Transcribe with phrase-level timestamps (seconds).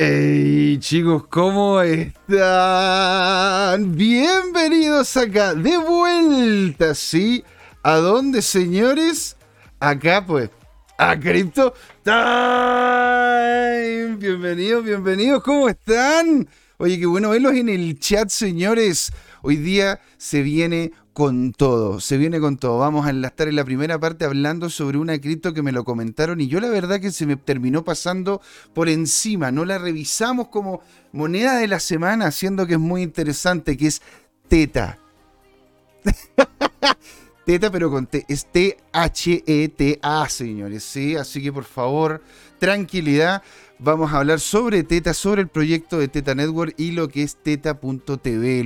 [0.00, 2.12] Hey chicos, ¿cómo están?
[3.96, 7.42] Bienvenidos acá, de vuelta, ¿sí?
[7.82, 9.36] ¿A dónde, señores?
[9.80, 10.50] Acá, pues,
[10.98, 11.74] a Crypto
[12.04, 12.14] Time.
[14.18, 16.48] Bienvenidos, bienvenidos, ¿cómo están?
[16.76, 19.10] Oye, qué bueno verlos en el chat, señores.
[19.42, 22.78] Hoy día se viene con todo, se viene con todo.
[22.78, 26.40] Vamos a estar en la primera parte hablando sobre una cripto que me lo comentaron
[26.40, 28.40] y yo la verdad que se me terminó pasando
[28.72, 29.50] por encima.
[29.50, 34.00] No la revisamos como moneda de la semana, haciendo que es muy interesante, que es
[34.46, 35.00] Teta.
[37.44, 41.16] Teta, pero con T, es T-H-E-T-A, señores, ¿sí?
[41.16, 42.22] Así que por favor,
[42.60, 43.42] tranquilidad.
[43.80, 47.36] Vamos a hablar sobre Teta, sobre el proyecto de Teta Network y lo que es
[47.36, 48.64] Teta.tv,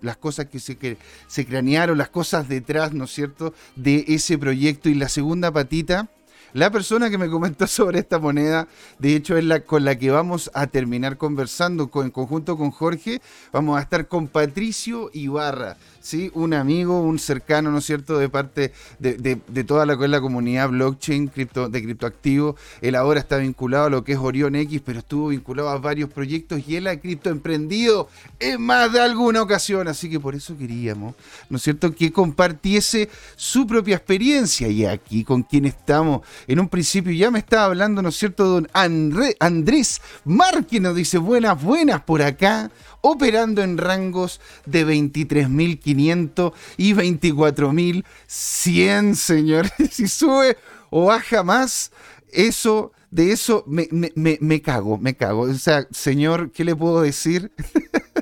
[0.00, 4.38] las cosas que se, que se cranearon, las cosas detrás, ¿no es cierto?, de ese
[4.38, 4.88] proyecto.
[4.88, 6.08] Y la segunda patita,
[6.56, 8.66] la persona que me comentó sobre esta moneda,
[8.98, 13.20] de hecho, es la con la que vamos a terminar conversando en conjunto con Jorge.
[13.52, 15.76] Vamos a estar con Patricio Ibarra.
[16.06, 16.30] ¿sí?
[16.34, 21.82] un amigo, un cercano, ¿no es cierto?, de parte de, toda la, comunidad blockchain de
[21.82, 22.54] criptoactivo.
[22.80, 26.08] Él ahora está vinculado a lo que es Orion X, pero estuvo vinculado a varios
[26.10, 28.08] proyectos y él ha criptoemprendido
[28.38, 29.88] en más de alguna ocasión.
[29.88, 31.14] Así que por eso queríamos,
[31.50, 34.68] ¿no es cierto?, que compartiese su propia experiencia.
[34.68, 38.44] Y aquí con quien estamos, en un principio ya me estaba hablando, ¿no es cierto?,
[38.44, 46.92] don Andrés Márquez nos dice buenas, buenas por acá operando en rangos de 23.500 y
[46.92, 49.72] 24.100, señores.
[49.90, 50.56] Si sube
[50.90, 51.90] o baja más,
[52.32, 55.42] eso, de eso me, me, cago, me cago.
[55.42, 57.52] O sea, señor, ¿qué le puedo decir?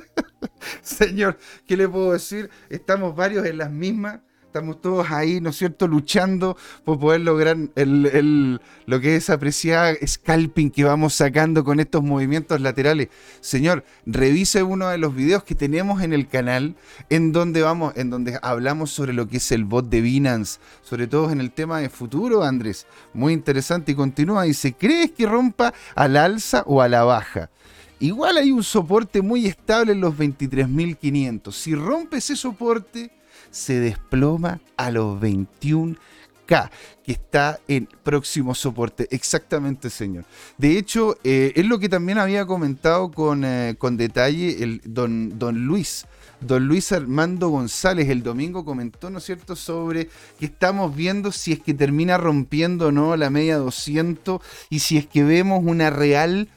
[0.82, 2.50] señor, ¿qué le puedo decir?
[2.68, 4.20] Estamos varios en las mismas
[4.54, 9.96] estamos todos ahí, ¿no es cierto?, luchando por poder lograr el, lo que es apreciar
[10.06, 13.08] scalping que vamos sacando con estos movimientos laterales.
[13.40, 16.76] Señor, revise uno de los videos que tenemos en el canal
[17.10, 21.08] en donde vamos, en donde hablamos sobre lo que es el bot de Binance, sobre
[21.08, 22.86] todo en el tema de futuro, Andrés.
[23.12, 27.50] Muy interesante y continúa, dice, ¿crees que rompa al alza o a la baja?
[27.98, 31.50] Igual hay un soporte muy estable en los 23.500.
[31.50, 33.10] Si rompe ese soporte,
[33.54, 36.70] se desploma a los 21K,
[37.04, 39.06] que está en próximo soporte.
[39.10, 40.24] Exactamente, señor.
[40.58, 45.38] De hecho, eh, es lo que también había comentado con, eh, con detalle el don,
[45.38, 46.04] don Luis.
[46.40, 51.52] Don Luis Armando González el domingo comentó, ¿no es cierto?, sobre que estamos viendo si
[51.52, 55.90] es que termina rompiendo o no la media 200 y si es que vemos una
[55.90, 56.48] real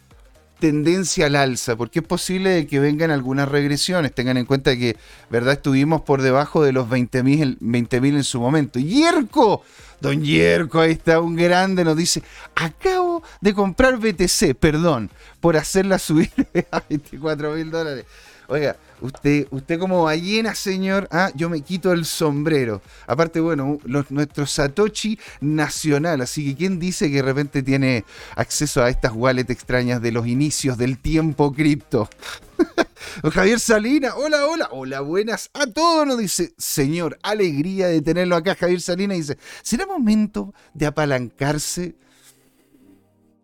[0.60, 4.14] tendencia al alza, porque es posible que vengan algunas regresiones.
[4.14, 4.98] Tengan en cuenta que,
[5.30, 5.54] ¿verdad?
[5.54, 8.80] Estuvimos por debajo de los 20.000 20 en su momento.
[8.80, 9.64] ¡Yerko!
[10.00, 12.22] Don Yerko, ahí está un grande, nos dice,
[12.54, 15.10] acabo de comprar BTC, perdón,
[15.40, 16.30] por hacerla subir
[16.72, 18.06] a 24 mil dólares.
[18.48, 22.82] Oiga, usted, usted como ballena, señor, ah, yo me quito el sombrero.
[23.06, 28.90] Aparte, bueno, nuestro Satoshi nacional, así que ¿quién dice que de repente tiene acceso a
[28.90, 32.10] estas wallets extrañas de los inicios del tiempo cripto?
[33.32, 38.56] Javier Salina, hola, hola, hola, buenas a todos, nos dice, señor, alegría de tenerlo acá,
[38.56, 41.96] Javier Salina, dice, ¿será momento de apalancarse?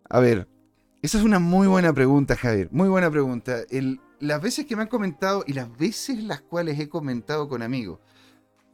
[0.08, 0.48] A ver,
[1.02, 3.58] esa es una muy buena pregunta, Javier, muy buena pregunta.
[3.70, 7.62] El, las veces que me han comentado y las veces las cuales he comentado con
[7.62, 7.98] amigos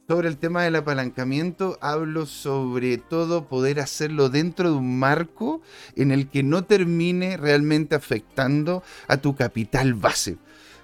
[0.07, 5.61] sobre el tema del apalancamiento, hablo sobre todo poder hacerlo dentro de un marco
[5.95, 10.37] en el que no termine realmente afectando a tu capital base.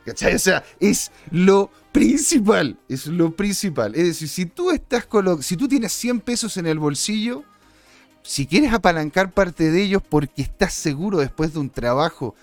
[0.06, 0.36] ¿Cachai?
[0.36, 3.96] O sea, es lo principal, es lo principal.
[3.96, 5.06] Es decir, si tú estás
[5.42, 7.44] si tú tienes 100 pesos en el bolsillo,
[8.24, 12.34] si quieres apalancar parte de ellos porque estás seguro después de un trabajo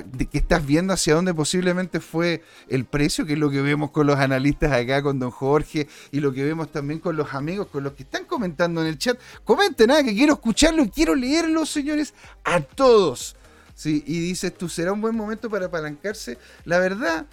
[0.00, 4.06] que estás viendo hacia dónde posiblemente fue el precio, que es lo que vemos con
[4.06, 7.84] los analistas acá, con don Jorge, y lo que vemos también con los amigos, con
[7.84, 9.18] los que están comentando en el chat.
[9.44, 12.14] Comenten, nada, que quiero escucharlo y quiero leerlo, señores,
[12.44, 13.36] a todos.
[13.74, 16.38] Sí, y dices tú, ¿será un buen momento para apalancarse?
[16.64, 17.26] La verdad,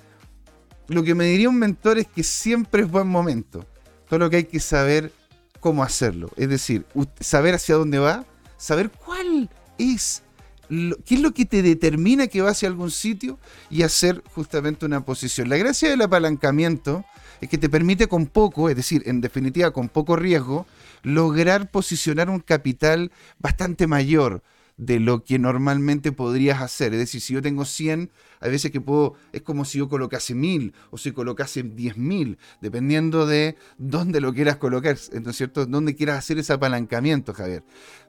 [0.88, 3.66] lo que me diría un mentor es que siempre es buen momento.
[4.08, 5.12] Todo lo que hay que saber
[5.60, 6.32] cómo hacerlo.
[6.36, 6.86] Es decir,
[7.20, 8.26] saber hacia dónde va,
[8.58, 10.24] saber cuál es
[10.70, 13.40] qué es lo que te determina que va hacia algún sitio
[13.70, 15.50] y hacer justamente una posición.
[15.50, 17.04] La gracia del apalancamiento
[17.42, 20.66] es que te permite con poco, es decir, en definitiva con poco riesgo,
[21.04, 24.44] lograr posicionar un capital bastante mayor
[24.80, 26.94] de lo que normalmente podrías hacer.
[26.94, 28.10] Es decir, si yo tengo 100,
[28.40, 33.28] hay veces que puedo, es como si yo colocase 1000 o si colocase 10.000, dependiendo
[33.28, 35.66] de dónde lo quieras colocar, ¿no es cierto?
[35.66, 37.64] Dónde quieras hacer ese apalancamiento, Javier.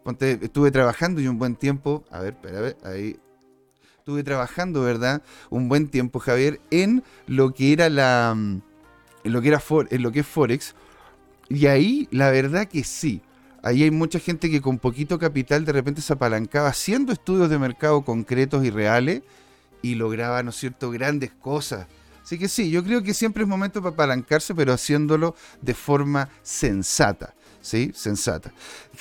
[0.05, 3.17] Ponte, estuve trabajando y un buen tiempo, a ver, espera, a ver, ahí.
[3.99, 5.23] estuve trabajando, ¿verdad?
[5.51, 8.31] Un buen tiempo, Javier, en lo que era la.
[8.31, 10.77] En lo que era for, en lo que es Forex.
[11.49, 13.23] Y ahí, la verdad que sí.
[13.63, 17.59] Ahí hay mucha gente que con poquito capital de repente se apalancaba haciendo estudios de
[17.59, 19.23] mercado concretos y reales
[19.83, 21.87] y lograba, ¿no es cierto?, grandes cosas.
[22.23, 26.29] Así que sí, yo creo que siempre es momento para apalancarse, pero haciéndolo de forma
[26.43, 27.35] sensata.
[27.61, 27.93] ¿Sí?
[27.95, 28.53] Sensata.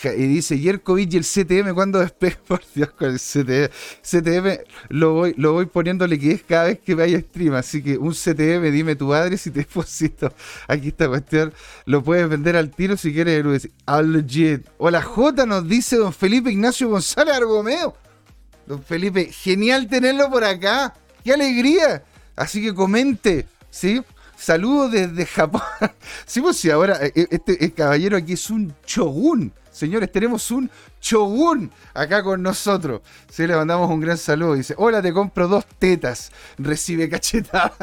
[0.03, 2.37] Y dice, Yerkovic y el CTM, cuando despegue?
[2.47, 3.69] Por Dios, con el CTM.
[4.01, 7.53] CTM lo voy, lo voy poniéndole que es cada vez que vaya stream.
[7.55, 10.33] Así que un CTM, dime tu madre si te deposito.
[10.67, 11.53] Aquí esta cuestión.
[11.85, 13.69] Lo puedes vender al tiro si quieres.
[14.77, 17.95] Hola J, nos dice don Felipe Ignacio González Argomeo.
[18.65, 20.93] Don Felipe, genial tenerlo por acá.
[21.23, 22.03] ¡Qué alegría!
[22.35, 24.01] Así que comente, ¿sí?
[24.39, 25.61] Saludos desde Japón.
[26.25, 29.51] sí, pues sí, ahora eh, eh, este caballero aquí es un chogun.
[29.69, 30.71] Señores, tenemos un
[31.01, 33.01] chogun acá con nosotros.
[33.29, 34.55] Sí, le mandamos un gran saludo.
[34.55, 36.31] Dice, hola, te compro dos tetas.
[36.57, 37.73] Recibe cachetada.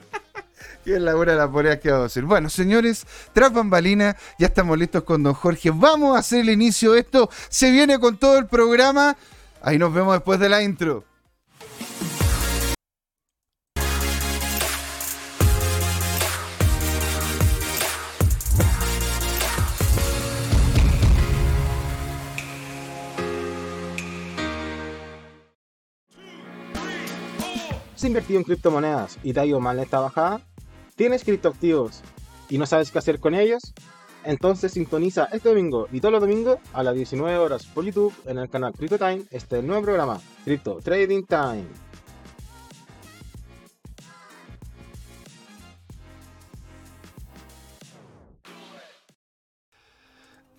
[0.84, 2.22] Qué es la hora de la polea que vamos a hacer.
[2.22, 5.70] Bueno, señores, tras bambalina, ya estamos listos con don Jorge.
[5.70, 7.28] Vamos a hacer el inicio de esto.
[7.48, 9.16] Se viene con todo el programa.
[9.60, 11.09] Ahí nos vemos después de la intro.
[28.00, 30.40] ¿Has invertido en criptomonedas y te ha ido mal esta bajada?
[30.96, 32.00] ¿Tienes criptoactivos
[32.48, 33.74] y no sabes qué hacer con ellos?
[34.24, 38.38] Entonces sintoniza este domingo y todos los domingos a las 19 horas por YouTube en
[38.38, 41.89] el canal Crypto Time este nuevo programa, Crypto Trading Time.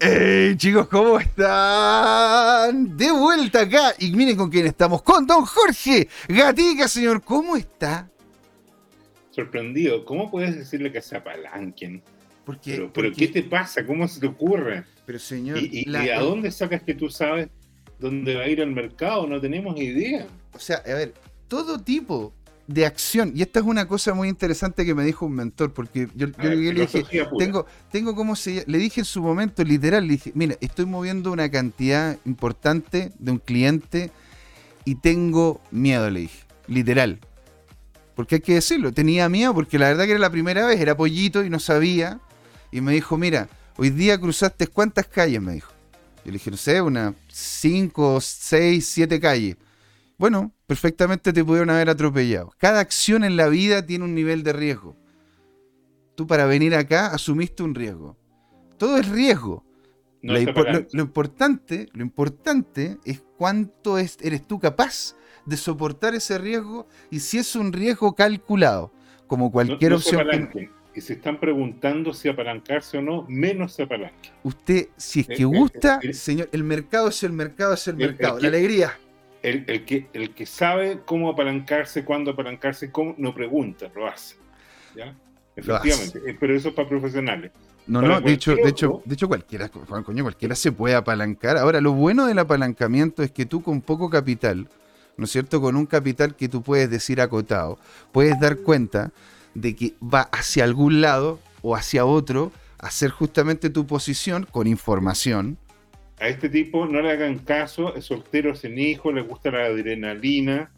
[0.04, 0.88] ¡Hey chicos!
[0.88, 2.98] ¿Cómo están?
[2.98, 3.94] De vuelta acá.
[4.00, 5.04] Y miren con quién estamos.
[5.04, 7.22] Con don Jorge Gatica, señor.
[7.22, 8.10] ¿Cómo está?
[9.30, 10.04] Sorprendido.
[10.04, 12.02] ¿Cómo puedes decirle que se apalanquen?
[12.44, 13.86] Porque, pero, ¿qué te pasa?
[13.86, 14.86] ¿Cómo se te ocurre?
[15.06, 15.60] Pero señor...
[15.62, 17.50] ¿Y, a dónde sacas que tú sabes
[18.00, 19.28] dónde va a ir el mercado?
[19.28, 20.26] No tenemos idea.
[20.54, 21.14] O sea, a ver,
[21.48, 22.34] todo tipo
[22.68, 23.34] de acción.
[23.36, 26.72] Y esta es una cosa muy interesante que me dijo un mentor, porque yo, le
[26.72, 27.04] dije,
[27.38, 31.32] tengo, tengo como se le dije en su momento, literal, le dije, mira, estoy moviendo
[31.32, 34.12] una cantidad importante de un cliente
[34.86, 37.20] y tengo miedo, le dije, literal.
[38.16, 40.96] Porque hay que decirlo, tenía miedo porque la verdad que era la primera vez, era
[40.96, 42.20] pollito y no sabía.
[42.72, 45.72] Y me dijo, mira, hoy día cruzaste cuántas calles, me dijo.
[46.24, 49.58] Yo le dije, no sé, unas 5, 6, 7 calles.
[50.18, 52.54] Bueno, perfectamente te pudieron haber atropellado.
[52.58, 54.96] Cada acción en la vida tiene un nivel de riesgo.
[56.16, 58.16] Tú para venir acá asumiste un riesgo.
[58.78, 59.66] Todo es riesgo.
[60.22, 67.40] lo, importante, lo importante es cuánto eres tú capaz de soportar ese riesgo y si
[67.40, 68.94] es un riesgo calculado,
[69.28, 70.26] como cualquier opción.
[70.96, 74.16] y se están preguntando si apalancarse o no, menos se apalanca.
[74.44, 78.40] Usted, si es que gusta, señor, el mercado es el mercado, es el, mercado.
[78.40, 78.94] la alegría
[79.42, 84.36] el, que, el que sabe cómo apalancarse, cuándo apalancarse, cómo, no pregunta, lo hace.
[84.96, 85.16] ¿ya?
[85.56, 87.52] Efectivamente, eh, pero eso es para profesionales.
[87.88, 91.58] No, no, de hecho, de hecho, de hecho cualquiera, coño, cualquiera se puede apalancar.
[91.58, 94.70] Ahora, lo bueno del apalancamiento es que tú con poco capital,
[95.18, 95.60] ¿no es cierto?
[95.60, 97.80] Con un capital que tú puedes decir acotado,
[98.12, 99.12] puedes dar cuenta
[99.56, 105.58] de que va hacia algún lado o hacia otro, hacer justamente tu posición con información,
[106.22, 110.72] a este tipo no le hagan caso, es soltero sin hijo, le gusta la adrenalina.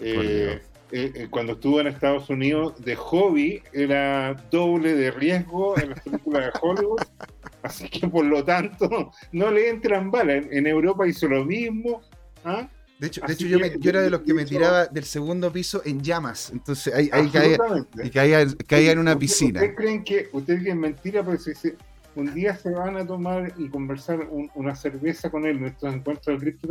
[0.00, 5.90] Eh, eh, eh, cuando estuvo en Estados Unidos, de hobby era doble de riesgo en
[5.90, 7.00] las películas de Hollywood.
[7.62, 10.46] Así que por lo tanto, no le entran balas.
[10.50, 12.02] En, Europa hizo lo mismo.
[12.44, 12.68] ¿ah?
[12.98, 16.02] De hecho, de hecho yo, era de los que me tiraba del segundo piso en
[16.02, 16.50] llamas.
[16.50, 19.60] Entonces ahí, ahí caía, y caía, en una piscina.
[19.60, 21.22] ¿Ustedes creen que, ustedes creen mentira?
[21.22, 21.76] Porque se
[22.18, 26.26] un día se van a tomar y conversar una cerveza con él en nuestros encuentros
[26.26, 26.68] del Crypto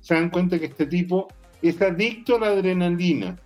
[0.00, 1.28] se dan cuenta que este tipo
[1.62, 3.36] es adicto a la adrenalina.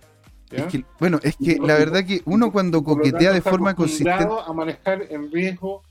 [0.99, 4.25] bueno, es que la verdad que uno cuando coquetea de forma consistente.
[4.45, 5.83] a manejar el riesgo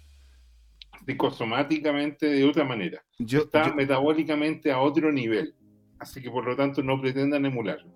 [1.07, 3.05] psicosomáticamente de otra manera.
[3.19, 5.55] Está metabólicamente a otro nivel.
[6.01, 7.93] Así que por lo tanto no pretendan emularlo.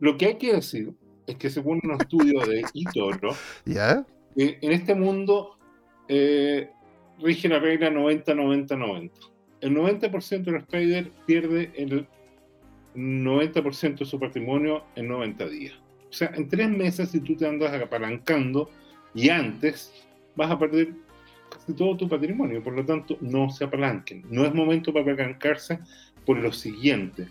[0.00, 0.94] Lo que hay que decir
[1.26, 3.34] es que según un estudio de Itoro,
[3.64, 4.04] ¿Ya?
[4.36, 5.58] Eh, en este mundo
[6.08, 6.70] eh,
[7.22, 9.10] rige la regla 90-90-90.
[9.60, 12.06] El 90% de los traders pierde el
[12.94, 15.74] 90% de su patrimonio en 90 días.
[16.08, 18.70] O sea, en tres meses, si tú te andas apalancando
[19.14, 19.92] y antes,
[20.36, 20.94] vas a perder
[21.50, 22.62] casi todo tu patrimonio.
[22.62, 24.24] Por lo tanto, no se apalanquen.
[24.30, 25.80] No es momento para apalancarse
[26.24, 27.28] por lo siguiente.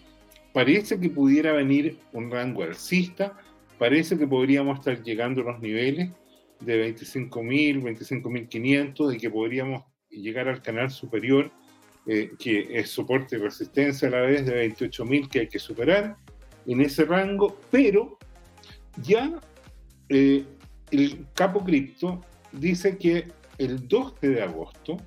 [0.53, 3.37] parece que pudiera venir un rango alcista,
[3.77, 6.09] parece que podríamos estar llegando a los niveles
[6.59, 11.51] de 25.000, 25.500 y que podríamos llegar al canal superior,
[12.05, 16.17] eh, que es soporte y resistencia a la vez de 28.000 que hay que superar
[16.65, 18.17] en ese rango, pero
[19.01, 19.39] ya
[20.09, 20.45] eh,
[20.91, 22.21] el capo cripto
[22.51, 24.97] dice que el 12 de agosto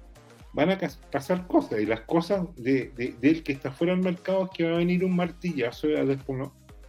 [0.52, 0.78] van a
[1.12, 2.90] pasar cosas y las cosas de,
[3.20, 6.04] del que está fuera del mercado es que va a venir un martillazo a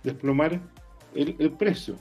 [0.03, 0.61] desplomar
[1.13, 1.95] el, precio.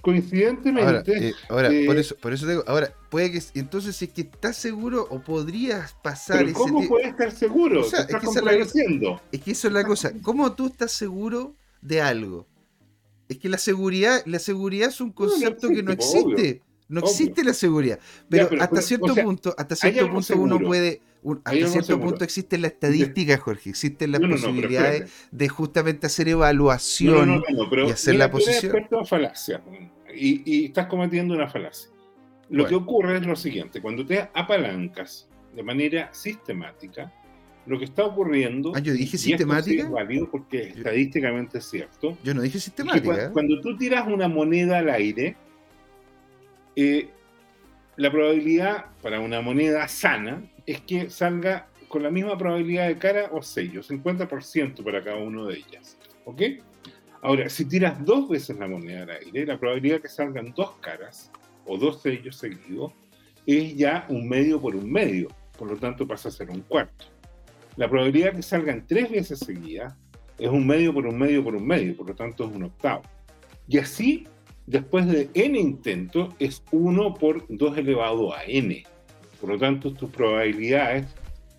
[0.00, 1.34] Coincidentemente.
[1.48, 3.42] Ahora, eh, por, eso, por eso digo, ahora, puede que.
[3.54, 6.38] Entonces, si es que estás seguro o podrías pasar.
[6.38, 7.80] Pero ¿Cómo puedes estar seguro?
[7.84, 8.16] es, que
[9.32, 10.12] es que eso es la cosa.
[10.22, 12.46] ¿Cómo tú estás seguro de algo?
[13.28, 16.62] Es que la seguridad, la seguridad es un concepto que no existe.
[16.88, 18.00] No existe la seguridad.
[18.28, 21.00] Pero, hasta cierto punto, hasta cierto punto uno puede.
[21.44, 23.70] Hasta cierto punto existe la estadística, Jorge.
[23.70, 27.42] Existen las posibilidades de justamente hacer evaluación
[27.86, 28.86] y hacer la posición.
[28.90, 29.62] En falacia
[30.14, 31.90] y, y, estás cometiendo una falacia.
[32.48, 37.12] Lo que ocurre es lo siguiente: cuando te apalancas de manera sistemática,
[37.66, 38.72] lo que está ocurriendo.
[38.74, 39.84] Ah, yo dije sistemática.
[39.84, 42.16] es válido porque estadísticamente es cierto.
[42.24, 43.30] Yo no dije sistemática.
[43.32, 45.36] cuando, tú tiras una moneda al aire,
[46.76, 47.10] eh,
[48.00, 53.28] la probabilidad para una moneda sana es que salga con la misma probabilidad de cara
[53.30, 55.98] o sello, 50% para cada uno de ellas.
[56.24, 56.40] ¿Ok?
[57.20, 60.76] Ahora, si tiras dos veces la moneda al aire, la probabilidad de que salgan dos
[60.80, 61.30] caras
[61.66, 62.94] o dos sellos seguidos
[63.44, 65.28] es ya un medio por un medio,
[65.58, 67.04] por lo tanto pasa a ser un cuarto.
[67.76, 69.94] La probabilidad de que salgan tres veces seguidas
[70.38, 73.02] es un medio por un medio por un medio, por lo tanto es un octavo.
[73.68, 74.26] Y así
[74.70, 78.84] después de n intentos es 1 por 2 elevado a n.
[79.40, 81.06] Por lo tanto, tus probabilidades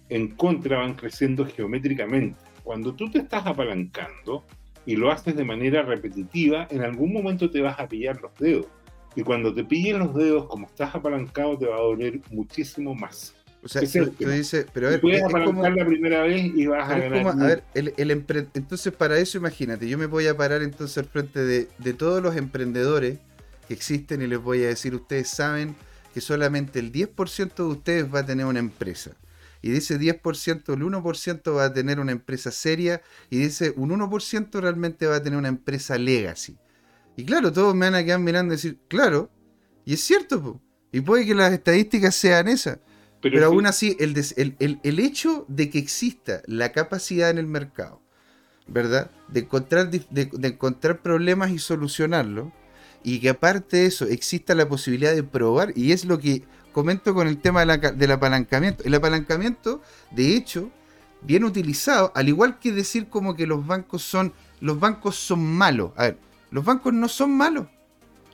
[0.10, 2.38] en contra van creciendo geométricamente.
[2.63, 4.46] Cuando tú te estás apalancando
[4.86, 8.68] y lo haces de manera repetitiva, en algún momento te vas a pillar los dedos.
[9.15, 13.36] Y cuando te pillen los dedos, como estás apalancado, te va a doler muchísimo más.
[13.63, 16.98] O sea, tú, dices, pero a ver, puedes apalancar la primera vez y vas a
[16.98, 17.27] ganar.
[17.27, 21.06] a ver, el, el entonces para eso imagínate, yo me voy a parar entonces al
[21.06, 23.20] frente de, de, todos los emprendedores
[23.68, 25.75] que existen y les voy a decir, ustedes saben
[26.12, 29.12] que solamente el 10% de ustedes va a tener una empresa.
[29.62, 33.74] Y de ese 10%, el 1% va a tener una empresa seria y de ese
[33.75, 36.58] un 1% realmente va a tener una empresa legacy.
[37.15, 39.30] Y claro, todos me van a quedar mirando y decir, claro,
[39.86, 40.60] y es cierto,
[40.91, 42.80] y puede que las estadísticas sean esas.
[43.22, 44.16] Pero, aún así, el,
[44.82, 48.01] el, hecho de que exista la capacidad en el mercado,
[48.68, 49.12] ¿verdad?
[49.28, 52.48] De encontrar, de, encontrar problemas y solucionarlos,
[53.04, 57.13] y que aparte de eso exista la posibilidad de probar, y es lo que comento
[57.13, 58.84] con el tema del apalancamiento.
[58.86, 60.72] El apalancamiento, de hecho,
[61.22, 65.92] bien utilizado, al igual que decir como que los bancos son, los bancos son malos.
[65.96, 66.18] A ver,
[66.50, 67.68] los bancos no son malos.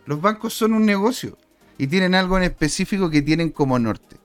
[0.05, 1.37] Los bancos son un negocio
[1.77, 4.15] y tienen algo en específico que tienen como norte.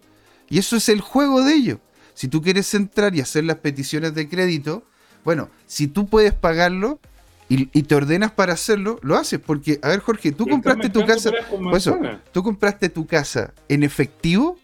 [0.52, 1.78] Y eso es el juego de ellos.
[2.12, 4.82] Si tú quieres entrar y hacer las peticiones de crédito,
[5.24, 7.00] bueno, si tú puedes pagarlo
[7.48, 9.40] y, te ordenas para hacerlo, lo haces.
[9.40, 11.30] Porque, a ver, Jorge, tú compraste tu casa.
[11.74, 11.98] eso,
[12.32, 14.58] tú compraste tu casa en efectivo.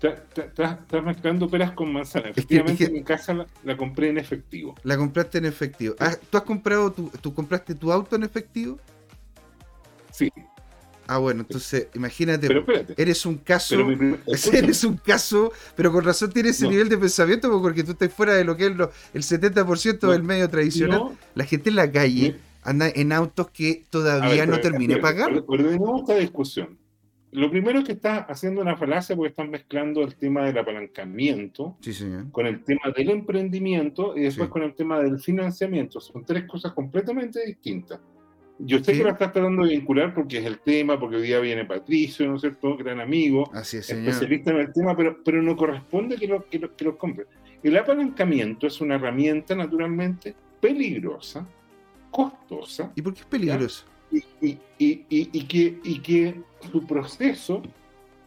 [0.00, 2.30] Estás mezclando peras con manzanas.
[2.30, 4.76] Efectivamente, mi casa la, compré en efectivo.
[4.84, 5.96] La compraste en efectivo.
[5.98, 8.78] Ah, ¿Tú has comprado tu, tú compraste tu auto en efectivo?
[10.12, 10.30] Sí.
[11.12, 12.46] Ah, bueno, entonces imagínate,
[12.96, 13.74] eres un caso,
[14.52, 18.34] eres un caso, pero con razón tienes ese nivel de pensamiento porque tú estás fuera
[18.34, 18.70] de lo que es
[19.12, 21.18] el 70% del medio tradicional.
[21.34, 25.42] La gente en la calle anda en autos que todavía no termine de pagar.
[25.48, 26.78] Ordenemos esta discusión.
[27.32, 31.76] Lo primero es que estás haciendo una falacia porque estás mezclando el tema del apalancamiento
[32.30, 36.00] con el tema del emprendimiento y después con el tema del financiamiento.
[36.00, 37.98] Son tres cosas completamente distintas.
[38.62, 41.40] Yo sé que lo estás tratando de vincular porque es el tema, porque hoy día
[41.40, 42.76] viene Patricio, ¿no es cierto?
[42.76, 46.58] Gran amigo, Así es, especialista en el tema, pero, pero no corresponde que lo, que,
[46.58, 47.26] lo, que compre.
[47.62, 51.46] El apalancamiento es una herramienta naturalmente peligrosa,
[52.10, 52.92] costosa.
[52.94, 53.84] ¿Y por qué es peligroso?
[54.12, 56.40] Y, y, y, y, que, y que
[56.70, 57.62] su proceso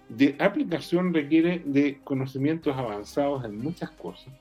[0.09, 4.33] de aplicación requiere de conocimientos avanzados en muchas cosas,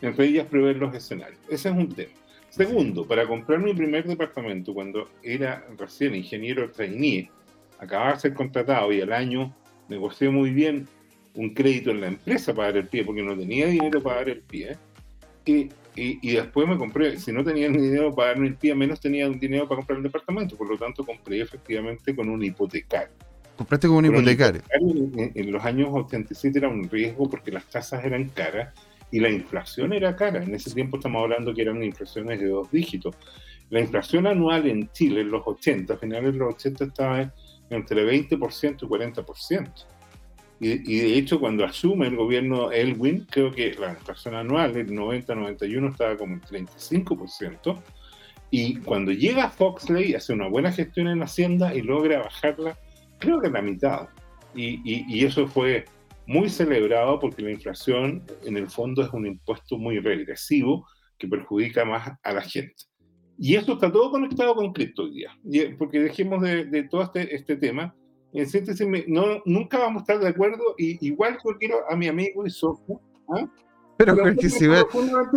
[0.00, 1.40] entre ellas prever los escenarios.
[1.48, 2.12] Ese es un tema.
[2.58, 7.30] Segundo, para comprar mi primer departamento, cuando era recién ingeniero trainee,
[7.78, 9.54] acababa de ser contratado y al año
[9.88, 10.88] negocié muy bien
[11.34, 14.30] un crédito en la empresa para dar el pie, porque no tenía dinero para dar
[14.30, 14.76] el pie.
[15.44, 19.28] Y, y, después me compré, si no tenía dinero para darme el pie, menos tenía
[19.28, 20.56] dinero para comprar el departamento.
[20.56, 23.14] Por lo tanto, compré efectivamente con un hipotecario.
[23.56, 24.62] ¿Compraste con un hipotecario?
[24.72, 28.74] en, en, los años 87 era un riesgo porque las tasas eran caras
[29.10, 30.42] y la inflación era cara.
[30.42, 33.16] En ese tiempo estamos hablando que eran inflaciones de dos dígitos.
[33.70, 37.32] La inflación anual en Chile en los 80, a finales de los 80 estaba
[37.70, 39.70] entre 20% y 40%.
[40.60, 44.88] Y, y, de hecho, cuando asume el gobierno Elwin, creo que la inflación anual en
[44.88, 47.80] 90-91 estaba como en 35%.
[48.50, 52.76] Y cuando llega Foxley, hace una buena gestión en Hacienda y logra bajarla,
[53.18, 54.08] creo que la mitad.
[54.54, 55.84] Y, y, y, eso fue
[56.28, 61.86] muy celebrado porque la inflación, en el fondo, es un impuesto muy regresivo que perjudica
[61.86, 62.84] más a la gente.
[63.38, 65.74] Y esto está todo conectado con cripto hoy día.
[65.78, 67.94] Porque dejemos de, de todo este, este tema.
[68.34, 70.62] En síntesis, no, nunca vamos a estar de acuerdo.
[70.76, 73.50] Y igual yo quiero a mi amigo y socio, ¿ah?
[73.98, 74.86] Pero, porque si ve,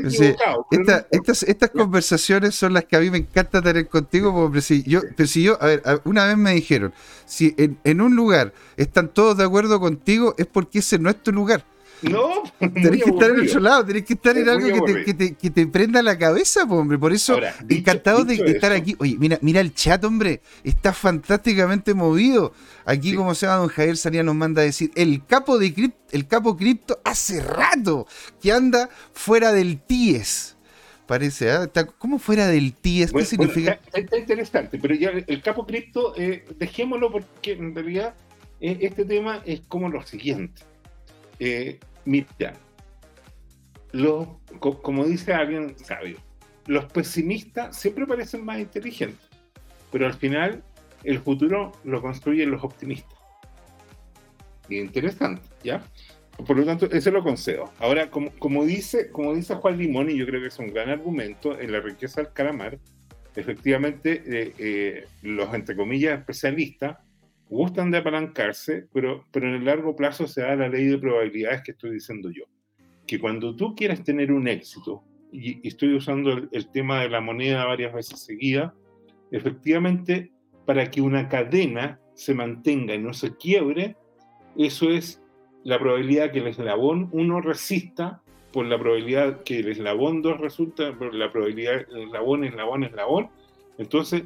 [0.07, 0.35] sí,
[0.69, 4.83] esta, estas, estas conversaciones son las que a mí me encanta tener contigo, porque si
[4.83, 6.93] yo, pero si yo, a ver, una vez me dijeron,
[7.25, 11.23] si en, en un lugar están todos de acuerdo contigo, es porque ese no es
[11.23, 11.65] tu lugar.
[12.01, 15.13] No, tenés que estar en otro lado, tenés que estar en algo que te, que,
[15.13, 16.97] te, que te, prenda la cabeza, hombre.
[16.97, 18.95] Por eso, Ahora, dicho, encantado dicho de, estar aquí.
[18.99, 20.41] Oye, mira, mira el chat, hombre.
[20.63, 22.53] Está fantásticamente movido.
[22.85, 23.15] Aquí, sí.
[23.15, 26.27] como se llama, don Javier Saría nos manda a decir: el capo de cripto, el
[26.27, 28.07] capo cripto hace rato
[28.41, 30.57] que anda fuera del TIES.
[31.05, 31.63] Parece, ¿eh?
[31.63, 33.07] Está como fuera del TIES.
[33.07, 33.71] ¿Qué bueno, significa?
[33.71, 38.15] Bueno, está, está, interesante, pero ya el capo cripto, eh, dejémoslo porque en realidad
[38.61, 40.61] eh, este tema es como lo siguiente.
[41.39, 42.53] Eh, Mira,
[43.91, 46.17] lo, como dice alguien sabio,
[46.67, 49.27] los pesimistas siempre parecen más inteligentes,
[49.91, 50.63] pero al final
[51.03, 53.17] el futuro lo construyen los optimistas.
[54.69, 55.83] Interesante, ¿ya?
[56.45, 57.71] Por lo tanto, eso lo concedo.
[57.79, 60.89] Ahora, como, como, dice, como dice Juan Limón, y yo creo que es un gran
[60.89, 62.79] argumento, en la riqueza del calamar,
[63.35, 66.97] efectivamente, eh, eh, los, entre comillas, especialistas
[67.51, 71.61] gustan de apalancarse, pero, pero en el largo plazo se da la ley de probabilidades
[71.63, 72.45] que estoy diciendo yo.
[73.05, 77.21] Que cuando tú quieres tener un éxito, y, estoy usando el, el, tema de la
[77.21, 78.73] moneda varias veces seguida,
[79.31, 80.31] efectivamente,
[80.65, 83.97] para que una cadena se mantenga y no se quiebre,
[84.57, 85.21] eso es
[85.63, 88.21] la probabilidad que el eslabón 1 resista
[88.51, 93.29] por la probabilidad que el eslabón 2 resulta, por la probabilidad eslabón, eslabón, eslabón.
[93.77, 94.23] Entonces,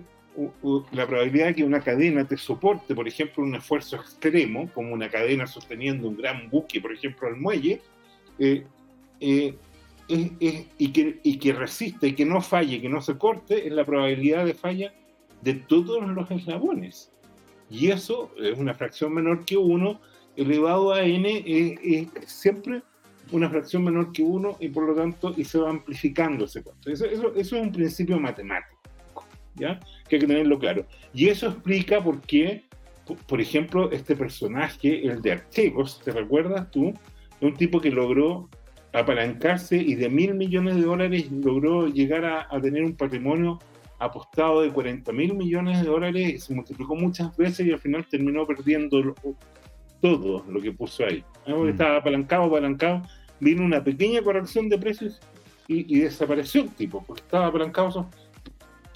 [0.92, 5.10] la probabilidad de que una cadena te soporte, por ejemplo, un esfuerzo extremo, como una
[5.10, 7.82] cadena sosteniendo un gran buque, por ejemplo, al muelle,
[8.40, 8.66] eh,
[9.20, 9.56] eh,
[10.08, 13.74] es, es, y, que, y que resiste, que no falle, que no se corte, es
[13.74, 14.94] la probabilidad de falla
[15.42, 17.12] de todos los eslabones.
[17.70, 20.00] Y eso es una fracción menor que 1,
[20.36, 22.84] elevado a n es, es, siempre
[23.32, 26.92] una fracción menor que 1 y por lo tanto y se va amplificando ese cuento.
[26.92, 28.75] Eso, eso, eso es un principio matemático.
[29.56, 29.80] ¿Ya?
[30.08, 30.86] Que hay que tenerlo claro.
[31.14, 32.64] Y eso explica por qué,
[33.28, 36.94] por ejemplo, este personaje, el de Archegos, ¿te recuerdas tú?
[37.42, 38.50] Un tipo que logró
[38.94, 43.60] apalancarse y de mil millones de dólares logró llegar a, a tener un patrimonio
[44.00, 48.46] apostado de 40 mil millones de dólares, se multiplicó muchas veces y al final terminó
[48.46, 49.16] perdiendo lo,
[50.02, 51.24] todo lo que puso ahí.
[51.48, 51.70] Mm.
[51.70, 53.02] Estaba apalancado, apalancado,
[53.40, 55.20] vino una pequeña corrección de precios
[55.68, 58.10] y, y desapareció el tipo, porque estaba apalancado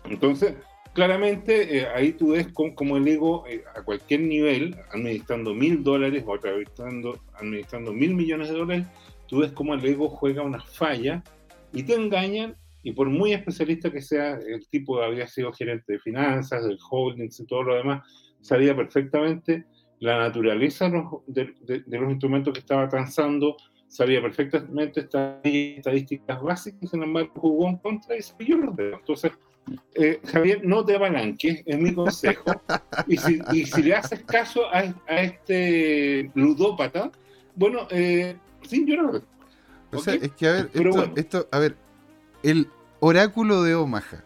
[0.06, 0.56] entonces,
[0.94, 5.84] claramente eh, ahí tú ves cómo, cómo el ego eh, a cualquier nivel, administrando mil
[5.84, 8.88] dólares o administrando, administrando mil millones de dólares,
[9.28, 11.24] tú ves cómo el ego juega una falla
[11.74, 16.00] y te engañan y por muy especialista que sea, el tipo había sido gerente de
[16.00, 18.08] finanzas, del holdings y todo lo demás,
[18.42, 19.66] sabía perfectamente
[20.00, 23.58] la naturaleza de de, de, los instrumentos que estaba transando,
[23.88, 29.00] sabía perfectamente estadísticas básicas, sin embargo jugó en contra y se los dedos.
[29.00, 29.34] Entonces,
[29.96, 32.62] eh, Javier, no te abalanques, es mi consejo.
[33.08, 37.12] Y si, y si le haces caso a, a, este ludópata,
[37.56, 38.36] bueno, eh,
[38.68, 39.22] sin llorar.
[39.92, 41.14] O sea, es que a ver, esto, bueno.
[41.16, 41.76] esto, a ver,
[42.44, 42.68] el
[43.00, 44.24] oráculo de Omaha,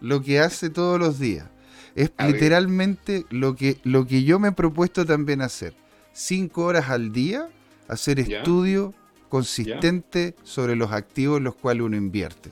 [0.00, 1.48] lo que hace todos los días,
[1.94, 5.74] es a literalmente lo que, lo que yo me he propuesto también hacer.
[6.12, 7.48] Cinco horas al día,
[7.88, 8.38] hacer ¿Ya?
[8.38, 8.94] estudio
[9.28, 10.44] consistente ¿Ya?
[10.44, 12.50] sobre los activos en los cuales uno invierte.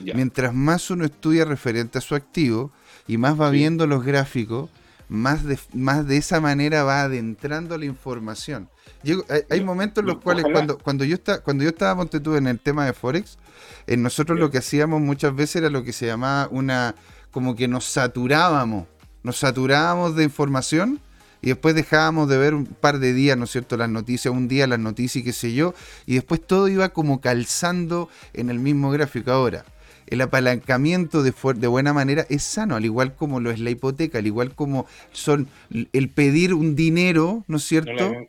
[0.00, 0.14] Ya.
[0.14, 2.72] Mientras más uno estudia referente a su activo
[3.06, 3.56] y más va sí.
[3.56, 4.70] viendo los gráficos,
[5.08, 8.68] más de, más de esa manera va adentrando la información.
[9.02, 12.36] Llego, hay, hay, momentos en los cuales cuando, cuando, yo está, cuando yo estaba Montetú
[12.36, 13.38] en el tema de Forex,
[13.86, 14.40] eh, nosotros sí.
[14.40, 16.94] lo que hacíamos muchas veces era lo que se llamaba una,
[17.30, 18.86] como que nos saturábamos,
[19.22, 21.00] nos saturábamos de información
[21.40, 24.48] y después dejábamos de ver un par de días, ¿no es cierto?, las noticias, un
[24.48, 28.58] día las noticias y qué sé yo, y después todo iba como calzando en el
[28.58, 29.64] mismo gráfico ahora
[30.10, 34.18] el apalancamiento de, de, buena manera es sano, al igual como lo es la hipoteca,
[34.18, 37.92] al igual como son el pedir un dinero, ¿no es cierto?
[37.92, 38.26] No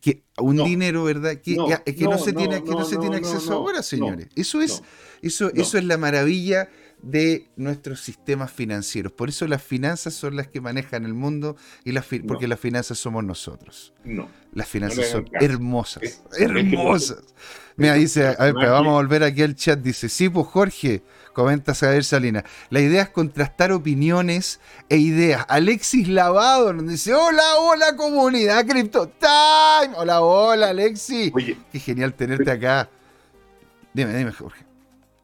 [0.00, 0.64] que un No.
[0.64, 1.36] dinero, ¿verdad?
[1.42, 4.28] Que No, que no, se tiene, que no, se tiene acceso ahora, señores.
[4.36, 4.82] eso es,
[5.22, 6.68] eso, eso es la maravilla
[7.02, 9.12] de nuestros sistemas financieros.
[9.12, 12.18] Por eso las finanzas son las que manejan el mundo y las No.
[12.26, 13.92] porque las finanzas somos nosotros.
[14.04, 14.28] No.
[14.52, 15.44] Las finanzas No son caso.
[15.44, 17.18] hermosas, Es- es que- hermosas.
[17.76, 19.78] Mira, dice, a ver, pero vamos a volver aquí al chat.
[19.78, 22.44] Dice, sí, pues Jorge, comenta Saber Salina.
[22.70, 24.58] La idea es contrastar opiniones
[24.88, 25.44] e ideas.
[25.48, 29.94] Alexis Lavado nos dice, hola, hola comunidad Crypto Time.
[29.96, 31.30] Hola, hola Alexis.
[31.32, 32.90] Oye, Qué genial tenerte acá.
[33.94, 34.64] Dime, dime, Jorge.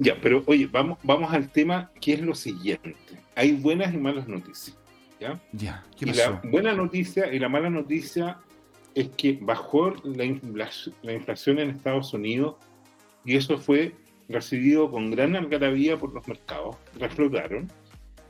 [0.05, 2.95] Ya, pero oye, vamos, vamos al tema que es lo siguiente.
[3.35, 4.77] Hay buenas y malas noticias.
[5.21, 5.41] ¿ya?
[5.53, 6.31] Ya, ¿qué Y pasó?
[6.43, 8.39] la buena noticia y la mala noticia
[8.95, 12.57] es que bajó la, infla- la inflación en Estados Unidos
[13.25, 13.95] y eso fue
[14.29, 17.71] recibido con gran algarabía por los mercados, reflotaron,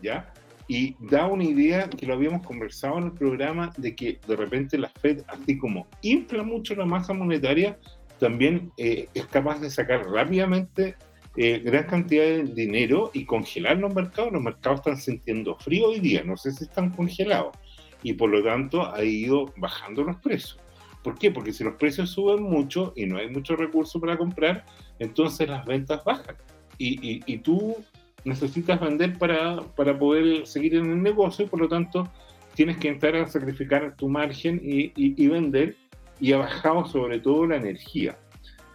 [0.02, 0.32] ¿ya?
[0.66, 4.78] Y da una idea que lo habíamos conversado en el programa de que de repente
[4.78, 7.78] la Fed, así como infla mucho la masa monetaria,
[8.18, 10.96] también eh, es capaz de sacar rápidamente
[11.36, 14.32] eh, gran cantidad de dinero y congelar los mercados.
[14.32, 17.56] Los mercados están sintiendo frío hoy día, no sé si están congelados
[18.02, 20.58] y por lo tanto ha ido bajando los precios.
[21.02, 21.30] ¿Por qué?
[21.30, 24.64] Porque si los precios suben mucho y no hay mucho recurso para comprar,
[24.98, 26.36] entonces las ventas bajan.
[26.78, 27.76] Y, y- y tú
[28.24, 32.08] necesitas vender para, para poder seguir en el negocio y por lo tanto
[32.54, 35.76] tienes que entrar a sacrificar tu margen y, y- y vender
[36.20, 38.16] y ha bajado sobre todo la energía.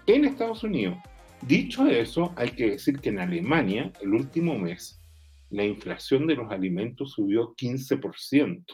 [0.06, 0.98] En Estados Unidos,
[1.42, 5.00] dicho eso, hay que decir que en Alemania, el último mes,
[5.50, 8.66] la inflación de los alimentos subió 15%,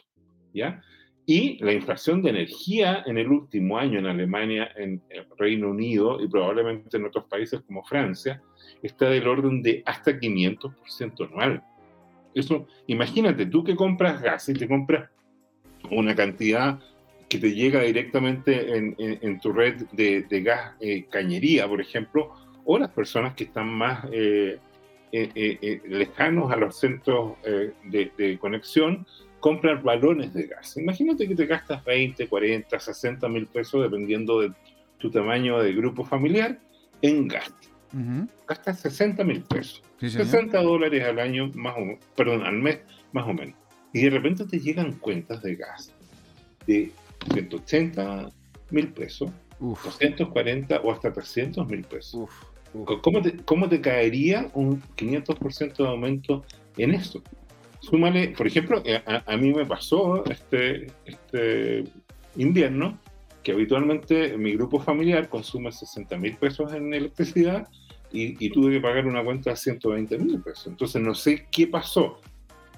[0.53, 0.81] ¿ya?
[1.25, 5.01] Y la inflación de energía en el último año en Alemania, en
[5.37, 8.43] Reino Unido y probablemente en otros países como Francia,
[8.83, 11.63] está del orden de hasta 500% anual.
[12.35, 15.09] Eso, imagínate, tú que compras gas y te compras
[15.89, 16.79] una cantidad
[17.27, 22.33] que te llega directamente en, tu red de, de gas eh, cañería, por ejemplo,
[22.65, 24.59] o las personas que están más eh,
[25.11, 29.05] eh, eh, eh, lejanos a los centros de, de conexión,
[29.39, 30.75] compran balones de gas.
[30.77, 34.51] Imagínate que te gastas 20, 40, 60 mil pesos, dependiendo de
[34.97, 36.59] tu tamaño de grupo familiar,
[37.01, 37.53] en gas.
[37.93, 39.81] Ujú, Gastas 60 mil pesos.
[39.99, 40.27] sí, señor.
[40.27, 42.79] 60 dólares al año, más o perdón, al mes,
[43.13, 43.55] más o menos.
[43.93, 45.93] Y de repente te llegan cuentas de gas
[46.67, 46.91] de
[47.31, 48.29] 180
[48.71, 52.13] mil pesos, Uf, 240 o hasta 300 mil pesos.
[52.15, 52.54] uf.
[53.01, 56.43] ¿Cómo te, ¿Cómo te caería un 500% de aumento
[56.77, 57.21] en eso?
[57.79, 61.83] Súmale, por ejemplo, eh, a, mí me pasó este, este
[62.35, 62.99] invierno
[63.43, 67.67] que habitualmente mi grupo familiar consume 60 mil pesos en electricidad
[68.11, 70.67] y, y tuve que pagar una cuenta de 120 mil pesos.
[70.67, 72.19] Entonces no sé qué pasó.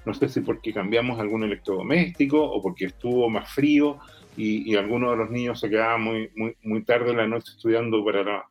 [0.04, 3.98] No sé si porque cambiamos algún electrodoméstico o porque estuvo más frío
[4.36, 7.52] y, y alguno de los niños se quedaba muy, muy, muy tarde en la noche
[7.56, 8.48] estudiando para la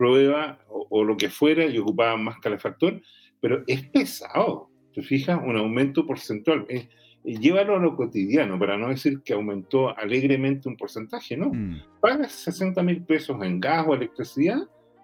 [0.00, 3.02] prueba o, o lo que fuera y ocupaban más calefactor,
[3.38, 4.70] pero es pesado.
[4.94, 5.38] ¿Te fijas?
[5.44, 6.64] Un aumento porcentual.
[6.70, 6.88] Es,
[7.22, 11.50] llévalo a lo cotidiano, para no decir que aumentó alegremente un porcentaje, ¿no?
[11.52, 14.62] Mm, pagas 60 mil pesos en gas o electricidad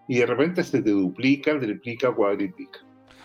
[0.09, 2.79] y de repente se te duplica, triplica, cuadriplica.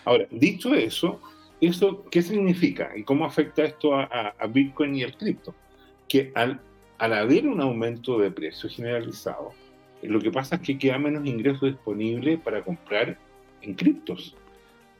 [0.04, 1.20] Ahora, dicho eso,
[1.58, 5.54] ¿eso qué significa y cómo afecta esto a, a- a Bitcoin y al cripto?
[6.06, 6.60] Que al,
[6.98, 9.52] al haber un aumento de precio generalizado,
[10.02, 13.18] lo que pasa es que queda menos ingreso disponible para comprar
[13.60, 14.36] en criptos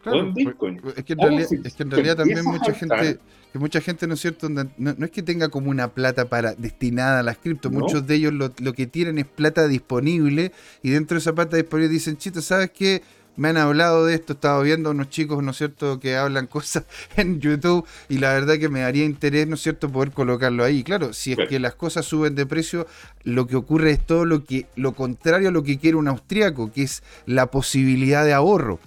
[0.05, 0.79] o en Bitcoin.
[0.81, 3.19] pues, es que en realidad, si es que en realidad también mucha gente,
[3.53, 4.49] que mucha gente, ¿no es cierto?
[4.49, 7.81] No, no es que tenga como una plata para destinada a las criptos, No.
[7.81, 11.57] muchos de ellos lo, lo que tienen es plata disponible y dentro de esa plata
[11.57, 13.03] disponible dicen, chito, ¿sabes qué?
[13.35, 16.17] Me han hablado de esto, he estado viendo a unos chicos, ¿no es cierto?, que
[16.17, 16.85] hablan cosas
[17.17, 20.83] en YouTube y la verdad que me daría interés, ¿no es cierto?, poder colocarlo ahí.
[20.83, 22.87] Claro, si es que las cosas suben de precio,
[23.25, 26.71] lo que ocurre es todo lo que lo contrario a lo que quiere un austriaco,
[26.71, 28.79] que es la posibilidad de ahorro.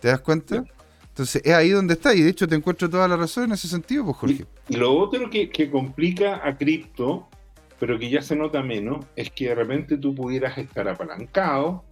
[0.00, 0.64] ¿Te das cuenta?
[1.08, 3.66] Entonces es ahí donde está y de hecho te encuentro toda la razón en ese
[3.66, 4.46] sentido, pues Jorge.
[4.68, 7.28] Y lo otro que, que complica a cripto,
[7.80, 11.82] pero que ya se nota menos, es que de repente tú pudieras estar apalancado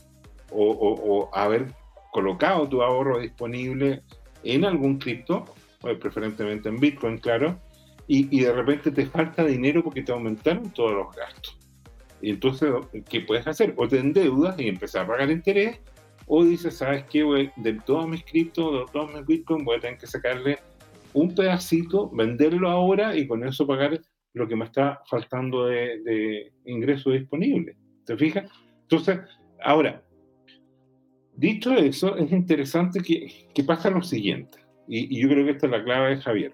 [0.50, 1.66] o, haber
[2.12, 4.02] colocado tu ahorro disponible
[4.44, 5.44] en algún cripto,
[5.82, 7.58] o preferentemente en Bitcoin, claro,
[8.08, 11.58] y, de repente te falta dinero porque te aumentaron todos los gastos.
[12.22, 12.70] Entonces,
[13.08, 13.74] ¿qué puedes hacer?
[13.76, 15.80] O te endeudas y empezar a pagar interés,
[16.26, 17.22] o dices, ¿sabes qué?
[17.22, 20.58] Voy- De todos mis criptos, de todos mis Bitcoin, voy a tener que sacarle
[21.12, 24.00] un pedacito, venderlo ahora y con eso pagar
[24.34, 27.76] lo que me está faltando de, de ingreso disponible.
[28.04, 28.50] ¿Te fijas?
[28.82, 29.20] Entonces,
[29.62, 30.02] ahora,
[31.36, 35.66] dicho eso, es interesante que, que pasa lo siguiente, y, y yo creo que esta
[35.66, 36.52] es la clave de Javier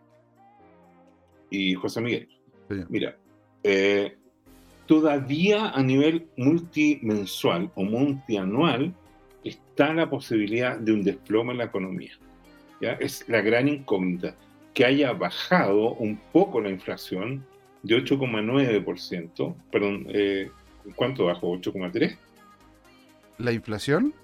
[1.50, 2.28] y José Miguel.
[2.68, 2.76] Sí.
[2.88, 3.16] Mira,
[3.62, 4.16] eh,
[4.86, 8.94] todavía a nivel multimensual o multianual
[9.44, 12.12] está la posibilidad de un desplome en la economía.
[12.80, 12.92] ¿ya?
[12.92, 14.34] Es la gran incógnita.
[14.74, 17.44] Que haya bajado un poco la inflación
[17.82, 20.50] de 8,9%, perdón, eh,
[20.96, 21.52] ¿cuánto bajó?
[21.52, 22.16] ¿8,3%?
[23.36, 24.14] ¿La inflación?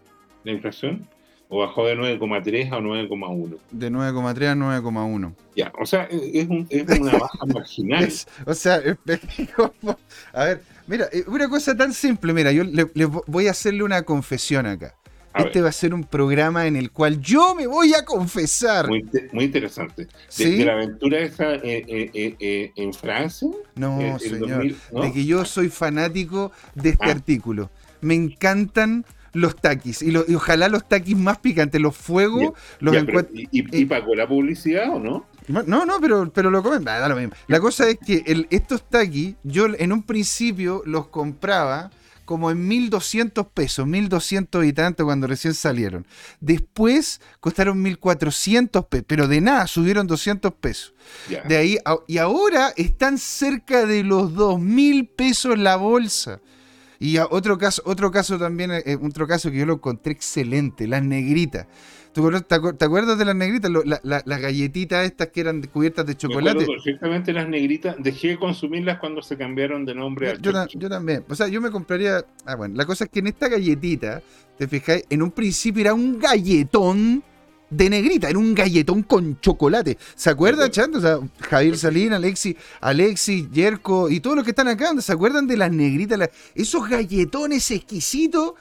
[0.48, 1.06] La inflación.
[1.50, 3.58] ¿O bajó de 9,3 a 9,1?
[3.70, 5.34] De 9,3 a 9,1.
[5.54, 8.10] Ya, o sea, es, un, es una baja marginal.
[8.46, 8.76] o sea,
[10.32, 12.84] a ver, mira, eh, una cosa tan simple, mira, yo le,
[13.26, 14.94] voy a hacerle una confesión acá.
[15.34, 18.88] este va a ser un programa en el cual yo me voy a confesar.
[18.88, 20.08] Muy, muy interesante.
[20.38, 21.84] De, la aventura esa eh,
[22.14, 23.48] eh, en Francia?
[23.74, 24.64] No, señor.
[24.64, 27.10] De que yo soy fanático de este ah.
[27.10, 27.70] artículo.
[28.00, 29.04] Me encantan
[29.38, 30.02] los taquis.
[30.02, 32.96] Y, ojalá los taquis más picantes, los fuegos, los.
[33.32, 35.26] ¿Y, y, pagó la publicidad o no?
[35.48, 36.84] No, no, pero, pero lo comen.
[36.84, 37.34] Da lo mismo.
[37.46, 41.90] La cosa es que el, estos taquis, yo en un principio los compraba
[42.28, 46.06] como en 1200 pesos, 1200 y tanto cuando recién salieron.
[46.40, 50.92] Después costaron 1400 pesos, pero de nada subieron 200 pesos.
[51.46, 56.42] De ahí, y ahora están cerca de los 2000 pesos la bolsa.
[57.00, 61.02] Y otro caso, otro caso también, eh, otro caso que yo lo encontré excelente, las
[61.02, 61.66] negritas.
[62.12, 63.70] ¿Tú te, acuerdas de las negritas?
[64.02, 66.66] las galletitas estas que eran cubiertas de chocolate.
[66.66, 67.94] perfectamente las negritas.
[67.98, 70.36] Dejé de consumirlas cuando se cambiaron de nombre.
[70.40, 71.24] Yo, yo, también.
[71.28, 72.24] O sea, yo me compraría.
[72.44, 74.20] Ah, bueno, la cosa es que en esta galletita,
[74.56, 77.22] te fijáis, en un principio era un galletón
[77.70, 79.98] de negrita, era un galletón con chocolate.
[80.14, 80.98] ¿Se acuerdan, Chando?
[80.98, 85.46] O sea, Javier Salín, Alexi, Alexi, Yerko y todos los que están acá, ¿se acuerdan
[85.46, 86.30] de las negritas?
[86.54, 88.52] esos galletones exquisitos.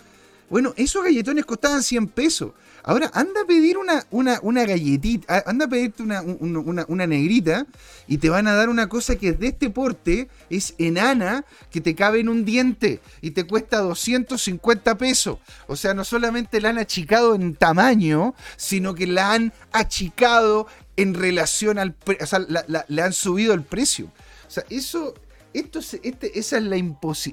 [0.50, 2.52] Bueno, esos galletones costaban 100 pesos.
[2.88, 7.68] Ahora, anda a pedir una, una, una galletita, anda a pedirte una, una, negrita
[8.08, 11.96] y te van a dar una cosa que de este porte, es enana, que te
[11.96, 15.40] cabe en un diente y te cuesta 250 pesos.
[15.68, 21.14] O sea, no solamente la han achicado en tamaño, sino que la han achicado en
[21.14, 22.40] relación al precio, o sea,
[22.88, 24.06] le han subido el precio.
[24.48, 25.14] O sea, eso
[25.60, 26.78] esto este, esa es la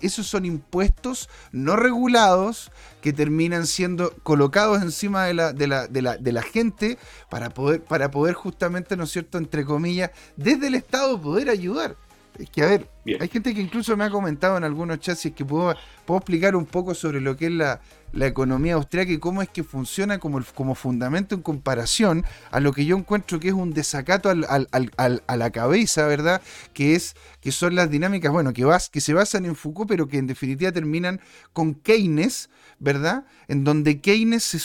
[0.02, 6.02] esos son impuestos no regulados que terminan siendo colocados encima de la, de la, de
[6.02, 10.68] la, de la gente para poder, para poder justamente, ¿no es cierto?, entre comillas, desde
[10.68, 11.96] el Estado poder ayudar.
[12.38, 12.88] Es que, a ver,
[13.20, 16.66] hay gente que incluso me ha comentado en algunos chats que puedo, puedo explicar un
[16.66, 17.80] poco sobre lo que es la,
[18.14, 22.72] la economía austríaca y cómo es que funciona como, como fundamento en comparación a lo
[22.72, 26.40] que yo encuentro que es un desacato al, a la cabeza, ¿verdad?
[26.72, 30.08] Que es que son las dinámicas, bueno, que, vas, que se basan en Foucault, pero
[30.08, 31.20] que en definitiva terminan
[31.52, 33.26] con Keynes, ¿verdad?
[33.48, 34.58] En donde Keynes se...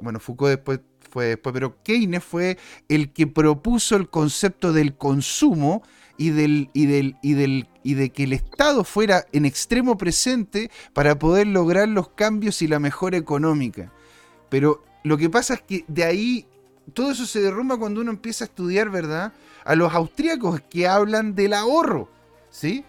[0.00, 0.80] Bueno, Foucault después
[1.12, 5.82] fue después, pero Keynes fue el que propuso el concepto del consumo
[6.22, 10.70] y del, y del, y del y de que el Estado fuera en extremo presente
[10.92, 13.92] para poder lograr los cambios y la mejora económica.
[14.48, 16.46] Pero lo que pasa es que de ahí
[16.94, 19.32] todo eso se derrumba cuando uno empieza a estudiar, ¿verdad?
[19.64, 22.08] A los austríacos que hablan del ahorro,
[22.50, 22.84] ¿sí?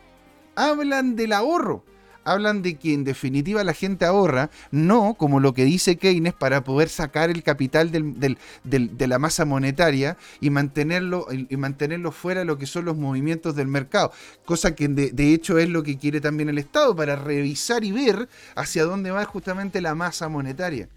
[0.56, 1.84] Hablan del ahorro
[2.24, 6.64] hablan de que en definitiva la gente ahorra, no como lo que dice Keynes para
[6.64, 12.58] poder sacar el capital de la masa monetaria y mantenerlo, y mantenerlo fuera de lo
[12.58, 14.12] que son los movimientos del mercado,
[14.46, 18.30] cosa que de, hecho es lo que quiere también el Estado para revisar y ver
[18.56, 20.90] hacia dónde va justamente la masa monetaria.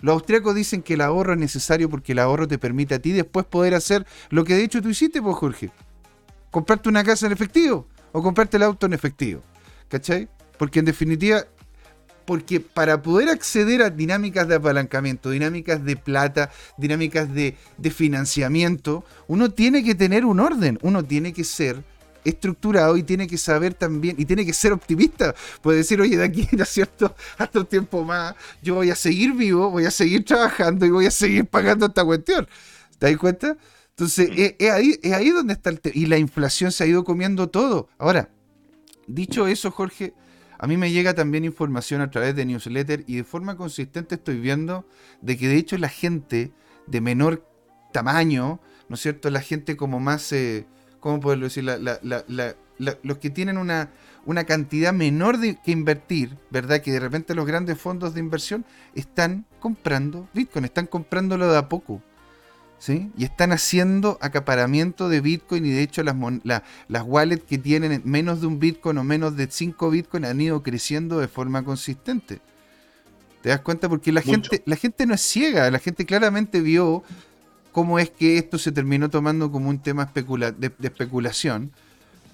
[0.00, 3.12] Los austriacos dicen que el ahorro es necesario porque el ahorro te permite a ti
[3.12, 5.70] después poder hacer lo que de hecho tú hiciste, pues Jorge.
[6.50, 9.42] Comprarte una casa en efectivo o comprarte el auto en efectivo.
[9.88, 10.28] ¿Cachai?
[10.62, 11.44] Porque en definitiva,
[12.24, 17.56] porque para poder acceder a dinámicas de apalancamiento, dinámicas de plata, dinámicas de,
[17.90, 21.82] financiamiento, uno tiene que tener un orden, uno tiene que ser
[22.24, 25.34] estructurado y tiene que saber también, y tiene que ser optimista.
[25.62, 27.12] Puede decir, oye, de aquí, ¿no es cierto?
[27.38, 31.06] Hasta un tiempo más, yo voy a seguir vivo, voy a seguir trabajando y voy
[31.06, 32.46] a seguir pagando esta cuestión.
[33.00, 33.56] ¿Te das cuenta?
[33.88, 35.96] Entonces, es, ahí, es ahí donde está el tema.
[35.96, 37.88] Y la inflación se ha ido comiendo todo.
[37.98, 38.28] Ahora,
[39.08, 40.14] dicho eso, Jorge,
[40.62, 44.38] a mí me llega también información a través de newsletter y de forma consistente estoy
[44.38, 44.86] viendo
[45.20, 46.52] de que de hecho la gente
[46.86, 47.44] de menor
[47.92, 49.28] tamaño, ¿no es cierto?
[49.30, 50.68] La gente como más, eh,
[51.00, 51.64] ¿cómo poderlo decir?
[51.64, 53.90] los que tienen una,
[54.24, 56.80] una cantidad menor de, que invertir, ¿verdad?
[56.80, 61.68] Que de repente los grandes fondos de inversión están comprando Bitcoin, están comprándolo de a
[61.68, 62.04] poco.
[62.88, 66.16] Y están haciendo acaparamiento de Bitcoin y de hecho las,
[66.88, 70.62] las wallets que tienen menos de un Bitcoin o menos de 5 Bitcoin han ido
[70.62, 72.40] creciendo de forma consistente.
[73.42, 73.88] ¿Te das cuenta?
[73.88, 77.04] Porque la gente, la gente no es ciega, la gente claramente vio
[77.70, 81.72] cómo es que esto se terminó tomando como un tema de, especulación.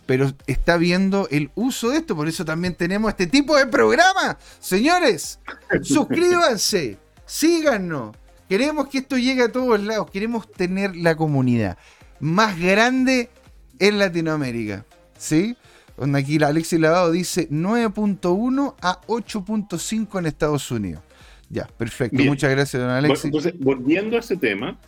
[0.06, 2.16] pero está viendo el uso de esto.
[2.16, 4.38] Por eso también tenemos este tipo de programa.
[4.60, 5.40] Señores,
[5.82, 8.16] suscríbanse, síganos.
[8.48, 10.10] Queremos que esto llegue a todos lados.
[10.10, 11.76] Queremos tener la comunidad
[12.20, 13.30] más grande
[13.78, 14.84] en Latinoamérica.
[15.16, 15.56] ¿Sí?
[15.96, 21.02] Donde aquí Alexis Lavado dice 9.1 a 8.5 en Estados Unidos.
[21.50, 22.22] Ya, perfecto.
[22.22, 23.26] Muchas gracias, don Alexis.
[23.26, 24.78] Entonces, volviendo a ese tema,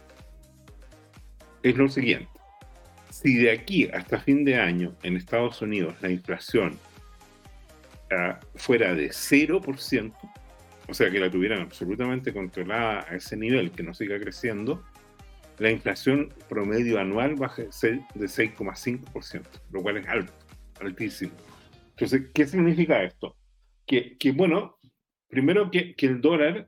[1.63, 2.29] es lo siguiente.
[3.11, 6.79] Si de aquí hasta fin de año en Estados Unidos la inflación
[8.13, 10.13] uh, fuera de 0%,
[10.91, 14.85] o sea, que la tuvieran absolutamente controlada a ese nivel, que no siga creciendo,
[15.59, 20.33] la inflación promedio anual va a ser de 6,5%, lo cual es alto,
[20.81, 21.33] altísimo.
[21.91, 23.37] Entonces, ¿qué significa esto?
[23.87, 24.79] Que, que bueno,
[25.29, 26.67] primero que, que, el dólar,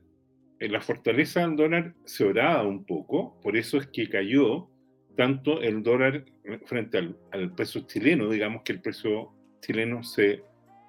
[0.59, 4.69] eh, la fortaleza del dólar se oraba un poco, por eso es que cayó
[5.17, 6.23] tanto el dólar
[6.65, 10.43] frente al, al peso chileno, digamos que el peso chileno se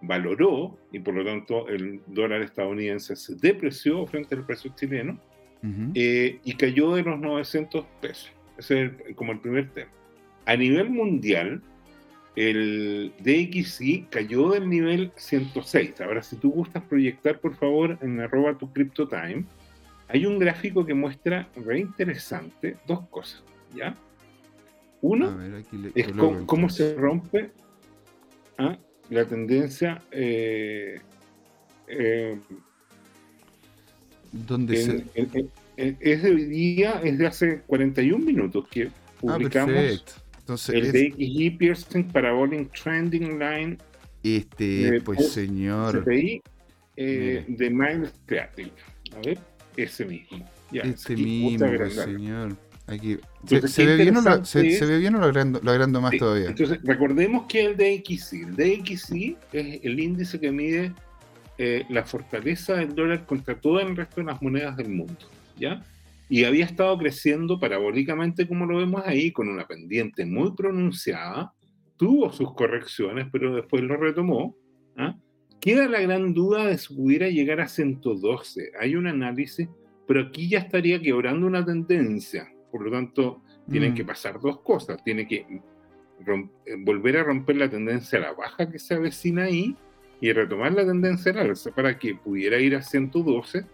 [0.06, 5.18] valoró y por lo tanto el dólar estadounidense se depreció frente al peso chileno
[5.94, 8.30] eh, y cayó de los 900 pesos.
[8.58, 9.90] Ese es como el primer tema.
[10.44, 11.62] A nivel mundial,
[12.36, 16.00] el DXY cayó del nivel 106.
[16.02, 19.44] Ahora, si tú gustas proyectar, por favor, en arroba tu CryptoTime,
[20.08, 23.42] hay un gráfico que muestra re interesante dos cosas,
[23.74, 23.96] ¿ya?
[25.00, 25.36] Uno
[25.94, 26.08] es
[26.46, 27.50] cómo, se rompe
[28.58, 28.78] ¿ah?
[29.14, 31.00] La tendencia eh,
[31.86, 32.38] eh,
[34.32, 35.04] ¿Dónde se...
[35.76, 40.04] es de hoy día, es de hace 41 minutos que ah, publicamos
[40.40, 43.78] Entonces, el DXY Piercing Parabolic Trending Line.
[44.24, 46.02] Este, pues señor.
[46.02, 46.42] CPI
[46.96, 48.72] eh, de Miles Creative.
[49.16, 49.38] A ver,
[49.76, 50.48] ese mismo.
[50.72, 52.56] Ya, este mismo, pues, señor.
[52.86, 53.18] Aquí.
[53.46, 56.50] se, ve bien o lo, se, ve bien o lo agrando, lo agrando más todavía?
[56.50, 60.92] Entonces, recordemos que el DXY, el DXY es el índice que mide
[61.56, 65.82] eh, la fortaleza del dólar contra todo el resto de las monedas del mundo, ¿ya?
[66.28, 71.52] Y había estado creciendo parabólicamente, como lo vemos ahí, con una pendiente muy pronunciada,
[71.96, 74.56] tuvo sus correcciones, pero después lo retomó.
[74.96, 75.16] ¿ah?
[75.60, 78.72] Queda la gran duda de si pudiera llegar a 112.
[78.80, 79.68] Hay un análisis,
[80.06, 82.48] pero aquí ya estaría quebrando una tendencia.
[82.74, 83.94] Por lo tanto, tienen mm.
[83.94, 85.00] que pasar dos cosas.
[85.04, 85.46] Tiene que
[86.78, 89.76] volver a romper la tendencia a la baja que se avecina ahí
[90.20, 93.64] y retomar la tendencia al alza para que pudiera ir a 112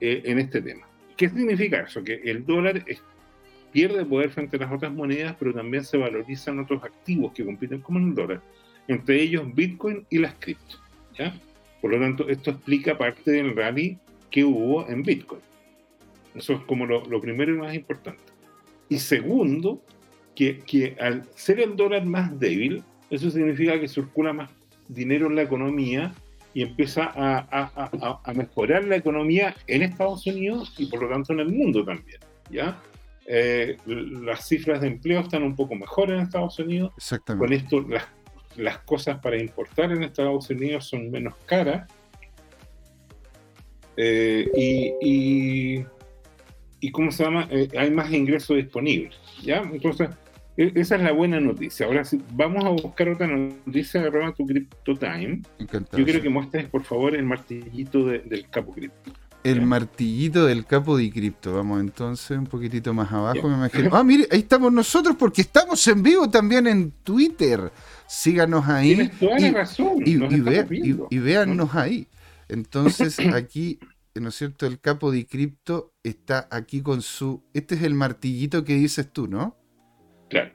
[0.00, 0.88] eh, en este tema.
[1.16, 2.02] ¿Qué significa eso?
[2.02, 2.84] Que el dólar
[3.70, 7.80] pierde poder frente a las otras monedas, pero también se valorizan otros activos que compiten
[7.80, 8.42] como el dólar,
[8.88, 10.78] entre ellos Bitcoin y las cripto.
[11.16, 11.32] ¿ya?
[11.80, 13.98] Por lo tanto, esto explica parte del rally
[14.32, 15.42] que hubo en Bitcoin.
[16.34, 18.31] Eso es como lo, lo primero y más importante.
[18.92, 19.80] Y segundo,
[20.34, 24.50] que, que al ser el dólar más débil, eso significa que circula más
[24.86, 26.12] dinero en la economía
[26.52, 31.48] y empieza a, mejorar la economía en Estados Unidos y por lo tanto en el
[31.48, 32.20] mundo también.
[32.50, 32.82] ¿ya?
[33.24, 36.92] Eh, las cifras de empleo están un poco mejor en Estados Unidos.
[36.98, 37.46] Exactamente.
[37.46, 38.04] Con esto las,
[38.56, 41.90] las cosas para importar en Estados Unidos son menos caras.
[43.96, 45.86] Eh, y, y,
[46.82, 47.46] y, ¿cómo se llama?
[47.48, 49.14] Eh, hay más ingresos disponibles.
[49.42, 49.62] ¿ya?
[49.72, 50.10] Entonces,
[50.56, 51.86] e-, esa es la buena noticia.
[51.86, 55.42] Ahora sí, vamos a buscar otra noticia de tu Crypto Time.
[55.96, 59.12] Yo quiero que muestres, por favor, el martillito del capo cripto.
[59.44, 61.54] El martillito del capo de cripto.
[61.54, 63.48] Vamos entonces un poquitito más abajo.
[63.48, 63.90] Me imagino.
[63.92, 67.72] Ah, mire, ahí estamos nosotros porque estamos en vivo también en Twitter.
[68.06, 68.94] Síganos ahí.
[68.94, 70.02] Tienes toda y, la razón.
[70.04, 72.06] Y, y, véannos ahí.
[72.48, 73.78] Entonces aquí,
[74.20, 74.66] ¿no es cierto?
[74.66, 77.42] El capo de cripto está aquí con su...
[77.54, 79.56] Este es el martillito que dices tú, ¿no?
[80.28, 80.52] Claro.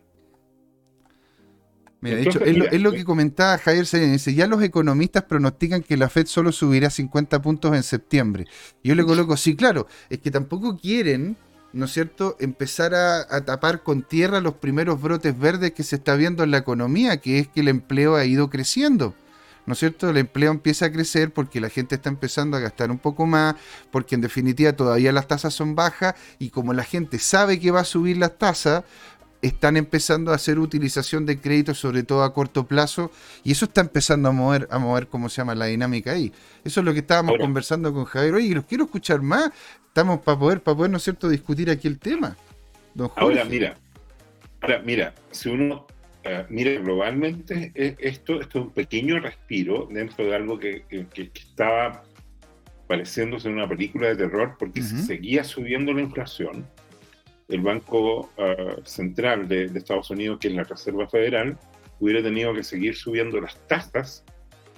[1.99, 4.13] Mira, de hecho, es, lo, que comentaba Javier Serena.
[4.13, 8.45] Dice, ya los economistas pronostican que la Fed solo subirá 50 puntos en septiembre.
[8.83, 11.37] Y yo le coloco, sí, claro, es que tampoco quieren,
[11.73, 16.15] ¿no es cierto?, empezar a, tapar con tierra los primeros brotes verdes que se está
[16.15, 19.15] viendo en la economía, que es que el empleo ha ido creciendo.
[19.67, 20.09] ¿No es cierto?
[20.09, 23.55] El empleo empieza a crecer porque la gente está empezando a gastar un poco más,
[23.91, 27.81] porque en definitiva todavía las tasas son bajas y como la gente sabe que va
[27.81, 28.85] a subir las tasas,
[29.41, 33.11] están empezando a hacer utilización de créditos, sobre todo a corto plazo,
[33.43, 36.31] y eso está empezando a mover, a mover cómo se llama la dinámica ahí.
[36.63, 38.35] Eso es lo que estábamos conversando con Javier.
[38.35, 39.51] Oye, los quiero escuchar más.
[39.85, 42.37] Estamos para poder, para poder, ¿no es cierto?, discutir aquí el tema.
[42.93, 43.77] Don Ahora, mira,
[44.61, 45.85] ahora, mira, si uno
[46.23, 50.83] eh, mira globalmente, eh, esto, esto es un pequeño respiro dentro de algo que,
[51.33, 52.03] estaba
[52.87, 56.65] pareciéndose en una película de terror porque seguía subiendo la inflación
[57.47, 61.57] el Banco ah, Central de, Estados Unidos, que es la Reserva Federal,
[61.99, 64.23] hubiera tenido que seguir subiendo las tasas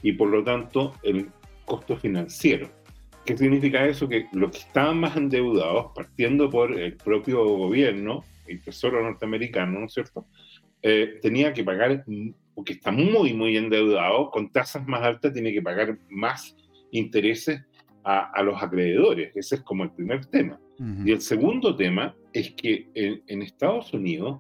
[0.01, 1.29] y por lo tanto el
[1.65, 2.69] costo financiero.
[3.25, 4.07] ¿Qué significa eso?
[4.07, 9.85] Que los que estaban más endeudados, partiendo por el propio gobierno, el Tesoro norteamericano, ¿no
[9.85, 10.25] es cierto?
[10.81, 12.05] Eh, tenía que pagar,
[12.55, 16.55] porque está muy, muy endeudado, con tasas más altas tiene que pagar más
[16.91, 17.61] intereses
[18.03, 19.31] a, los acreedores.
[19.35, 20.59] Ese es como el primer tema.
[21.05, 24.39] Y el segundo tema es que en, Estados Unidos,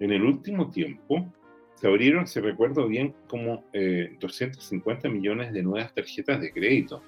[0.00, 1.32] en el último tiempo,
[1.76, 3.64] se abrieron, si recuerdo bien, como
[4.20, 7.02] 250 eh, millones de nuevas tarjetas de crédito.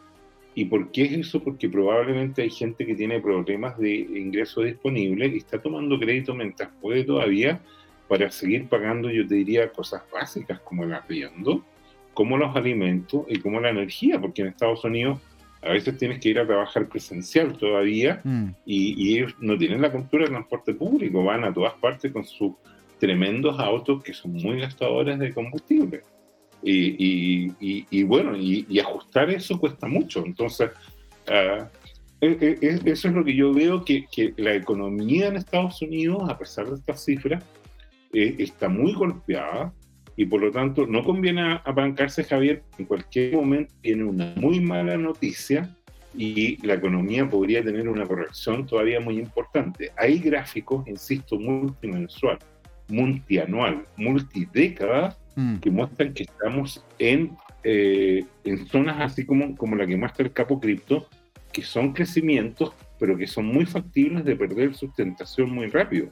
[0.55, 1.43] ¿Y por qué es eso?
[1.43, 6.71] Porque probablemente hay gente que tiene problemas de ingreso disponible y está tomando crédito mientras
[6.81, 7.61] puede todavía
[8.09, 11.63] para seguir pagando, yo te diría, cosas básicas como el arriendo,
[12.15, 15.21] como los alimentos y como la energía, porque en Estados Unidos
[15.63, 18.49] a veces tienes que ir a trabajar presencial todavía mm.
[18.65, 22.53] y, ellos no tienen la cultura del transporte público, van a todas partes con sus
[22.99, 26.03] tremendos autos que son muy gastadores de combustible.
[26.63, 30.25] Y, bueno, y, ajustar eso cuesta mucho.
[30.25, 30.71] Entonces,
[31.29, 31.65] uh,
[32.21, 36.67] eso es lo que yo veo, que, que, la economía en Estados Unidos, a pesar
[36.67, 37.45] de estas cifras,
[38.13, 39.73] eh, está muy golpeada
[40.17, 42.65] y por lo tanto no conviene apalancarse, Javier.
[42.79, 45.75] En cualquier momento tiene una muy mala noticia
[46.17, 49.93] y la economía podría tener una corrección todavía muy importante.
[49.97, 52.39] Hay gráficos, insisto, multimensual,
[52.89, 55.59] multianual, multidécada, mm.
[55.59, 60.33] que muestran que estamos en, eh, en zonas así como, como la que muestra el
[60.33, 61.09] capo cripto,
[61.53, 66.09] que son crecimientos, pero que son muy factibles de perder sustentación muy rápido.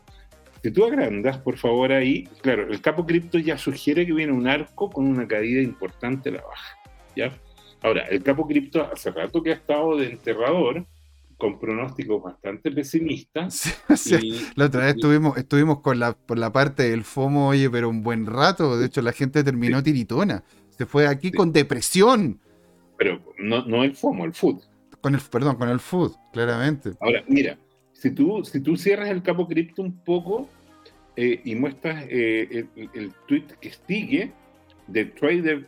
[0.66, 4.48] Si tú agrandas, por favor, ahí, claro, el capo cripto ya sugiere que viene un
[4.48, 6.76] arco con una caída importante a la baja.
[7.14, 7.38] ¿ya?
[7.82, 10.84] Ahora, el capo cripto hace rato que ha estado de enterrador,
[11.36, 13.80] con pronósticos bastante pesimistas.
[14.56, 18.02] la otra vez estuvimos, estuvimos con la, por la parte del FOMO, oye, pero un
[18.02, 18.76] buen rato.
[18.76, 20.42] De hecho, la gente terminó tiritona.
[20.70, 22.40] Se fue aquí con depresión.
[22.98, 24.64] Pero no, no el FOMO, el food.
[25.00, 26.94] Con el, perdón, con el food, claramente.
[26.98, 27.56] Ahora, mira,
[27.92, 30.48] si tú, si tú cierras el capo cripto un poco,
[31.16, 34.32] eh, y muestras eh, el, tweet que sigue
[34.86, 35.66] de Trader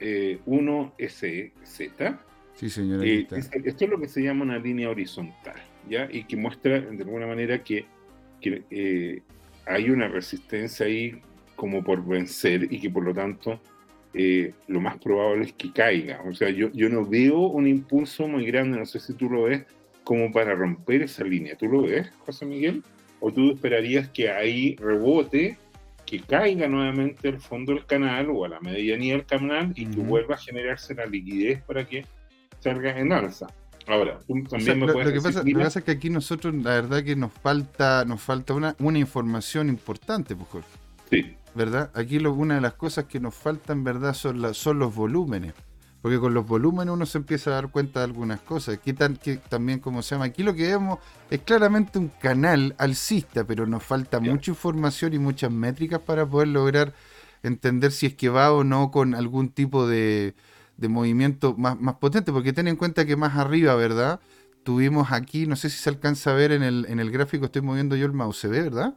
[0.00, 2.18] 1SZ.
[2.54, 3.04] Sí, señor.
[3.04, 3.26] Eh,
[3.64, 6.08] esto es lo que se llama una línea horizontal, ¿ya?
[6.10, 7.86] Y que muestra de alguna manera que,
[8.40, 9.22] que
[9.66, 11.20] hay una resistencia ahí
[11.56, 13.60] como por vencer y que por lo tanto
[14.68, 16.22] lo más probable es que caiga.
[16.22, 19.44] O sea, yo, yo no veo un impulso muy grande, no sé si tú lo
[19.44, 19.64] ves,
[20.04, 21.56] como para romper esa línea.
[21.56, 22.84] ¿Tú lo ves, José Miguel?
[23.20, 25.58] O tú esperarías que ahí rebote,
[26.06, 30.00] que caiga nuevamente al fondo del canal o a la medianía del canal y que
[30.00, 32.06] vuelva a generarse la liquidez para que
[32.60, 33.46] salga en alza.
[33.86, 36.10] Ahora, tú también me lo, puedes lo que, pasa, lo que pasa es que aquí
[36.10, 40.68] nosotros, la verdad que nos falta, nos falta una, una información importante, pues Jorge.
[41.10, 41.34] Sí.
[41.54, 41.90] ¿Verdad?
[41.94, 44.12] Aquí lo, una de las cosas que nos faltan, ¿verdad?
[44.12, 45.54] Son, son los volúmenes.
[46.08, 48.76] Porque con los volúmenes uno se empieza a dar cuenta de algunas cosas.
[48.76, 53.44] Aquí que también, como se llama, aquí lo que vemos es claramente un canal alcista,
[53.44, 56.94] pero nos falta mucha información y muchas métricas para poder lograr
[57.42, 60.34] entender si es que va o no con algún tipo de,
[60.78, 62.32] movimiento más, más potente.
[62.32, 64.18] Porque ten en cuenta que más arriba, ¿verdad?
[64.62, 67.60] Tuvimos aquí, no sé si se alcanza a ver en el, en el gráfico, estoy
[67.60, 68.94] moviendo yo el mouse, ¿se ve, verdad?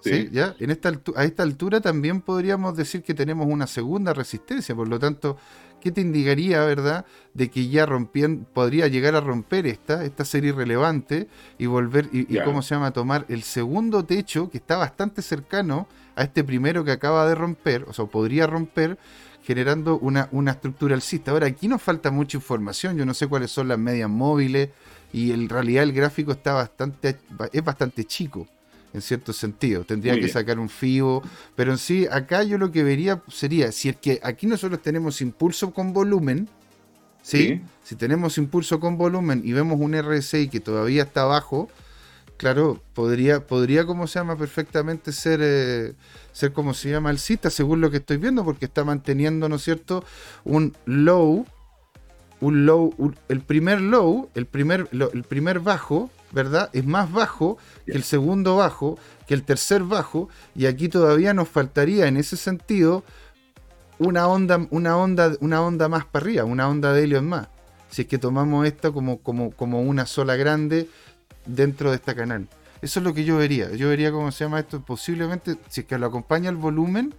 [0.00, 0.30] Sí.
[0.32, 0.54] ¿Ya?
[0.60, 4.98] En esta a esta altura también podríamos decir que tenemos una segunda resistencia, por lo
[4.98, 5.36] tanto,
[5.80, 10.52] ¿qué te indicaría, verdad, de que ya rompiendo, podría llegar a romper esta, esta serie
[10.52, 15.88] relevante y volver, y, cómo se llama, tomar el segundo techo que está bastante cercano
[16.16, 18.98] a este primero que acaba de romper, o sea, podría romper,
[19.42, 21.30] generando una, una estructura alcista.
[21.30, 24.70] Ahora, aquí nos falta mucha información, yo no sé cuáles son las medias móviles,
[25.12, 27.16] y en realidad el gráfico está bastante,
[27.52, 28.46] es bastante chico
[28.92, 29.84] en cierto sentido.
[29.84, 31.22] Tendría que sacar un FIBO,
[31.54, 35.20] pero en sí, acá yo lo que vería sería, si es que aquí nosotros tenemos
[35.20, 36.48] impulso con volumen,
[37.22, 37.62] ¿sí?
[37.82, 41.68] Si tenemos impulso con volumen y vemos un RSI que todavía está abajo,
[42.38, 45.92] claro, podría, podría como se llama, perfectamente ser, eh,
[46.32, 49.56] ser como se llama el cita, según lo que estoy viendo, porque está manteniendo, ¿no
[49.56, 50.04] es cierto?,
[50.44, 51.44] un low,
[52.40, 52.94] un low,
[53.28, 56.70] el primer low, el primer, el primer bajo, ¿verdad?
[56.72, 61.48] Es más bajo que el segundo bajo, que el tercer bajo, y aquí todavía nos
[61.48, 63.04] faltaría en ese sentido
[63.98, 67.48] una onda, una onda, una onda más para arriba, una onda de helio más.
[67.90, 70.88] Si es que tomamos esta como, como, como una sola grande
[71.46, 72.46] dentro de esta canal.
[72.82, 73.72] Eso es lo que yo vería.
[73.74, 74.80] Yo vería cómo se llama esto.
[74.82, 77.14] Posiblemente, si es que lo acompaña el volumen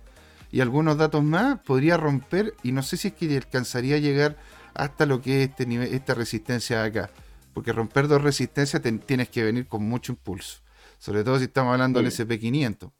[0.52, 4.38] y algunos datos más, podría romper y no sé si es que alcanzaría a llegar
[4.74, 7.10] hasta lo que es este nivel, esta resistencia de acá
[7.54, 10.62] porque romper dos resistencias tienes que venir con mucho impulso,
[10.98, 12.92] sobre todo si estamos hablando del SP500.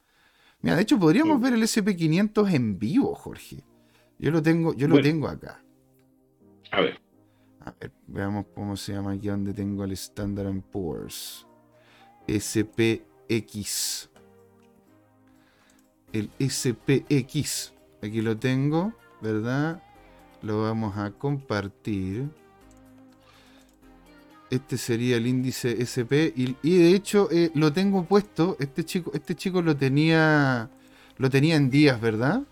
[0.62, 1.42] Mira, de hecho podríamos Sí.
[1.44, 3.64] ver el SP500 en vivo, Jorge.
[4.18, 5.62] Yo lo tengo, yo lo tengo acá.
[6.70, 7.00] A ver,
[7.62, 11.46] A ver, veamos cómo se llama aquí donde tengo el Standard Poor's.
[12.26, 14.08] SPX.
[16.12, 17.72] El SPX.
[18.02, 19.82] Aquí lo tengo, ¿verdad?
[20.42, 22.30] Lo vamos a compartir.
[24.50, 26.32] Este sería el índice SP.
[26.36, 28.56] Y, y de hecho eh, lo tengo puesto.
[28.58, 30.68] Este chico, este chico lo tenía.
[31.18, 32.42] Lo tenía en días, ¿verdad?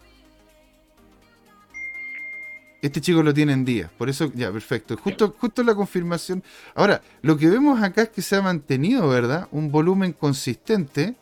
[2.80, 4.96] Este chico lo tiene en días, por eso, ya, perfecto.
[4.96, 6.44] Justo, justo la confirmación.
[6.76, 9.48] Ahora, lo que vemos acá es que se ha mantenido, ¿verdad?
[9.50, 11.16] Un volumen consistente.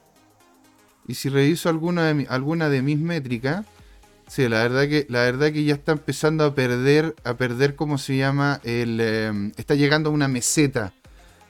[1.09, 3.64] Y si reviso alguna de, mi- alguna de mis métricas,
[4.27, 7.99] sí, la verdad que, la verdad que ya está empezando a perder, a perder, ¿cómo
[7.99, 8.61] se llama?
[8.64, 10.93] El, eh, está llegando a una meseta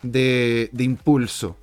[0.03, 1.57] de, de impulso,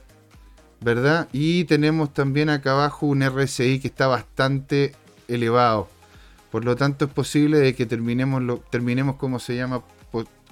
[0.82, 1.28] ¿verdad?
[1.32, 4.94] Y tenemos también acá abajo un RSI que está bastante
[5.28, 5.90] elevado.
[6.52, 9.84] Por lo tanto, es posible de que terminemos, lo, terminemos como se llama,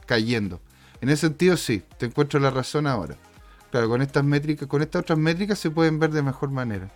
[0.06, 0.60] cayendo.
[1.00, 3.18] En ese sentido, sí, te encuentro la razón ahora.
[3.72, 6.90] Claro, con estas métricas, con estas otras métricas se pueden ver de mejor manera.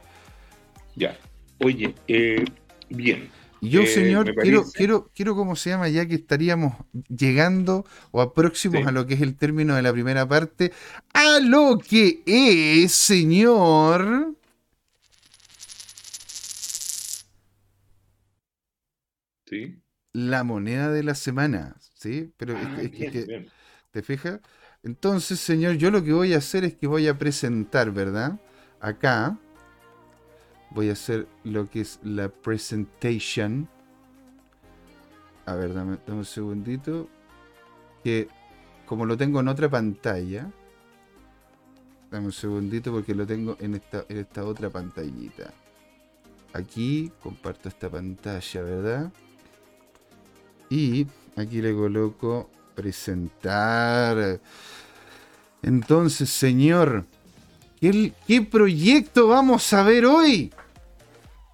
[0.96, 1.18] ya.
[1.64, 2.44] Oye, eh,
[2.90, 3.30] bien.
[3.70, 5.88] Yo, Eh, señor, quiero, quiero, quiero, ¿cómo se llama?
[5.90, 6.76] Ya que estaríamos
[7.10, 8.88] llegando o a próximos Sí.
[8.88, 10.72] a lo que es el término de la primera parte,
[11.14, 14.36] a lo que es, señor.
[19.46, 19.82] Sí.
[20.14, 22.34] La moneda de la semana, ¿sí?
[22.38, 23.50] Pero es Ah, que- es que- bien, que- bien.
[23.92, 24.40] ¿Te fijas?
[24.84, 28.40] Entonces, señor, yo lo que voy a hacer es que voy a presentar, ¿verdad?
[28.80, 29.38] Acá
[30.72, 33.68] voy a hacer lo que es la presentation.
[35.46, 37.08] A ver, dame, dame un segundito.
[38.04, 38.28] Que
[38.86, 40.50] como lo tengo en otra pantalla.
[42.12, 45.52] Dame un segundito porque lo tengo en esta, en esta otra pantallita.
[46.54, 49.12] Aquí comparto esta pantalla, ¿verdad?
[50.70, 54.40] Y aquí le coloco presentar.
[55.62, 57.06] Entonces, señor,
[57.80, 60.54] ¿qué, proyecto vamos a ver hoy?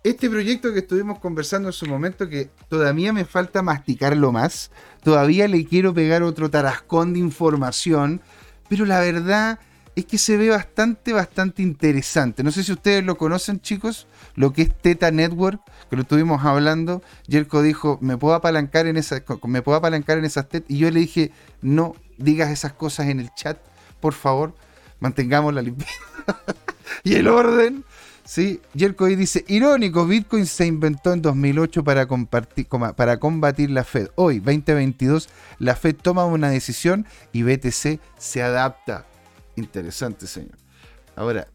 [0.04, 4.72] Este proyecto que estuvimos conversando en su momento, que todavía me falta masticarlo más,
[5.04, 8.22] todavía le quiero pegar otro tarascón de información,
[8.68, 9.60] pero la verdad
[9.96, 12.44] es que se ve bastante, bastante interesante.
[12.44, 16.44] No sé si ustedes lo conocen, chicos, lo que es Teta Network, que lo estuvimos
[16.46, 17.04] hablando.
[17.28, 20.64] Yerko dijo, ¿me puedo apalancar en esas, me puedo apalancar en esas TET?
[20.68, 23.58] Y yo le dije, no digas esas cosas en el chat,
[24.00, 24.56] por favor,
[25.02, 25.92] mantengamos la limpieza
[27.04, 27.84] y el orden.
[28.24, 33.84] Sí, Yerko ahí dice, irónico, Bitcoin se inventó en 2008 para, compartir, para combatir la
[33.84, 34.08] Fed.
[34.16, 35.28] Hoy, 2022,
[35.60, 39.06] la Fed toma una decisión y BTC se adapta.
[39.58, 40.58] Interesante, señor.
[41.16, 41.48] Ahora,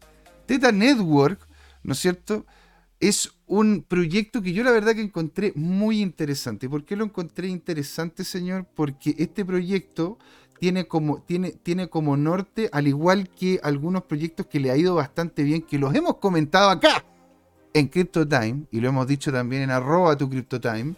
[0.45, 1.39] Teta Network,
[1.81, 2.45] ¿no es cierto?
[2.99, 6.67] Es un proyecto que yo la verdad que encontré muy interesante.
[6.67, 8.67] ¿Y por qué lo encontré interesante, señor?
[8.75, 10.19] Porque este proyecto
[10.59, 14.95] tiene como, tiene, tiene como norte, al igual que algunos proyectos que le ha ido
[14.95, 17.03] bastante bien, que los hemos comentado acá
[17.73, 20.95] en CryptoTime, y lo hemos dicho también en arroba tu CryptoTime,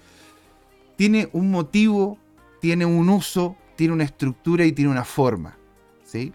[0.95, 2.18] tiene un motivo,
[2.62, 5.57] tiene un uso, tiene una estructura y tiene una forma.
[6.03, 6.34] ¿Sí?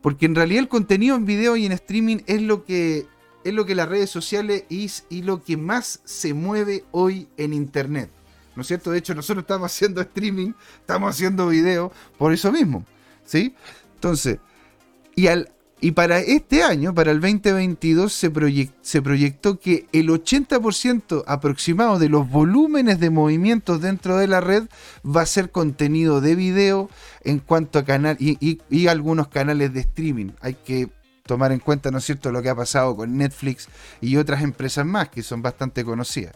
[0.00, 3.06] Porque en realidad el contenido en video y en streaming es lo que,
[3.44, 7.54] es lo que las redes sociales es y lo que más se mueve hoy en
[7.54, 8.10] internet.
[8.54, 8.90] ¿No es cierto?
[8.90, 12.84] De hecho, nosotros estamos haciendo streaming, estamos haciendo video por eso mismo.
[13.24, 13.54] ¿Sí?
[13.94, 14.38] Entonces,
[15.14, 15.50] y, al,
[15.80, 18.30] y para este año, para el 2022, se,
[18.82, 24.64] se proyectó que el 80% aproximado de los volúmenes de movimientos dentro de la red
[25.04, 26.90] va a ser contenido de video
[27.22, 30.30] en cuanto a canal y, y, y algunos canales de streaming.
[30.40, 30.88] Hay que
[31.26, 33.68] tomar en cuenta, ¿no es cierto?, lo que ha pasado con Netflix
[34.00, 36.34] y otras empresas más que son bastante conocidas.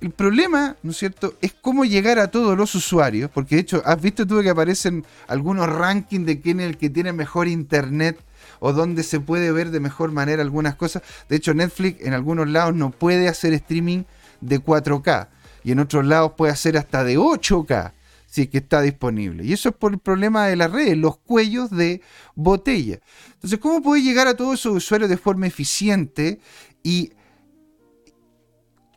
[0.00, 3.82] El problema, ¿no es cierto?, es cómo llegar a todos los usuarios, porque de hecho,
[3.84, 8.18] has visto tú que aparecen algunos rankings de quién es el que tiene mejor internet
[8.58, 11.02] o donde se puede ver de mejor manera algunas cosas.
[11.28, 14.04] De hecho, Netflix en algunos lados no puede hacer streaming
[14.40, 15.28] de 4K
[15.64, 17.92] y en otros lados puede hacer hasta de 8K
[18.26, 19.44] si es que está disponible.
[19.44, 22.00] Y eso es por el problema de las redes, los cuellos de
[22.34, 22.98] botella.
[23.34, 26.40] Entonces, ¿cómo puede llegar a todos esos usuarios de forma eficiente
[26.82, 27.12] y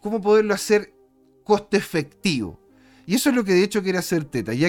[0.06, 0.94] cómo poderlo hacer
[1.44, 2.60] costo efectivo?
[3.08, 4.54] Y eso es lo que de hecho quiere hacer Teta.
[4.54, 4.60] Y,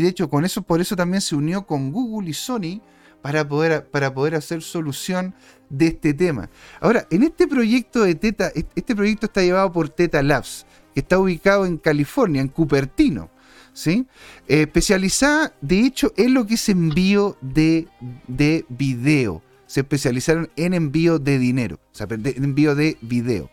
[0.00, 2.80] de hecho, con eso, por eso también se unió con Google y Sony
[3.20, 5.34] para poder, para poder hacer solución
[5.68, 6.48] de este tema.
[6.80, 10.64] Ahora, en este proyecto de Teta, este proyecto está llevado por Teta Labs,
[10.94, 13.28] que está ubicado en California, en Cupertino.
[13.74, 14.06] ¿sí?
[14.48, 17.88] Eh, especializada, de hecho, en lo que es envío de,
[18.26, 19.42] de video.
[19.68, 23.50] Se especializaron en envío de dinero, o sea, envío de video.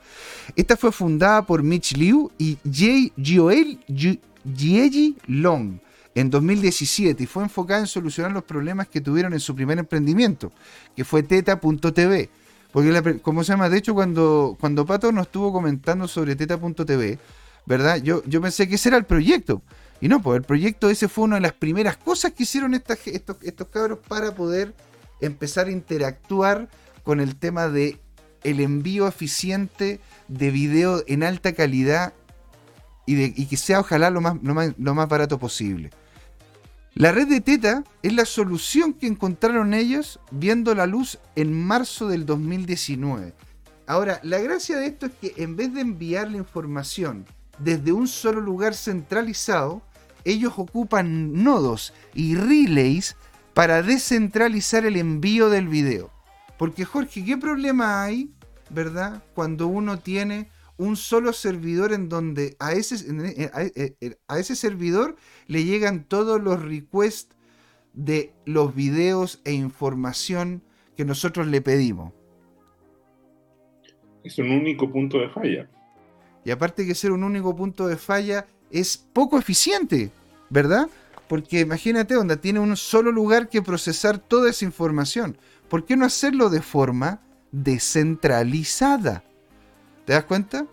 [0.56, 3.80] Esta fue fundada por Mitch Liu y Jay Joel
[4.56, 5.78] Jieji Long
[6.16, 10.54] en 2017 y fue enfocada en solucionar los problemas que tuvieron en su primer emprendimiento,
[10.96, 12.30] que fue teta.tv.
[12.72, 13.70] Porque, como se llama?
[13.70, 17.20] De hecho, cuando, cuando Pato nos estuvo comentando sobre teta.tv,
[17.66, 17.98] ¿verdad?
[17.98, 19.62] Yo, yo pensé que ese era el proyecto.
[20.00, 23.00] Y no, pues el proyecto ese fue una de las primeras cosas que hicieron estos,
[23.06, 24.74] estos cabros para poder
[25.22, 26.70] empezar a interactuar
[27.04, 28.00] con el tema de
[28.44, 32.14] el envío eficiente de video en alta calidad
[33.06, 35.90] y, de, y que sea ojalá lo más, lo más, lo más barato posible.
[36.94, 42.08] La red de Teta es la solución que encontraron ellos viendo la luz en marzo
[42.08, 43.34] del 2019.
[43.88, 47.26] Ahora, la gracia de esto es que en vez de enviar la información
[47.60, 49.82] desde un solo lugar centralizado,
[50.24, 53.16] ellos ocupan nodos y relays
[53.56, 56.12] para descentralizar el envío del video.
[56.60, 58.30] Porque Jorge, ¿qué problema hay,
[58.70, 59.24] verdad?
[59.34, 63.50] Cuando uno tiene un solo servidor en donde a ese,
[64.28, 65.16] a ese servidor
[65.48, 67.34] le llegan todos los requests
[67.94, 70.62] de los videos e información
[70.98, 72.12] que nosotros le pedimos.
[74.26, 75.70] Es un único punto de falla.
[76.44, 80.12] Y aparte que ser un único punto de falla, es poco eficiente,
[80.50, 80.90] ¿verdad?
[81.28, 85.38] Porque imagínate, donde tiene un solo lugar que procesar toda esa información.
[85.70, 87.22] ¿Por qué no hacerlo de forma
[87.52, 89.24] descentralizada?
[90.06, 90.68] ¿Te das cuenta?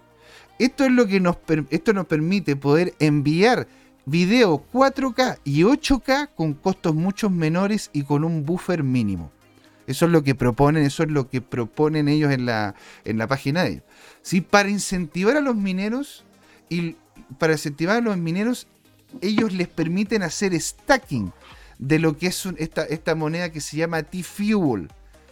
[0.58, 1.38] Esto es lo que nos,
[1.70, 3.66] esto nos permite poder enviar
[4.04, 9.32] video 4K y 8K con costos mucho menores y con un buffer mínimo.
[9.86, 12.74] Eso es lo que proponen, eso es lo que proponen ellos en la,
[13.04, 13.84] en la página de ellos.
[14.22, 14.40] ¿Sí?
[14.40, 16.24] Para incentivar a los mineros
[16.68, 16.96] y
[17.38, 18.68] para incentivar a los mineros,
[19.20, 21.32] ellos les permiten hacer stacking
[21.78, 24.88] de lo que es esta, esta moneda que se llama T-Fuel.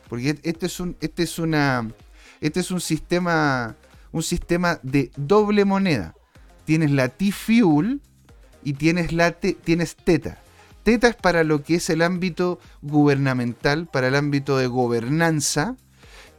[0.08, 1.90] Porque este es un, es una,
[2.40, 3.76] este es un sistema
[4.12, 6.14] un sistema de doble moneda.
[6.64, 8.00] Tienes la T-Fuel
[8.62, 10.38] y tienes, la tienes Teta.
[10.82, 15.76] Teta es para lo que es el ámbito gubernamental, para el ámbito de gobernanza.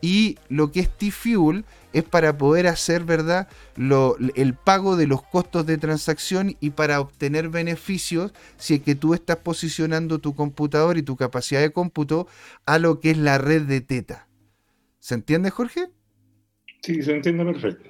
[0.01, 5.21] Y lo que es T-Fuel es para poder hacer, ¿verdad?, lo, el pago de los
[5.23, 10.97] costos de transacción y para obtener beneficios si es que tú estás posicionando tu computador
[10.97, 12.27] y tu capacidad de cómputo
[12.65, 14.27] a lo que es la red de Teta.
[14.99, 15.89] ¿Se entiende, Jorge?
[16.81, 17.89] Sí, se entiende perfecto.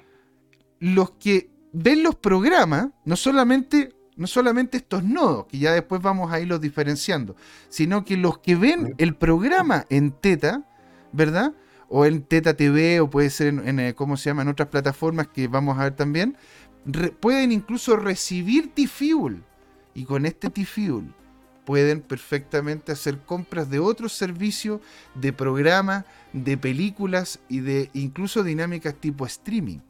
[0.80, 6.32] Los que ven los programas, no solamente, no solamente estos nodos, que ya después vamos
[6.32, 7.36] a irlos diferenciando,
[7.68, 10.68] sino que los que ven el programa en Teta,
[11.12, 11.54] ¿verdad?
[11.94, 15.78] O en Teta TV, o puede ser en, eh, ¿cómo se otras plataformas que vamos
[15.78, 16.38] a ver también,
[17.20, 19.42] pueden incluso recibir T-Fuel.
[19.92, 21.12] Y con este T-Fuel
[21.66, 24.80] pueden perfectamente hacer compras de otros servicios,
[25.14, 29.80] de programas, de películas y de incluso dinámicas tipo streaming.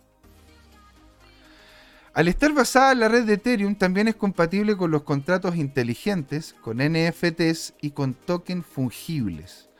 [2.14, 6.56] Al estar basada en la red de Ethereum, también es compatible con los contratos inteligentes,
[6.60, 9.71] con NFTs y con tokens fungibles.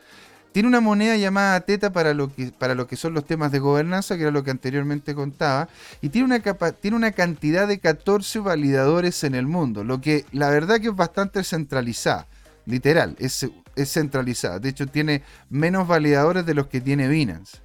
[0.53, 3.59] Tiene una moneda llamada Teta para lo, que, para lo que son los temas de
[3.59, 5.69] gobernanza, que era lo que anteriormente contaba,
[6.03, 6.41] y tiene una,
[6.73, 10.97] tiene una cantidad de 14 validadores en el mundo, lo que la verdad que es
[10.97, 12.27] bastante centralizada,
[12.67, 14.59] literal, es, es centralizada.
[14.59, 17.59] De hecho, tiene menos validadores de los que tiene Binance.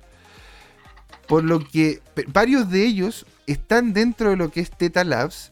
[1.27, 5.51] Por lo que varios de ellos están dentro de lo que es Teta Labs,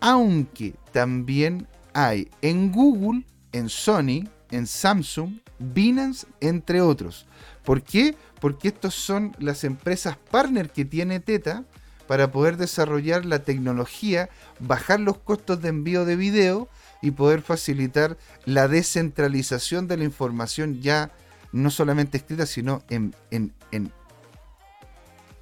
[0.00, 7.26] aunque también hay en Google, en Sony, en Samsung, Binance, entre otros.
[7.64, 8.16] ¿Por qué?
[8.40, 11.64] Porque estos son las empresas partner que tiene Teta
[12.06, 14.28] para poder desarrollar la tecnología,
[14.60, 16.68] bajar los costos de envío de video
[17.00, 21.10] y poder facilitar la descentralización de la información ya
[21.52, 23.92] no solamente escrita, sino en, en, en,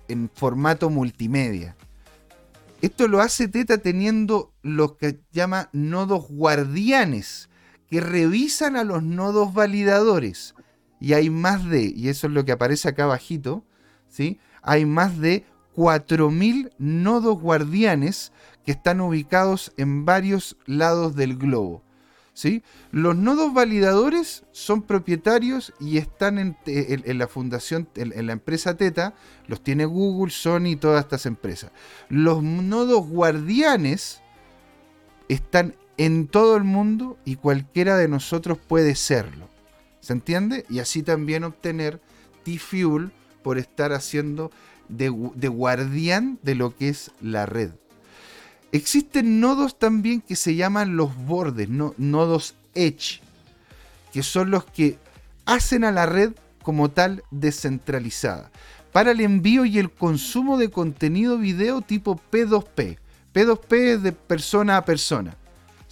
[0.08, 1.74] en formato multimedia.
[2.80, 7.48] Esto lo hace Teta teniendo lo que llama nodos guardianes,
[7.92, 10.54] que revisan a los nodos validadores.
[10.98, 13.66] Y hay más de, y eso es lo que aparece acá abajito,
[14.08, 14.40] ¿sí?
[14.62, 15.44] Hay más de
[15.76, 18.32] 4.000 nodos guardianes
[18.64, 21.82] que están ubicados en varios lados del globo.
[22.32, 22.62] ¿sí?
[22.92, 29.12] Los nodos validadores son propietarios y están en, la fundación, en, la empresa Teta,
[29.48, 31.72] los tiene Google, Sony y todas estas empresas.
[32.08, 34.22] Los nodos guardianes
[35.28, 39.48] están en todo el mundo y cualquiera de nosotros puede serlo.
[40.00, 40.64] ¿Se entiende?
[40.68, 42.00] Y así también obtener
[42.44, 43.12] T-Fuel
[43.42, 44.50] por estar haciendo
[44.88, 47.70] de, guardián de lo que es la red.
[48.72, 53.20] Existen nodos también que se llaman los bordes, nodos Edge,
[54.12, 54.98] que son los que
[55.44, 56.32] hacen a la red
[56.62, 58.50] como tal descentralizada
[58.92, 62.98] para el envío y el consumo de contenido video tipo P2P.
[63.34, 65.36] P2P es de persona a persona.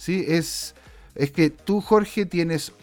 [0.01, 0.25] ¿Sí?
[0.27, 0.73] Es,
[1.13, 2.73] es que tú, Jorge, tienes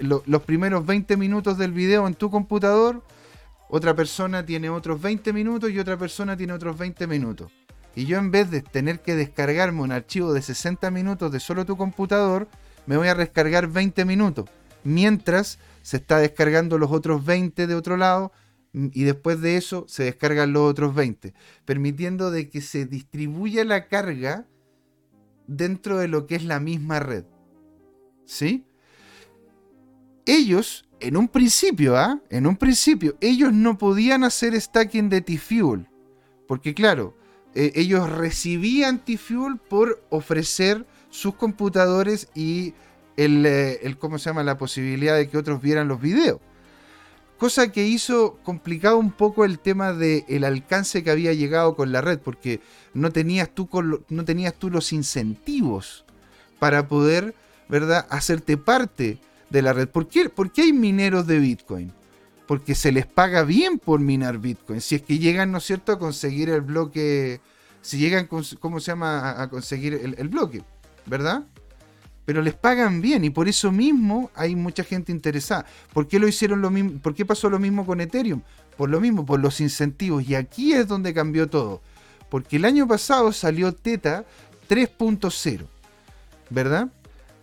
[0.00, 3.02] los primeros 20 minutos del video en tu computador,
[3.70, 7.50] otra persona tiene otros 20 minutos y otra persona tiene otros 20 minutos.
[7.96, 11.64] Y yo en vez de tener que descargarme un archivo de 60 minutos de solo
[11.64, 12.48] tu computador,
[12.86, 14.50] me voy a descargar 20 minutos.
[14.84, 18.30] Mientras se está descargando los otros 20 de otro lado
[18.74, 21.32] y después de eso se descargan los otros 20,
[21.64, 24.46] permitiendo de que se distribuya la carga
[25.48, 27.24] dentro de lo que es la misma red.
[28.24, 28.64] ¿Sí?
[30.26, 32.20] Ellos, en un principio, ¿ah?
[32.30, 35.88] En un principio, ellos no podían hacer stacking de T-Fuel.
[36.46, 37.16] Porque claro,
[37.54, 42.74] eh, ellos recibían T-Fuel por ofrecer sus computadores y
[43.16, 44.44] el, eh, el, ¿cómo se llama?
[44.44, 46.40] La posibilidad de que otros vieran los videos.
[47.38, 52.00] Cosa que hizo complicado un poco el tema del alcance que había llegado con la
[52.00, 52.60] red, porque
[52.94, 53.68] no tenías tú,
[54.08, 56.04] no tenías tú los incentivos
[56.58, 57.36] para poder,
[57.68, 59.20] ¿verdad?, hacerte parte
[59.50, 59.88] de la red.
[59.88, 61.92] ¿Por qué, hay mineros de Bitcoin?
[62.48, 64.80] Porque se les paga bien por minar Bitcoin.
[64.80, 67.40] Si es que llegan, ¿no es cierto?, a conseguir el bloque,
[67.82, 70.64] si llegan, ¿cómo se llama?, a conseguir el bloque,
[71.06, 71.44] ¿verdad?
[72.28, 75.64] Pero les pagan bien y por eso mismo hay mucha gente interesada.
[75.94, 77.00] ¿Por qué lo hicieron lo mismo?
[77.00, 78.42] ¿Por qué pasó lo mismo con Ethereum?
[78.76, 80.28] Por lo mismo, por los incentivos.
[80.28, 81.80] Y aquí es donde cambió todo.
[82.28, 84.26] Porque el año pasado salió Teta
[84.68, 85.64] 3.0,
[86.50, 86.88] ¿verdad?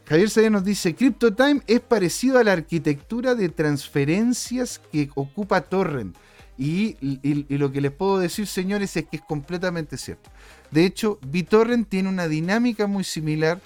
[0.07, 6.15] Javier Sayas nos dice, CryptoTime es parecido a la arquitectura de transferencias que ocupa Torrent.
[6.59, 10.29] Y, y, lo que les puedo decir, señores, es que es completamente cierto.
[10.69, 13.59] De hecho, BitTorrent tiene una dinámica muy similar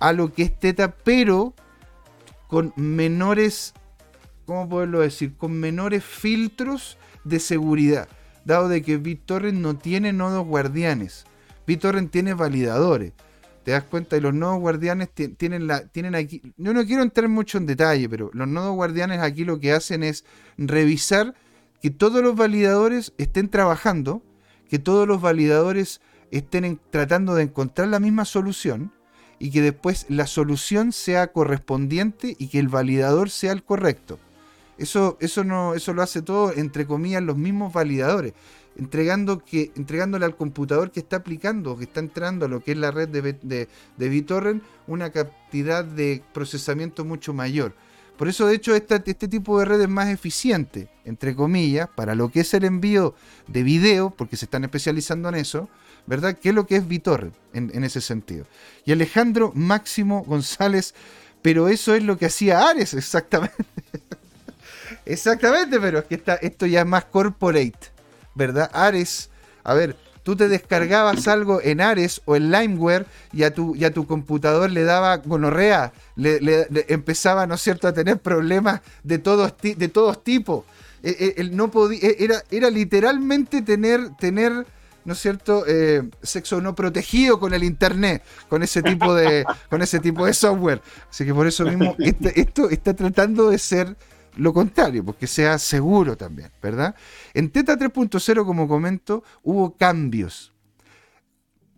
[0.00, 1.54] a lo que es Teta, pero
[2.48, 3.74] con menores,
[4.46, 5.36] ¿cómo poderlo decir?
[5.36, 8.08] Con menores filtros de seguridad,
[8.44, 11.24] dado de que BitTorrent no tiene nodos guardianes.
[11.66, 13.12] BitTorrent tiene validadores.
[13.62, 14.16] ¿Te das cuenta?
[14.16, 16.40] Y los nodos guardianes tienen, la, tienen aquí...
[16.56, 20.02] Yo no quiero entrar mucho en detalle, pero los nodos guardianes aquí lo que hacen
[20.02, 20.24] es
[20.56, 21.34] revisar
[21.82, 24.22] que todos los validadores estén trabajando,
[24.68, 28.92] que todos los validadores estén tratando de encontrar la misma solución
[29.40, 34.20] y que después la solución sea correspondiente y que el validador sea el correcto.
[34.78, 38.34] Eso, eso, no, eso lo hace todo, entre comillas, los mismos validadores,
[38.76, 42.78] entregando que, entregándole al computador que está aplicando, que está entrando a lo que es
[42.78, 47.74] la red de, de, de BitTorrent, una cantidad de procesamiento mucho mayor.
[48.20, 52.28] Por eso, de hecho, este tipo de red es más eficiente, entre comillas, para lo
[52.28, 53.14] que es el envío
[53.46, 55.70] de video, porque se están especializando en eso,
[56.06, 56.36] ¿verdad?
[56.40, 58.46] ¿Qué es lo que es BitTorrent en, ese sentido?
[58.84, 60.94] Y Alejandro Máximo González,
[61.42, 63.64] pero eso es lo que hacía Ares, exactamente.
[65.04, 67.78] exactamente, pero es que está, esto ya es más corporate,
[68.34, 68.70] ¿verdad?
[68.72, 69.30] Ares,
[69.64, 74.06] a ver, tú te descargabas algo en Ares o en Limeware y a tu, tu
[74.06, 79.88] computador le daba gonorrea, le, empezaba, ¿no es cierto?, a tener problemas de todos, de
[79.88, 80.64] todos tipos.
[81.02, 84.66] E, e, no podía, e, era, era literalmente tener, tener
[85.04, 89.82] ¿no es cierto?, eh, sexo no protegido con el internet, con ese tipo de, con
[89.82, 90.82] ese tipo de software.
[91.08, 93.96] Así que por eso mismo este, esto está tratando de ser
[94.36, 96.94] lo contrario, porque sea seguro también, ¿verdad?
[97.34, 100.52] En Teta 3.0, como comento, hubo cambios.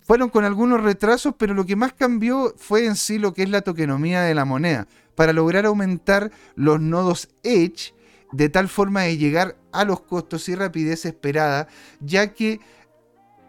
[0.02, 3.50] Fueron con algunos retrasos, pero lo que más cambió fue en sí lo que es
[3.50, 7.94] la tokenomía de la moneda, para lograr aumentar los nodos Edge
[8.32, 11.68] de tal forma de llegar a los costos y rapidez esperada,
[12.00, 12.60] ya que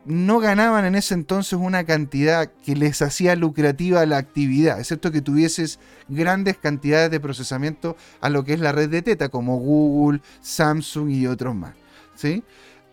[0.06, 5.22] no ganaban en ese entonces una cantidad que les hacía lucrativa la actividad, excepto que
[5.22, 5.80] tuvieses
[6.10, 11.10] grandes cantidades de procesamiento a lo que es la red de Teta, como Google, Samsung
[11.10, 11.74] y otros más.
[12.16, 12.44] ¿sí?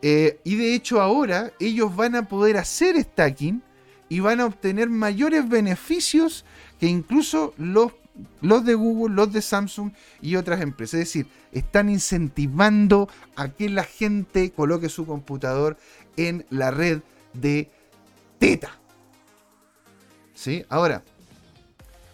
[0.03, 3.63] Eh, y de hecho ahora ellos van a poder hacer stacking
[4.09, 6.45] y van a obtener mayores beneficios
[6.79, 7.93] que incluso los,
[8.41, 9.93] los de Google, los de Samsung
[10.23, 10.95] y otras empresas.
[10.95, 15.77] Es decir, están incentivando a que la gente coloque su computador
[16.17, 17.01] en la red
[17.33, 17.71] de
[18.39, 18.73] Teta.
[20.35, 20.65] ¿Sí?
[20.69, 21.03] Ahora,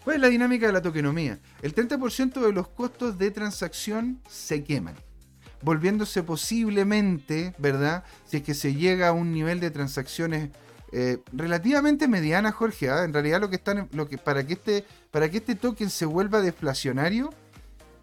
[0.04, 1.38] ¿cuál es la dinámica de la tokenomía?
[1.62, 4.96] El 30% de los costos de transacción se queman,
[5.62, 8.04] volviéndose posiblemente, ¿verdad?
[8.24, 10.50] Si es que se llega a un nivel de transacciones
[10.92, 12.90] eh, relativamente mediana, Jorge.
[12.90, 13.04] ¿ah?
[13.04, 16.06] En realidad, lo que están, lo que para que este, para que este token se
[16.06, 17.30] vuelva deflacionario,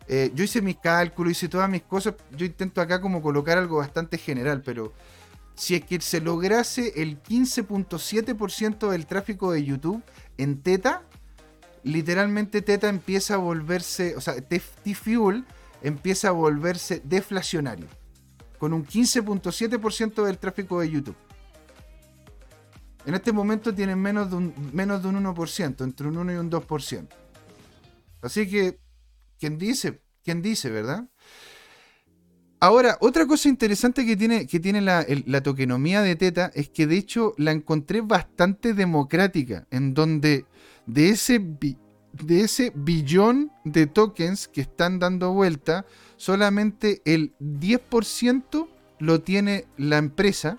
[0.08, 2.16] eh, yo hice mis cálculos, hice todas mis cosas.
[2.32, 4.94] Yo intento acá como colocar algo bastante general, pero
[5.56, 10.04] si es que se lograse el 15.7% del tráfico de YouTube
[10.38, 11.04] en Teta,
[11.84, 15.46] literalmente Teta empieza a volverse, o sea, T-Fuel
[15.82, 17.88] empieza a volverse deflacionario,
[18.58, 21.16] con un 15.7% del tráfico de YouTube.
[23.06, 26.36] En este momento tienen menos de un, menos de un 1%, entre un 1 y
[26.36, 27.08] un 2%.
[28.22, 28.80] Así que,
[29.38, 30.02] ¿quién dice?
[30.24, 31.10] ¿Quién dice, verdad?
[32.64, 36.96] Ahora, otra cosa interesante que tiene, que tiene la, tokenomía de Teta es que de
[36.96, 40.46] hecho la encontré bastante democrática, en donde
[40.86, 45.86] de ese, de ese billón de tokens que están dando vuelta,
[46.16, 50.58] solamente el 10% lo tiene la empresa,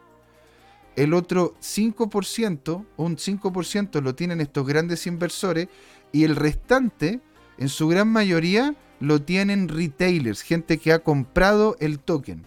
[0.96, 5.68] el otro 5%, un 5% lo tienen estos grandes inversores,
[6.12, 7.22] y el restante,
[7.56, 12.44] en su gran mayoría, lo tienen retailers, gente que ha comprado el token.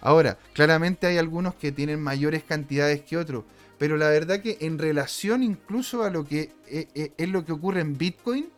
[0.00, 3.44] Ahora, claramente hay algunos que tienen mayores cantidades que otros,
[3.78, 7.52] pero la verdad que en relación incluso a lo que eh, eh, es, lo que
[7.52, 8.48] ocurre en Bitcoin,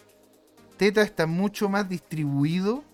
[0.76, 2.84] Teta está mucho más distribuido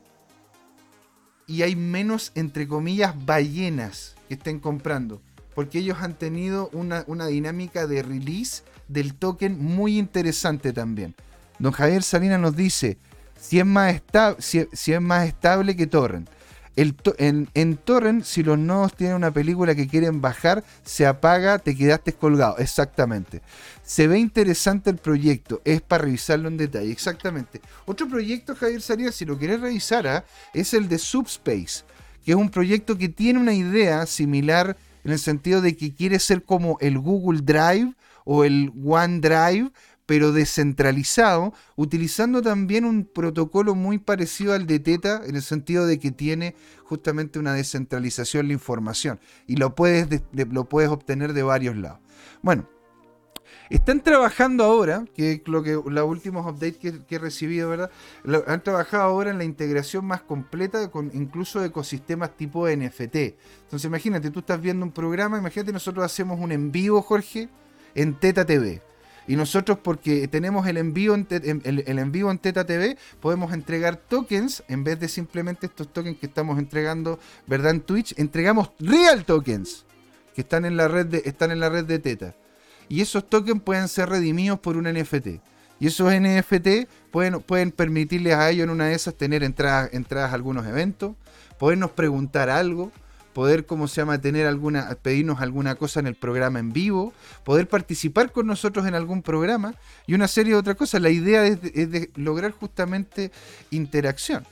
[1.47, 5.21] y hay menos, entre comillas, ballenas que estén comprando,
[5.55, 11.15] porque ellos han tenido una, una dinámica de release del token muy interesante también.
[11.59, 12.99] Don Javier Salinas nos dice,
[13.39, 14.01] si es más,
[14.39, 16.29] si, es más estable que Torrent.
[16.77, 21.77] en, en, Torrent, si los nodos tienen una película que quieren bajar, se apaga, te
[21.77, 22.59] quedaste colgado.
[22.59, 23.43] Exactamente.
[23.83, 26.91] Se ve interesante el proyecto, es para revisarlo en detalle.
[26.91, 27.61] Exactamente.
[27.85, 30.25] Otro proyecto, Javier Salinas, si lo querés revisar, ¿ah?
[30.53, 31.85] es el de Subspace,
[32.25, 36.19] que es un proyecto que tiene una idea similar en el sentido de que quiere
[36.19, 39.71] ser como el Google Drive o el OneDrive,
[40.07, 45.99] pero descentralizado, utilizando también un protocolo muy parecido al de Teta, en el sentido de
[45.99, 46.55] que tiene
[46.85, 51.99] justamente una descentralización de la información y lo puedes, lo puedes obtener de varios lados.
[52.43, 52.69] Bueno,
[53.69, 57.91] están trabajando ahora, que es lo que los últimos updates que, he recibido, ¿verdad?
[58.47, 63.17] han trabajado ahora en la integración más completa con incluso ecosistemas tipo NFT.
[63.17, 67.49] Entonces imagínate, tú estás viendo un programa, imagínate nosotros hacemos un en vivo, Jorge,
[67.95, 68.83] en Teta TV.
[69.29, 71.27] Y nosotros, porque tenemos el envío en,
[71.65, 76.27] el, envío en Teta TV, podemos entregar tokens en vez de simplemente estos tokens que
[76.27, 77.73] estamos entregando, ¿verdad?
[77.73, 79.85] En Twitch, entregamos real tokens
[80.35, 82.35] que están en la red de, están en la red de Teta.
[82.89, 85.41] Y esos tokens pueden ser redimidos por un NFT.
[85.81, 90.31] Y esos NFT pueden, pueden permitirles a ellos en una de esas tener entradas, entradas
[90.31, 91.17] a algunos eventos,
[91.59, 92.93] podernos preguntar algo,
[93.37, 97.13] poder, como se llama, tener alguna, pedirnos alguna cosa en el programa en vivo,
[97.45, 99.75] poder participar con nosotros en algún programa
[100.07, 101.03] y una serie de otras cosas.
[101.03, 103.31] La idea es de, lograr justamente
[103.71, 104.47] interacción.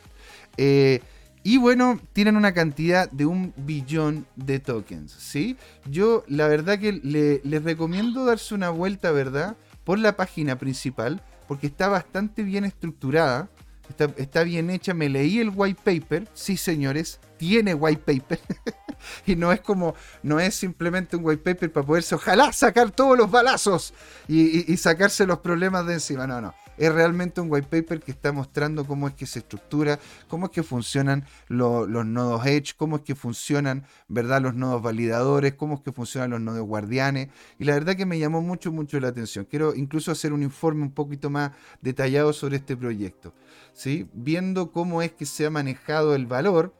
[0.58, 1.00] Eh,
[1.42, 5.56] y bueno, tienen una cantidad de un billón de tokens, ¿sí?
[5.90, 9.56] Yo la verdad que les recomiendo darse una vuelta, ¿verdad?
[9.84, 13.48] Por la página principal, porque está bastante bien estructurada,
[13.88, 14.92] está, está bien hecha.
[14.92, 18.40] Me leí el white paper, sí señores, tiene white paper.
[19.26, 23.18] y no es como, no es simplemente un white paper para poderse, ojalá, sacar todos
[23.18, 23.92] los balazos
[24.26, 26.26] y, sacarse los problemas de encima.
[26.26, 26.54] No, no.
[26.78, 30.52] Es realmente un white paper que está mostrando cómo es que se estructura, cómo es
[30.52, 34.40] que funcionan los nodos Edge, cómo es que funcionan, ¿verdad?
[34.40, 37.28] Los nodos validadores, cómo es que funcionan los nodos guardianes.
[37.58, 39.44] Y la verdad que me llamó mucho, mucho la atención.
[39.44, 43.34] Quiero incluso hacer un informe un poquito más detallado sobre este proyecto.
[43.74, 44.08] ¿sí?
[44.14, 46.74] Viendo cómo es que se ha manejado el valor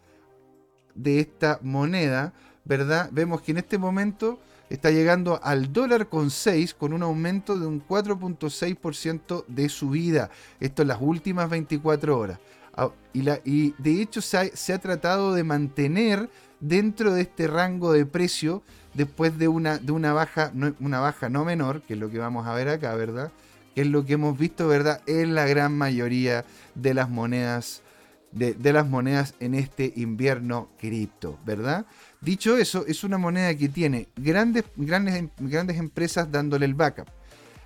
[0.94, 2.32] de esta moneda,
[2.64, 3.08] ¿verdad?
[3.12, 4.38] Vemos que en este momento
[4.70, 10.30] está llegando al dólar con 6 con un aumento de un 4.6% de subida.
[10.60, 12.38] Esto en las últimas 24 horas.
[12.76, 16.28] Ah, y, la, y de hecho se ha, se ha, tratado de mantener
[16.58, 18.62] dentro de este rango de precio
[18.94, 22.18] después de una, de una baja, no, una baja no menor, que es lo que
[22.18, 23.30] vamos a ver acá, ¿verdad?
[23.74, 25.02] Que es lo que hemos visto, ¿verdad?
[25.06, 27.83] En la gran mayoría de las monedas
[28.34, 31.86] de, las monedas en este invierno cripto, ¿verdad?
[32.20, 37.08] Dicho eso, es una moneda que tiene grandes, grandes, grandes empresas dándole el backup.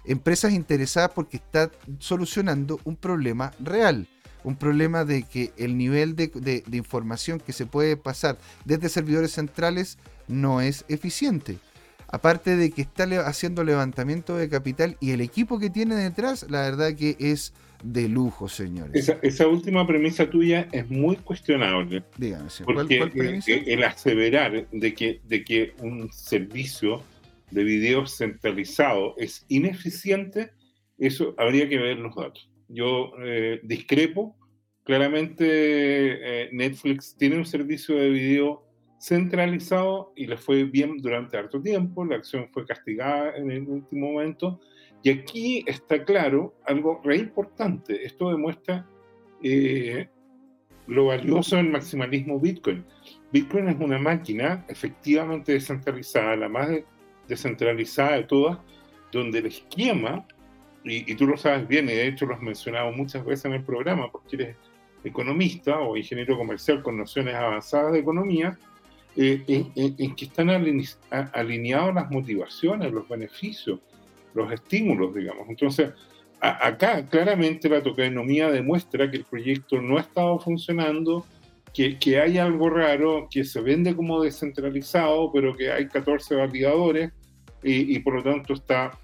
[0.05, 4.07] Empresas interesadas porque está solucionando un problema real.
[4.45, 9.33] Un problema de que el nivel de, de información que se puede pasar desde servidores
[9.33, 9.99] centrales
[10.29, 11.59] no es eficiente.
[12.07, 16.63] Aparte de que está haciendo levantamiento de capital y el equipo que tiene detrás, la
[16.63, 17.53] verdad que es
[17.83, 19.15] de lujo, señores.
[19.23, 22.03] Esa, última premisa tuya es muy cuestionable.
[22.17, 27.03] Dígame, porque eh, eh, el aseverar de que, de que un servicio
[27.51, 30.51] de video centralizado es ineficiente,
[30.99, 32.51] eso habría que ver los datos.
[32.69, 34.37] Yo eh, discrepo.
[34.85, 38.65] Claramente Netflix tiene un servicio de video
[38.99, 42.07] centralizado y le fue bien durante harto tiempo.
[42.07, 44.61] La acción fue castigada en el último momento
[45.03, 48.05] y aquí está claro algo re importante.
[48.05, 48.87] Esto demuestra
[49.43, 50.09] eh,
[50.87, 52.85] lo valioso del maximalismo Bitcoin.
[53.33, 56.71] Bitcoin es una máquina efectivamente descentralizada, la más
[57.29, 58.59] descentralizada de todas,
[59.13, 60.27] donde el esquema,
[60.85, 63.65] y, tú lo sabes bien, y de hecho lo has mencionado muchas veces en el
[63.65, 64.57] programa, porque eres
[65.05, 68.59] economista o ingeniero comercial con nociones avanzadas de economía,
[69.17, 73.81] eh, en, que están alineados las motivaciones, los beneficios,
[74.35, 75.49] los estímulos, digamos.
[75.49, 75.93] Entonces,
[76.41, 81.27] acá claramente la tokenomía demuestra que el proyecto no ha estado funcionando,
[81.75, 87.13] que, que, hay algo raro, que se vende como descentralizado, pero que hay 14 validadores
[87.63, 88.97] y, por lo tanto está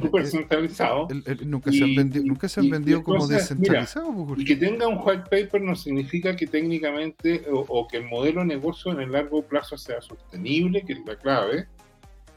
[0.00, 1.06] súper centralizado.
[1.44, 4.14] nunca, se han vendido, nunca se han vendido como descentralizados.
[4.28, 8.40] Pues, y que tenga un white paper no significa que técnicamente o, que el modelo
[8.40, 11.68] de negocio en el largo plazo sea sostenible, que es la clave,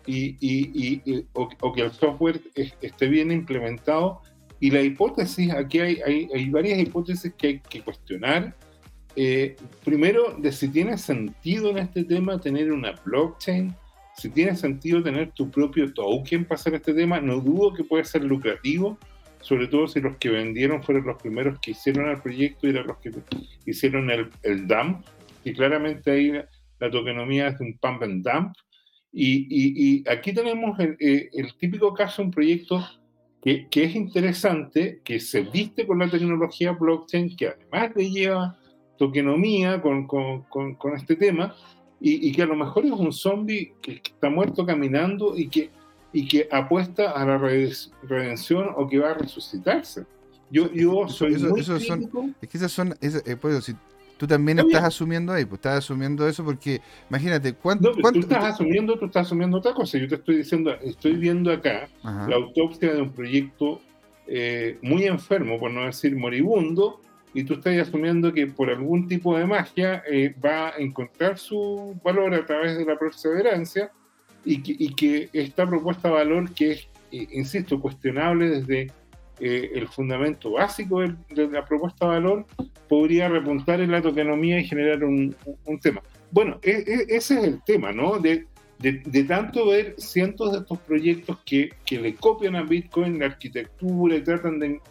[0.05, 4.21] y, y o, que el software esté bien implementado.
[4.59, 8.55] Y la hipótesis, aquí hay, hay, hay varias hipótesis que hay que cuestionar.
[9.15, 13.75] Eh, primero, de si tiene sentido en este tema tener una blockchain
[14.17, 18.05] si tiene sentido tener tu propio token para hacer este tema, no dudo que puede
[18.05, 18.97] ser lucrativo,
[19.41, 22.87] sobre todo si los que vendieron fueron los primeros que hicieron el proyecto y eran
[22.87, 23.11] los que
[23.65, 25.05] hicieron el, el dump,
[25.43, 26.31] y claramente ahí
[26.79, 28.55] la, tokenomía es un pump and dump.
[29.17, 32.85] Y, aquí tenemos el, eh, el, típico caso, un proyecto
[33.41, 38.59] que, que, es interesante, que se viste con la tecnología blockchain, que además le lleva
[38.97, 41.55] tokenomía con, con, con, con este tema,
[42.01, 45.71] y, que a lo mejor es un zombie que, está muerto caminando y que,
[46.11, 50.05] y que apuesta a la redención o que va a resucitarse.
[50.51, 53.73] Yo, yo soy muy son, es que esas son, eh, pues, si
[54.17, 58.43] tú también estás asumiendo ahí, pues estás asumiendo eso porque imagínate cuánto, no, tú estás
[58.43, 59.97] asumiendo, tú estás asumiendo otra cosa.
[59.97, 63.81] Yo te estoy diciendo, estoy viendo acá la autopsia de un proyecto
[64.27, 67.01] eh, muy enfermo, por no decir moribundo,
[67.33, 71.99] y tú estás asumiendo que por algún tipo de magia eh, va a encontrar su
[72.03, 73.91] valor a través de la perseverancia
[74.45, 78.91] y que, y que esta propuesta de valor que es, eh, insisto, cuestionable desde
[79.39, 82.45] eh, el fundamento básico de, la propuesta de valor,
[82.87, 86.01] podría repuntar en la tokenomía y generar un, un tema.
[86.31, 88.19] Bueno, e, e, ese es el tema, ¿no?
[88.19, 88.45] De,
[88.79, 93.27] de, de, tanto ver cientos de estos proyectos que, que le copian a Bitcoin la
[93.27, 94.81] arquitectura y tratan de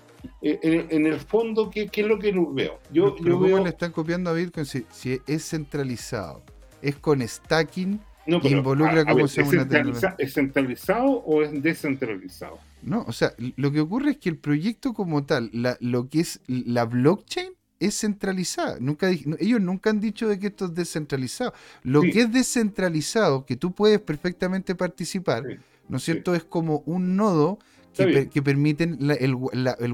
[0.42, 2.78] eh, en, el fondo, ¿qué, es lo que veo?
[2.92, 3.62] Yo, yo veo...
[3.62, 4.84] le están copiando a Bitcoin si,
[5.26, 6.42] es centralizado?
[6.82, 8.00] ¿Es con stacking?
[8.26, 9.36] No, involucra como ¿es,
[10.18, 12.58] ¿Es centralizado o es descentralizado?
[12.84, 16.20] No, o sea, lo que ocurre es que el proyecto como tal, la, lo que
[16.20, 18.76] es la blockchain, es centralizada.
[18.80, 21.52] Nunca, ellos nunca han dicho de que esto es descentralizado.
[21.82, 25.44] Lo que es descentralizado, que tú puedes perfectamente participar,
[25.88, 26.34] ¿no es cierto?
[26.34, 27.58] Es como un nodo
[27.94, 29.34] que, permiten el,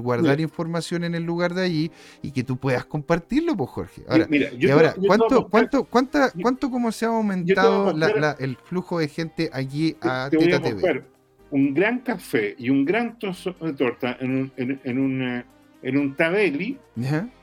[0.01, 4.03] guardar información en el lugar de allí y que tú puedas compartirlo, pues Jorge.
[4.07, 7.93] Ahora, y ahora ¿cuánto, cuánto, cuánta, ¿cuánto como se ha aumentado
[8.39, 11.03] el flujo de gente allí a Teta TV?
[11.51, 15.45] Un gran café y un gran trozo de torta en un, en, un, eh,
[15.83, 16.77] en un tabeli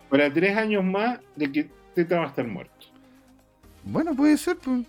[0.08, 2.86] para tres años más de que Teta va a estar muerto.
[3.84, 4.84] Bueno, puede ser, pues.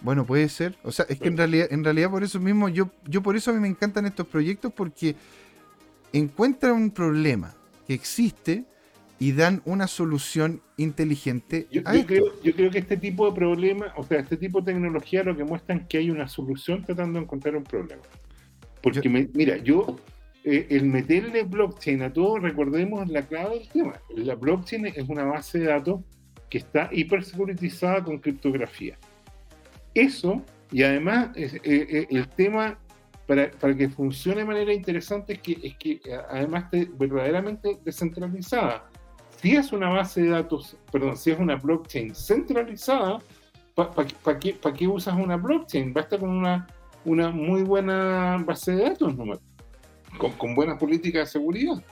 [0.00, 0.76] Bueno, puede ser.
[0.82, 3.50] O sea, es que en realidad, en realidad por eso mismo, yo, yo por eso
[3.50, 5.16] a mí me encantan estos proyectos porque
[6.12, 7.54] encuentran un problema
[7.86, 8.64] que existe
[9.18, 11.66] y dan una solución inteligente.
[11.70, 15.24] Yo, Creo, yo creo que este tipo de problema, o sea, este tipo de tecnología
[15.24, 18.02] lo que muestran que hay una solución tratando de encontrar un problema.
[18.82, 19.96] Porque, mira, yo,
[20.44, 23.94] eh, el meterle blockchain a todo, recordemos la clave del tema.
[24.14, 26.00] La blockchain es una base de datos
[26.48, 28.96] que está hipersecuritizada con criptografía
[29.94, 32.78] eso, y además eh, eh, el tema
[33.26, 36.00] para, para, que funcione de manera interesante es que, es que
[36.30, 38.87] además esté verdaderamente descentralizada.
[39.40, 43.18] Si es una base de datos, perdón, si es una blockchain centralizada,
[43.74, 45.92] ¿para qué, qué, usas una blockchain?
[45.92, 46.66] Basta con una,
[47.04, 49.38] una muy buena base de datos nomás,
[50.18, 51.82] con, con buena política de seguridad.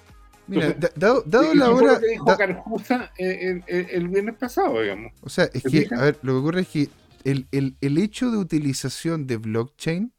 [0.49, 1.25] Mira, dado,
[1.55, 1.99] la hora.
[1.99, 5.13] que dijo Carjusa el, el, viernes pasado, digamos.
[5.23, 6.89] O sea, es que, a ver, lo que ocurre es que
[7.25, 10.13] el, hecho de utilización de blockchain,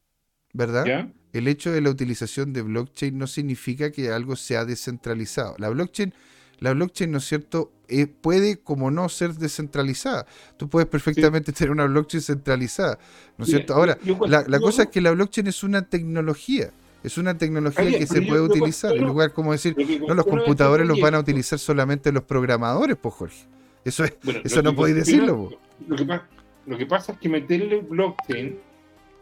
[0.54, 1.10] ¿verdad?
[1.34, 5.56] El hecho de la utilización de blockchain no significa que algo sea descentralizado.
[5.60, 6.14] La blockchain,
[6.60, 7.72] la blockchain, ¿no es cierto?
[7.88, 10.26] Eh, puede como no ser descentralizada.
[10.58, 13.00] Tú puedes perfectamente tener una blockchain centralizada,
[13.38, 13.74] ¿no es cierto?
[13.74, 13.98] Ahora,
[14.28, 16.72] la, cosa es que la blockchain es una tecnología.
[17.04, 18.96] Es una tecnología que se puede utilizar.
[18.96, 23.14] En lugar como decir, no, los computadores los van a utilizar solamente los programadores, pues
[23.14, 23.46] Jorge.
[23.86, 25.52] Eso, es, eso no podéis decirlo.
[25.88, 26.20] Lo que,
[26.66, 28.60] lo que pasa es que meterle blockchain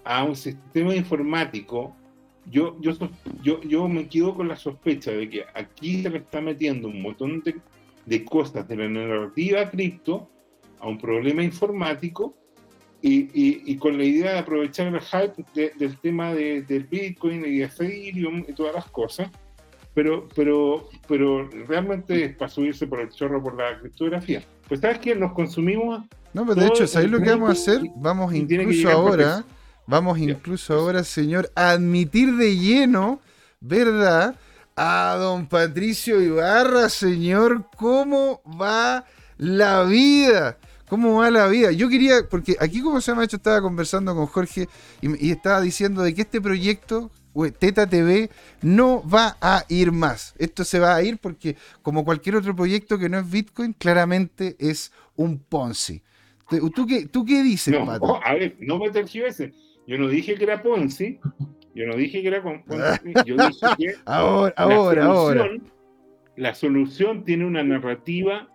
[0.03, 1.95] a un sistema informático,
[2.50, 2.93] yo, yo,
[3.41, 7.02] yo, yo me quedo con la sospecha de que aquí se le está metiendo un
[7.02, 7.56] montón de
[8.06, 10.30] de cosas de la narrativa cripto
[10.80, 12.36] a un problema informático
[13.02, 18.43] y, con la idea de aprovechar el hype del tema del Bitcoin y de Ethereum
[18.48, 19.30] y todas las cosas,
[19.93, 24.41] pero, pero, pero realmente es para subirse por el chorro por la criptografía.
[24.68, 26.04] Pues sabes que nos consumimos...
[26.34, 27.82] No, pero de hecho, ¿sabéis lo que vamos a hacer?
[27.98, 29.46] Vamos incluso ahora,
[29.88, 33.19] vamos incluso ahora, señor, a admitir de lleno,
[33.59, 34.36] ¿verdad?
[34.75, 39.05] A don Patricio Ibarra, señor, ¿cómo va
[39.38, 40.57] la vida?
[40.88, 41.71] ¿Cómo va la vida?
[41.71, 44.67] Yo quería, porque aquí como se me ha hecho, estaba conversando con Jorge
[45.01, 47.09] y, estaba diciendo de que este proyecto,
[47.57, 48.29] Teta TV,
[48.61, 50.36] no va a ir más.
[50.38, 54.55] Esto se va a ir porque, como cualquier otro proyecto que no es Bitcoin, claramente
[54.59, 56.03] es un Ponzi.
[56.75, 59.53] ¿Tú qué, tú qué dices, no, oh, a ver, no me ese.
[59.88, 61.19] Yo no dije que era Ponzi.
[61.73, 63.13] Yo no dije que era Ponzi.
[63.25, 63.93] Yo dije que.
[64.05, 65.49] ahora, ahora, ahora.
[66.36, 68.49] La solución tiene una narrativa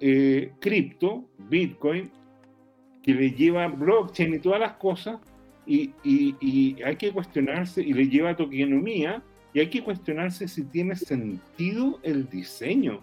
[0.00, 2.10] eh, cripto, Bitcoin,
[3.02, 5.20] que le lleva blockchain y todas las cosas,
[5.66, 5.92] y,
[6.84, 12.28] hay que cuestionarse, y le lleva tokenomía, y hay que cuestionarse si tiene sentido el
[12.28, 13.00] diseño.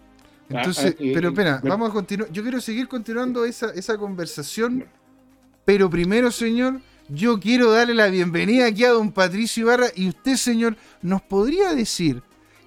[0.48, 2.32] Entonces, ah, ah, pero eh, espera, vamos a continuar.
[2.32, 4.86] Yo quiero seguir continuando esa, esa conversación,
[5.64, 10.34] pero primero, señor, yo quiero darle la bienvenida aquí a don Patricio Ibarra, y usted,
[10.36, 12.22] señor, ¿nos podría decir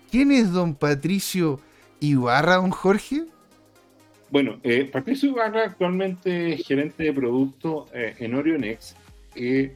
[0.09, 1.59] quién es don Patricio
[1.99, 3.25] Ibarra, don Jorge?
[4.31, 8.95] Bueno, eh, Patricio Ibarra actualmente es gerente de producto eh, en Orionex.
[9.35, 9.75] Eh,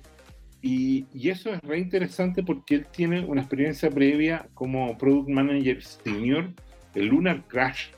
[0.62, 6.50] y, eso es re interesante porque él tiene una experiencia previa como Product Manager Senior
[6.94, 7.90] de Lunar Crash.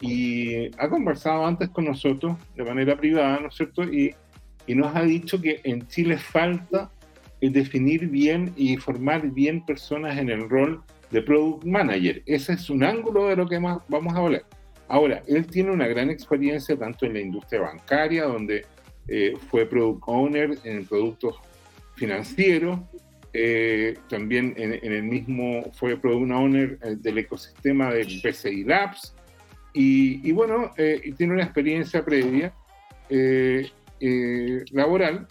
[0.00, 3.82] Y ha conversado antes con nosotros de manera privada, ¿no es cierto?
[3.84, 4.14] Y,
[4.66, 6.90] y nos ha dicho que en Chile falta
[7.50, 12.22] definir bien y formar bien personas en el rol de Product Manager.
[12.26, 14.44] Ese es un ángulo de lo que más vamos a hablar.
[14.88, 18.66] Ahora, él tiene una gran experiencia tanto en la industria bancaria, donde
[19.08, 21.36] eh, fue product owner en productos
[21.96, 22.80] financieros,
[23.32, 29.14] eh, también en, el mismo fue product owner eh, del ecosistema de PCI Labs,
[29.76, 32.54] y, bueno, tiene una experiencia previa
[34.00, 35.28] laboral,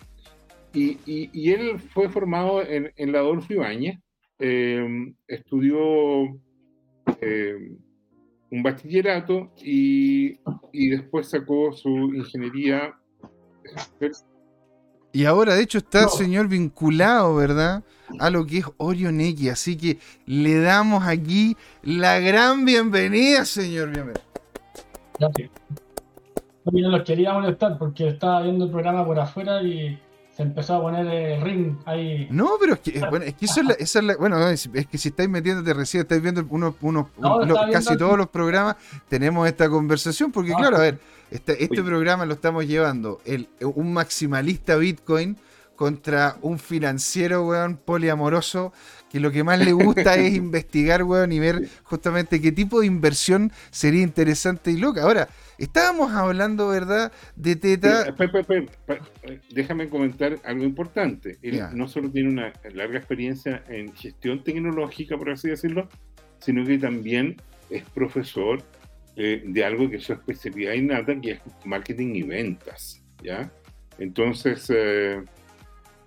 [0.74, 4.00] y, él fue formado en, la Adolfo Ibáñez,
[5.28, 5.80] estudió
[8.54, 10.38] un bachillerato y,
[10.90, 12.96] después sacó su ingeniería.
[15.12, 17.84] Y ahora, de hecho, está el señor vinculado, ¿verdad?
[18.20, 19.52] A lo que es Orion X.
[19.52, 23.90] Así que le damos aquí la gran bienvenida, señor.
[23.92, 24.22] Bienvenido.
[25.20, 25.50] Gracias.
[26.66, 30.00] No los quería molestar porque estaba viendo el programa por afuera y
[30.36, 32.28] se empezó a poner el ring ahí.
[32.32, 35.30] No, pero es que, bueno, es que eso es la, bueno, es, que si estáis
[35.30, 37.08] metiéndote recién, estáis viendo unos, unos,
[37.72, 41.00] casi todos los programas, tenemos esta conversación, porque claro, a ver,
[41.30, 45.38] este, este programa lo estamos llevando el, un maximalista Bitcoin
[45.76, 48.74] contra un financiero, weón, poliamoroso,
[49.12, 52.88] que lo que más le gusta es investigar, weón, y ver justamente qué tipo de
[52.88, 55.04] inversión sería interesante y loca.
[55.04, 58.16] Ahora, Estábamos hablando, ¿verdad?, de Teta.
[59.52, 61.38] déjame comentar algo importante.
[61.42, 65.90] Él no solo tiene una larga experiencia en gestión tecnológica, por así decirlo,
[66.40, 67.38] sino que también
[67.70, 68.62] es profesor
[69.16, 73.04] eh, de algo que es su especialidad innata, que es marketing y ventas.
[73.24, 73.52] ¿ya?
[74.00, 75.24] Entonces, eh,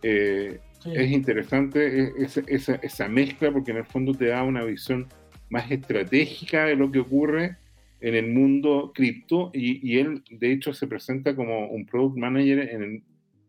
[0.03, 2.12] eh, es interesante
[2.49, 5.07] esa, esa mezcla porque en el fondo te da una visión
[5.49, 7.57] más estratégica de lo que ocurre
[8.00, 13.02] en el mundo cripto y, él de hecho se presenta como un product manager en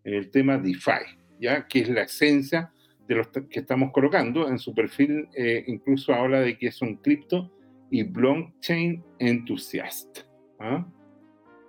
[0.04, 1.68] el, tema DeFi, ¿ya?
[1.68, 2.72] que es la esencia
[3.08, 4.48] de los que estamos colocando.
[4.48, 7.52] En su perfil eh, incluso habla de que es un cripto
[7.90, 10.22] y blockchain entusiasta.
[10.60, 10.86] ¿ah?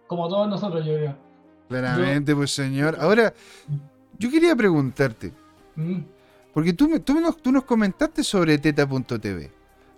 [0.06, 1.18] Como todos nosotros, yo diría.
[1.68, 2.96] Claramente, pues señor.
[2.98, 3.34] Ahora,
[4.18, 5.32] yo quería preguntarte,
[5.76, 5.98] mm.
[6.54, 9.50] porque tú, tú, nos, tú nos comentaste sobre teta.tv,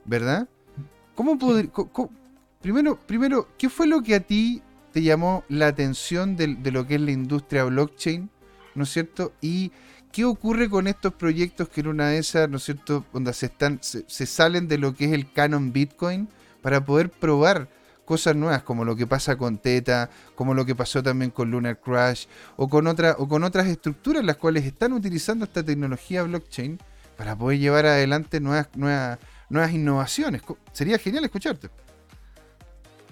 [0.05, 0.49] ¿verdad?
[1.15, 1.71] ¿Cómo, podría
[2.61, 4.63] primero, primero, ¿qué fue lo que a ti
[4.93, 8.31] te llamó la atención de, lo que es la industria blockchain?
[8.75, 9.33] ¿No es cierto?
[9.41, 9.73] Y
[10.13, 13.47] ¿qué ocurre con estos proyectos que en una de esas, ¿no es cierto?, donde se,
[13.47, 16.29] están, se, salen de lo que es el canon Bitcoin
[16.63, 17.69] para poder probar
[18.05, 21.81] cosas nuevas, como lo que pasa con Teta, como lo que pasó también con Lunar
[21.81, 22.27] Crash,
[22.57, 26.79] o con, otra, o con otras estructuras las cuales están utilizando esta tecnología blockchain
[27.17, 29.19] para poder llevar adelante nuevas, nuevas,
[29.49, 30.43] nuevas innovaciones.
[30.73, 31.71] Sería genial escucharte.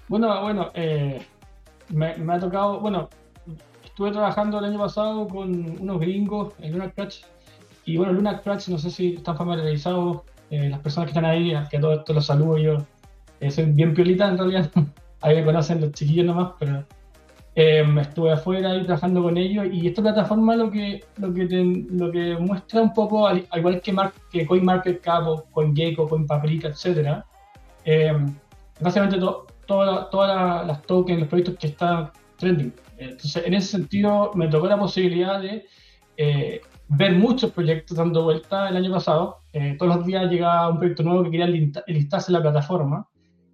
[0.09, 1.21] Bueno, bueno, eh,
[1.91, 3.11] me, ha tocado, bueno,
[3.85, 7.23] estuve trabajando el año pasado con unos gringos en Lunar Crash.
[7.85, 11.53] Y bueno, Lunar Crash, no sé si están familiarizados eh, las personas que están ahí,
[11.71, 12.79] que todo esto los saludo yo.
[13.41, 14.71] Eh, soy bien piolita en realidad.
[15.21, 16.85] ahí me conocen los chiquillos nomás, pero
[17.55, 21.45] eh, estuve afuera ahí trabajando con ellos y esta plataforma lo que, lo que,
[21.91, 27.23] lo que muestra un poco, al, igual que, Mar, que CoinMarketCap CoinGecko, CoinPaprika, etc.,
[27.85, 28.13] eh,
[28.81, 29.19] básicamente
[29.69, 32.73] todas las tokens, los proyectos que están trending.
[32.97, 35.67] Entonces, en ese sentido, me tocó la posibilidad de
[36.17, 39.39] eh, ver muchos proyectos dando vuelta el año pasado.
[39.53, 41.47] Eh, todos los días llegaba un proyecto nuevo que quería
[41.87, 43.07] listarse en la plataforma.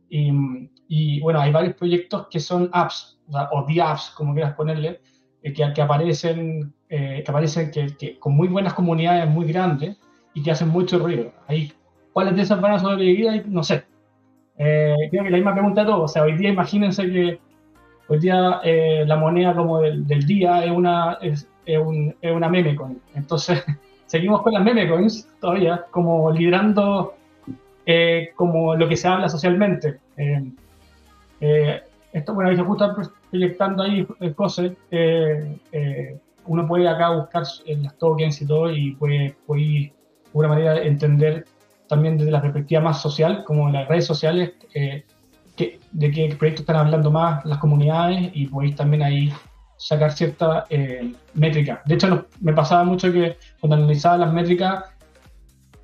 [0.08, 3.18] Y, bueno, hay varios proyectos que son apps,
[3.50, 5.00] o, the apps, como quieras ponerle,
[5.42, 9.98] eh, que, que, aparecen, que, aparecen que, con muy buenas comunidades muy grandes
[10.34, 11.32] y que hacen mucho ruido.
[11.48, 11.72] Ahí,
[12.12, 13.44] ¿Cuáles de esas van a sobrevivir?
[13.48, 13.84] No sé.
[14.56, 16.02] Creo que la misma pregunta a todos.
[16.02, 17.40] O sea, hoy día imagínense que
[18.08, 18.60] hoy día
[19.06, 23.00] la moneda como del, del día es una, es, un, es una meme coin.
[23.14, 23.64] Entonces,
[24.06, 27.14] seguimos con las meme coins todavía, como liderando
[27.86, 30.00] eh, como lo que se habla socialmente.
[30.16, 30.52] Eh,
[31.40, 31.82] eh,
[32.12, 32.96] esto, bueno, se justo
[33.30, 34.72] proyectando ahí cosas.
[36.46, 39.92] uno puede acá buscar las tokens y todo y puede, puede de
[40.28, 41.44] alguna manera entender
[41.88, 44.52] también desde la perspectiva más social, como en las redes sociales,
[45.56, 49.32] que, de qué proyectos están hablando más las comunidades y podéis también ahí
[49.76, 51.82] sacar cierta eh, métrica.
[51.86, 54.84] De hecho, me pasaba mucho que cuando analizaba las métricas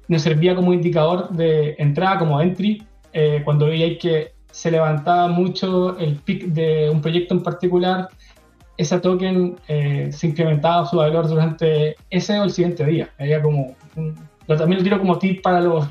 [0.09, 2.83] me servía como indicador de entrada, como entry,
[3.13, 8.09] eh, cuando veía que se levantaba mucho el pic de un proyecto en particular,
[8.77, 13.11] ese token eh, se incrementaba su valor durante ese o el siguiente día.
[13.19, 13.77] Había como
[14.57, 15.89] también lo tiro como tip para los,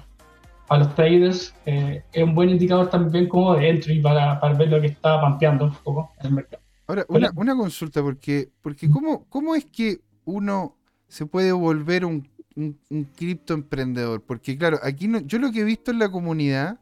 [0.67, 1.53] para los traders.
[1.65, 5.65] es un buen indicador también como de entry para, para ver lo que está pampeando
[5.65, 6.63] un poco en el mercado.
[6.87, 10.75] Ahora, una, una, consulta, porque, porque ¿cómo, ¿cómo es que uno
[11.07, 14.23] se puede volver un, un, cripto emprendedor?
[14.23, 16.79] Porque claro, aquí no, yo lo que he visto en la comunidad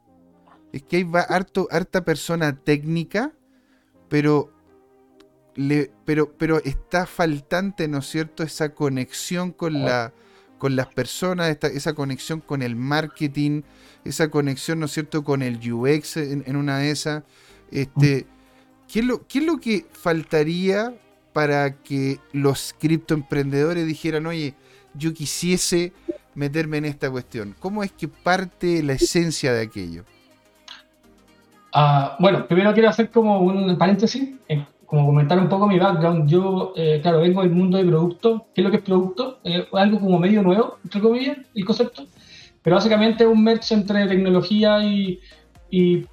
[0.72, 3.34] es que hay harto, harta persona técnica,
[4.08, 4.54] pero,
[5.56, 10.14] le, pero, pero está faltante, ¿no es cierto?, esa conexión con, la,
[10.58, 13.62] con las personas, esta, esa conexión con el marketing,
[14.04, 17.24] esa conexión, ¿no es cierto?, con el UX en, una de esas.
[17.72, 18.26] Este,
[18.92, 20.94] ¿Qué es, lo, ¿Qué es lo que faltaría
[21.34, 24.56] para que los criptoemprendedores dijeran, oye,
[24.94, 25.94] yo quisiese
[26.36, 27.56] meterme en esta cuestión?
[27.60, 30.04] ¿Cómo es que parte la esencia de aquello?
[31.74, 36.30] Ah, bueno, primero quiero hacer como un paréntesis, eh, como comentar un poco mi background.
[36.30, 38.48] Yo, eh, claro, vengo del mundo de producto.
[38.56, 39.40] ¿Qué es lo que es producto?
[39.44, 42.06] Eh, algo como medio nuevo, entre comillas, el concepto.
[42.64, 45.20] Pero básicamente es un merge entre tecnología y,
[45.70, 46.06] y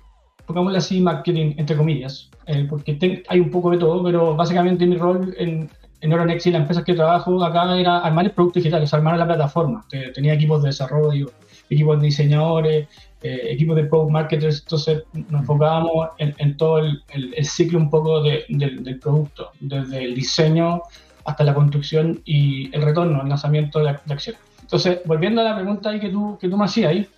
[0.76, 2.30] así, marketing, entre comillas.
[2.46, 5.70] Eh, porque hay un poco de todo, pero básicamente mi rol en,
[6.00, 8.98] en Euronext y la empresa que trabajo acá era armar el producto digital, o sea,
[8.98, 9.86] armar la plataforma.
[10.12, 11.30] Tenía equipos de desarrollo,
[11.70, 12.88] equipos de diseñadores,
[13.26, 18.22] eh, equipos de product marketers, entonces nos enfocábamos en, todo el, el, ciclo un poco
[18.22, 20.82] de, del producto, desde el diseño
[21.24, 24.36] hasta la construcción y el retorno, el lanzamiento de, la, acción.
[24.60, 27.08] Entonces, volviendo a la pregunta ahí que tú, que tú me hacías ahí,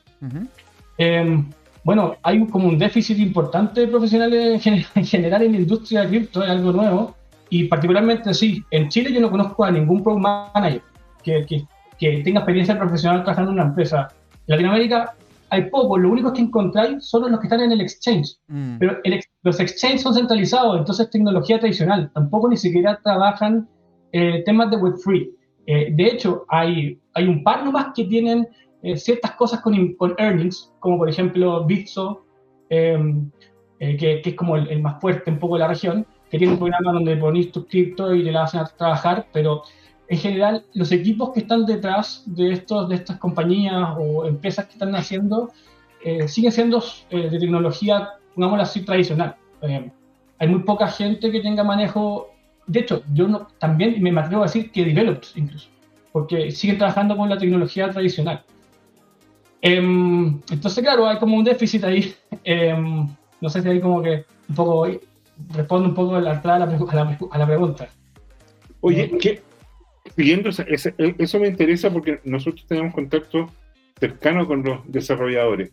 [1.82, 4.64] bueno, hay como un déficit importante de profesionales
[4.94, 7.16] en general en la industria de cripto, es algo nuevo,
[7.50, 10.82] y particularmente sí, en Chile yo no conozco a ningún product manager
[11.24, 11.64] que, que,
[11.98, 14.06] que tenga experiencia profesional trabajando en una empresa.
[14.46, 15.16] En Latinoamérica
[15.50, 18.78] hay pocos, lo único que encontráis son los que están en el exchange, mm.
[18.78, 18.98] pero
[19.42, 23.68] los exchanges son centralizados, entonces tecnología tradicional, tampoco ni siquiera trabajan
[24.12, 25.30] eh, temas de Web3.
[25.66, 28.46] Eh, de hecho, hay, hay un par nomás que tienen
[28.82, 32.24] eh, ciertas cosas con, con, earnings, como por ejemplo Bitso,
[32.68, 33.30] em,
[33.80, 36.52] eh, que, que, es como el, más fuerte un poco de la región, que tiene
[36.52, 39.62] un programa donde ponéis tus cripto y te la hacen a trabajar, pero
[40.08, 44.72] en general los equipos que están detrás de, estos, de estas compañías o empresas que
[44.72, 45.50] están haciendo
[46.04, 49.34] eh, siguen siendo de tecnología, pongámoslo así, tradicional.
[50.38, 52.28] hay muy poca gente que tenga manejo,
[52.66, 55.68] de hecho, yo no, también me atrevo a decir que develops incluso,
[56.12, 58.44] porque siguen trabajando con la tecnología tradicional.
[59.62, 62.14] Em, entonces, claro, hay como un déficit ahí.
[62.44, 63.08] Em,
[63.40, 64.86] no sé si hay como que un poco
[65.52, 66.78] responde un poco a la, a la,
[67.32, 67.88] a la pregunta.
[68.80, 69.42] Oye, ¿qué?
[70.14, 73.50] Siguiendo eso me interesa porque nosotros tenemos contacto
[73.98, 75.72] cercano con los desarrolladores.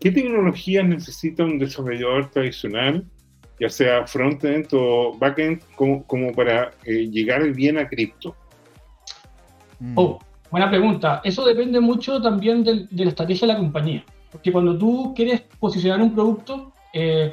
[0.00, 3.04] ¿Qué tecnologías necesita un desarrollador tradicional,
[3.60, 8.36] ya sea frontend o backend, como, como para eh, llegar bien a cripto?
[9.94, 10.18] Oh,
[10.52, 11.22] Buena pregunta.
[11.24, 14.04] Eso depende mucho también de, la estrategia de la compañía.
[14.30, 17.32] Porque cuando tú quieres posicionar un producto, eh,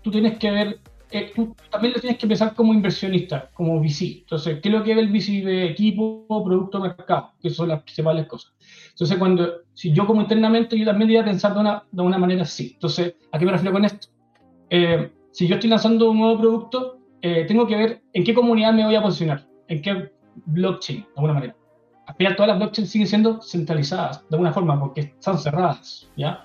[0.00, 0.78] tú tienes que ver,
[1.10, 4.20] eh, tú también lo tienes que pensar como inversionista, como VC.
[4.20, 7.32] Entonces, ¿qué es lo que ve el VC de equipo, producto, mercado?
[7.40, 8.52] Que son las principales cosas.
[8.90, 12.42] Entonces, cuando, si yo como internamente, yo también debería pensar de una, de una manera
[12.42, 12.72] así.
[12.74, 14.08] Entonces, ¿a qué me refiero con esto?
[14.70, 18.72] Eh, si yo estoy lanzando un nuevo producto, eh, tengo que ver en qué comunidad
[18.72, 20.10] me voy a posicionar, en qué
[20.46, 21.56] blockchain, de alguna manera.
[22.06, 26.44] Al final, todas las blockchains siguen siendo centralizadas, de alguna forma, porque están cerradas, ¿ya?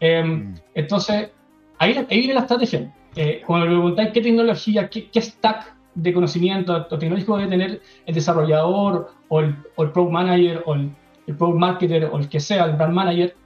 [0.00, 0.54] Em, mm.
[0.74, 1.30] Entonces,
[1.78, 2.92] ahí, ahí, viene la estrategia.
[3.16, 8.14] Eh, cuando me preguntáis qué tecnología, qué, qué stack de conocimiento tecnológico debe tener el
[8.14, 10.90] desarrollador o el, o el product manager o el,
[11.26, 13.36] el, product marketer o el que sea, el brand manager,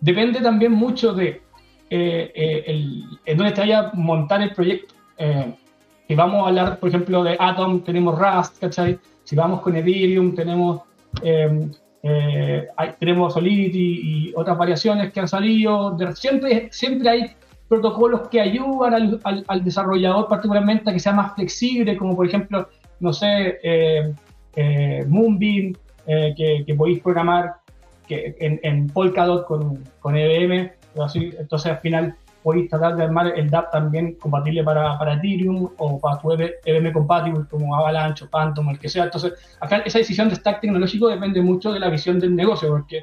[0.00, 1.42] depende también mucho de
[1.90, 4.94] eh, eh, el, en dónde te vaya a montar el proyecto.
[5.18, 5.54] Eh,
[6.08, 8.98] si vamos a hablar, por ejemplo, de Atom, tenemos Rust, ¿cachai?
[9.22, 10.82] Si vamos con Ethereum, tenemos,
[12.98, 15.96] tenemos Solidity y otras variaciones que han salido.
[16.14, 17.30] siempre, siempre hay
[17.68, 22.68] protocolos que ayudan al, desarrollador particularmente a que sea más flexible, como por ejemplo,
[23.00, 23.58] no sé,
[25.08, 25.72] Moonbeam,
[26.06, 27.54] que, podéis programar
[28.06, 30.70] que en, en Polkadot con, con EVM
[31.38, 35.98] entonces al final podéis tratar de armar el DApp también compatible para, para Ethereum o
[35.98, 39.04] para tu EVM compatible como Avalanche o Phantom, el que sea.
[39.04, 43.02] Entonces, acá esa decisión de stack tecnológico depende mucho de la visión del negocio, porque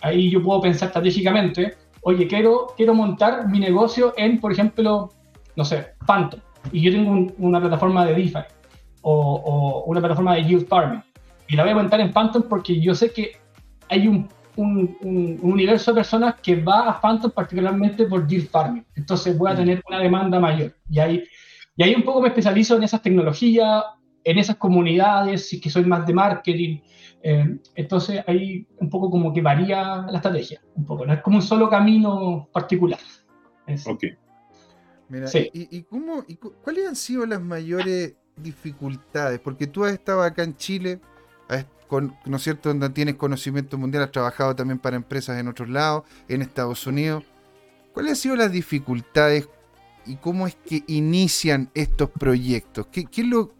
[0.00, 5.10] ahí yo puedo pensar estratégicamente, oye, quiero, quiero montar mi negocio en, por ejemplo,
[5.56, 8.44] no sé, Phantom, y yo tengo una plataforma de DeFi
[9.02, 11.02] o, o, una plataforma de Youth Farming,
[11.48, 13.32] y la voy a montar en Phantom porque yo sé que
[13.88, 18.84] hay un un, universo de personas que va a Phantom particularmente por deal farming.
[18.94, 19.56] Entonces voy a mm.
[19.56, 20.74] tener una demanda mayor.
[20.90, 21.24] Y ahí,
[21.76, 23.84] y ahí un poco me especializo en esas tecnologías,
[24.24, 26.78] en esas comunidades, y que soy más de marketing.
[27.22, 30.60] Eh, entonces ahí un poco como que varía la estrategia.
[30.74, 33.00] Un poco, no es como un solo camino particular.
[33.86, 34.04] Ok.
[35.08, 39.38] Mira, ¿y, y, cómo, y cuáles han sido las mayores dificultades?
[39.40, 41.00] Porque tú has estado acá en Chile,
[41.48, 41.66] has
[42.00, 46.04] ¿no es cierto?, donde tienes conocimiento mundial, has trabajado también para empresas en otros lados,
[46.28, 47.24] en Estados Unidos.
[47.92, 49.48] ¿Cuáles han sido las dificultades
[50.06, 52.86] y cómo es que inician estos proyectos?
[52.86, 53.52] ¿Qué, lo,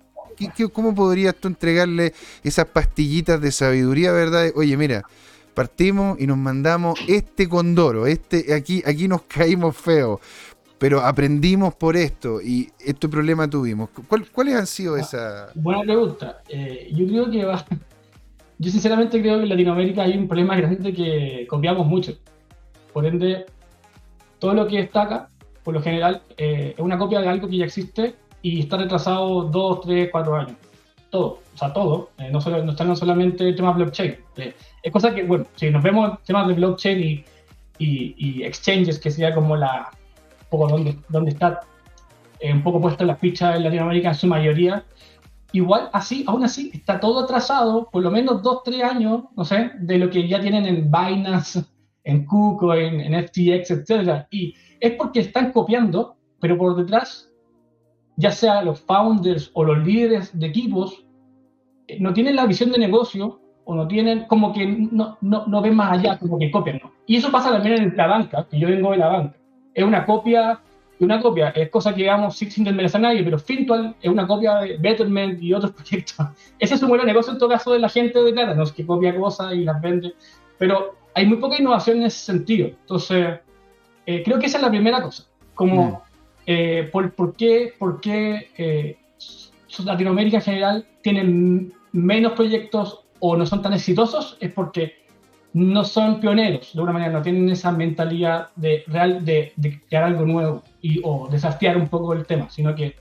[0.73, 4.51] ¿Cómo podrías tú entregarle esas pastillitas de sabiduría, verdad?
[4.55, 5.05] Oye, mira,
[5.55, 10.21] partimos y nos mandamos este condoro, este, aquí, aquí nos caímos feos,
[10.79, 13.91] pero aprendimos por esto y este problema tuvimos.
[14.33, 15.55] ¿Cuáles han sido ah, esas?
[15.55, 16.43] Buena pregunta.
[16.49, 17.65] Eh, yo creo que va,
[18.59, 22.13] yo sinceramente creo que en Latinoamérica hay un problema grande que copiamos mucho.
[22.93, 23.47] Por ende,
[24.39, 25.29] todo lo que destaca,
[25.63, 29.45] por lo general, eh, es una copia de algo que ya existe y está retrasado
[29.45, 30.57] dos, tres, cuatro años.
[31.11, 32.11] Todo, o sea, todo.
[32.19, 34.17] Eh, no, solo, no están solamente temas blockchain.
[34.37, 37.25] Eh, es cosa que, bueno, si nos vemos temas de blockchain y,
[37.79, 41.61] y, exchanges, que sería como la, un poco donde, donde está
[42.51, 44.85] un poco puesta la ficha en Latinoamérica en su mayoría,
[45.53, 49.71] igual así, aún así, está todo atrasado, por lo menos dos, tres años, no sé,
[49.79, 51.65] de lo que ya tienen en Binance,
[52.05, 54.27] en KuCoin, en, en FTX, etc.
[54.31, 57.32] Y es porque están copiando, pero por detrás,
[58.17, 61.05] ya sea los founders o los líderes de equipos,
[61.89, 65.63] eh, no tienen la visión de negocio o no tienen, como que no, no, no
[65.63, 66.81] ven más allá, como que copian.
[66.83, 66.93] ¿no?
[67.07, 69.37] Y eso pasa también en la banca, que yo vengo de la banca.
[69.75, 70.61] Es una copia
[71.05, 74.57] una copia es cosa que digamos sin, desmerecer a nadie, pero Fintual es una copia
[74.57, 76.27] de Betterment y otros proyectos.
[76.59, 78.65] Ese es un buen negocio en todo caso de la gente de plata, ¿no?
[78.67, 80.15] que copia cosas y las vende,
[80.59, 82.69] pero hay muy poca innovación en ese sentido.
[82.69, 83.41] Entonces,
[84.07, 85.25] eh, creo que esa es la primera cosa.
[85.55, 85.99] Como, mm.
[86.47, 88.99] Eh, por, por, qué, por qué eh,
[89.85, 95.03] Latinoamérica en general tiene menos proyectos o no son tan exitosos, es porque
[95.55, 100.05] no son pioneros, de alguna manera, no tienen esa mentalidad de real de, de crear
[100.05, 102.97] algo nuevo y, o desafiar un poco el tema, sino que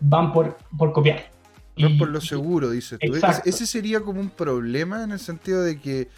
[0.00, 1.30] van por, por copiar.
[1.78, 3.14] Van por lo seguro, dices tú.
[3.44, 6.08] Ese sería como un problema en el sentido de que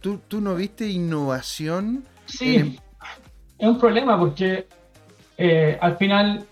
[0.00, 2.04] tú, tú no viste innovación.
[2.26, 2.76] Sí,
[3.58, 4.66] es un problema porque
[5.38, 6.44] eh, al final,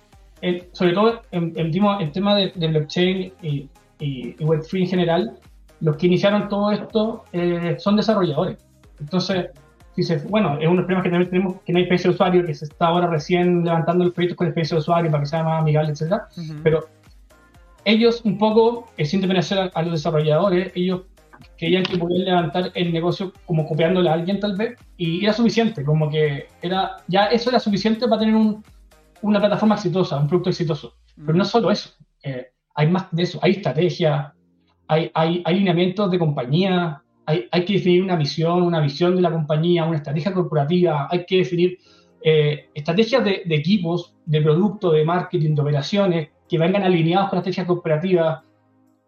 [0.72, 1.70] sobre todo en, el
[2.12, 5.36] tema de, blockchain y, y, Web3 en general,
[5.80, 8.58] los que iniciaron todo esto eh, son desarrolladores.
[8.98, 9.50] Entonces,
[10.28, 12.46] bueno, es uno de los problemas que también tenemos, que no hay experiencia de usuario,
[12.46, 15.42] que se está ahora recién levantando los proyectos con experiencia de usuario para que sea
[15.42, 16.22] más amigable, etc.
[16.62, 16.88] Pero
[17.84, 21.02] ellos un poco, eh, sin demerecer a, los desarrolladores, ellos
[21.58, 25.84] creían que podían levantar el negocio como copiándole a alguien tal vez, y era suficiente,
[25.84, 28.64] como que era, ya eso era suficiente para tener un,
[29.22, 30.94] una plataforma exitosa, un producto exitoso.
[31.16, 31.90] Pero no solo eso,
[32.22, 34.34] eh, hay más de eso, hay estrategia,
[34.88, 39.22] hay, hay, hay lineamientos de compañía, hay, hay, que definir una misión, una visión de
[39.22, 41.78] la compañía, una estrategia corporativa, hay que definir
[42.22, 47.36] eh, estrategias de, de, equipos, de producto, de marketing, de operaciones, que vengan alineados con
[47.36, 48.44] la estrategia corporativa.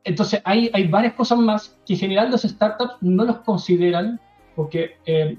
[0.04, 4.20] Entonces, hay, hay varias cosas más que en general los startups no los consideran
[4.56, 5.36] porque eh,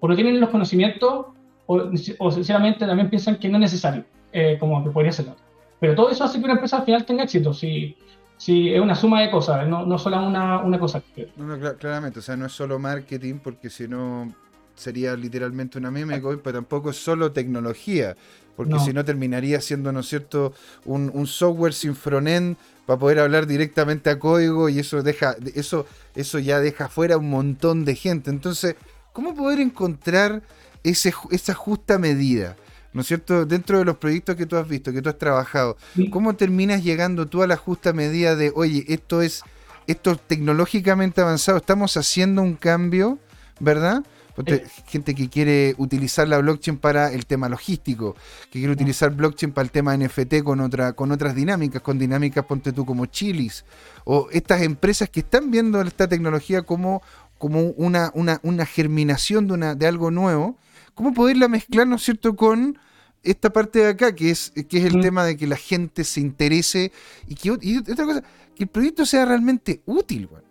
[0.00, 1.26] o no tienen los conocimientos
[1.66, 1.82] o,
[2.18, 4.04] o, sinceramente también piensan que no es necesario.
[4.32, 5.44] eh, como que podría ser la otra.
[5.80, 7.52] Pero todo eso hace que una empresa al final tenga éxito.
[7.54, 7.96] Si,
[8.36, 11.02] si es una suma de cosas, no, no solo una, una cosa.
[11.36, 14.32] No, no, cl- claramente, o sea, no es solo marketing, porque si no
[14.74, 18.14] sería literalmente una meme, pero tampoco es solo tecnología,
[18.56, 18.84] porque No.
[18.84, 20.52] si no terminaría siendo, ¿no es cierto?,
[20.84, 22.56] un, un software sin frontend
[22.86, 27.28] para poder hablar directamente a código y eso deja, eso, eso ya deja fuera un
[27.30, 28.30] montón de gente.
[28.30, 28.76] Entonces,
[29.12, 30.42] ¿cómo poder encontrar
[30.84, 32.56] ese, esa justa medida?
[32.92, 33.44] ¿No es cierto?
[33.44, 35.76] Dentro de los proyectos que tú has visto, que tú has trabajado.
[36.10, 39.42] ¿cómo terminas llegando tú a la justa medida de, oye, esto es,
[39.86, 43.18] esto es tecnológicamente avanzado, estamos haciendo un cambio,
[43.60, 44.02] ¿verdad?
[44.36, 48.14] Ponte, gente que quiere utilizar la blockchain para el tema logístico,
[48.50, 52.44] que quiere utilizar blockchain para el tema NFT con, otra, con otras dinámicas, con dinámicas,
[52.44, 53.64] ponte tú, como Chilis,
[54.04, 57.02] o estas empresas que están viendo esta tecnología como,
[57.38, 60.58] como una, una, una germinación de, una, de algo nuevo,
[60.94, 62.78] ¿cómo poderla mezclar, ¿no es cierto?, con
[63.22, 65.00] esta parte de acá, que es, que es el Mm.
[65.00, 66.92] tema de que la gente se interese
[67.26, 68.22] y que y otra cosa,
[68.54, 70.45] que el proyecto sea realmente útil, weón.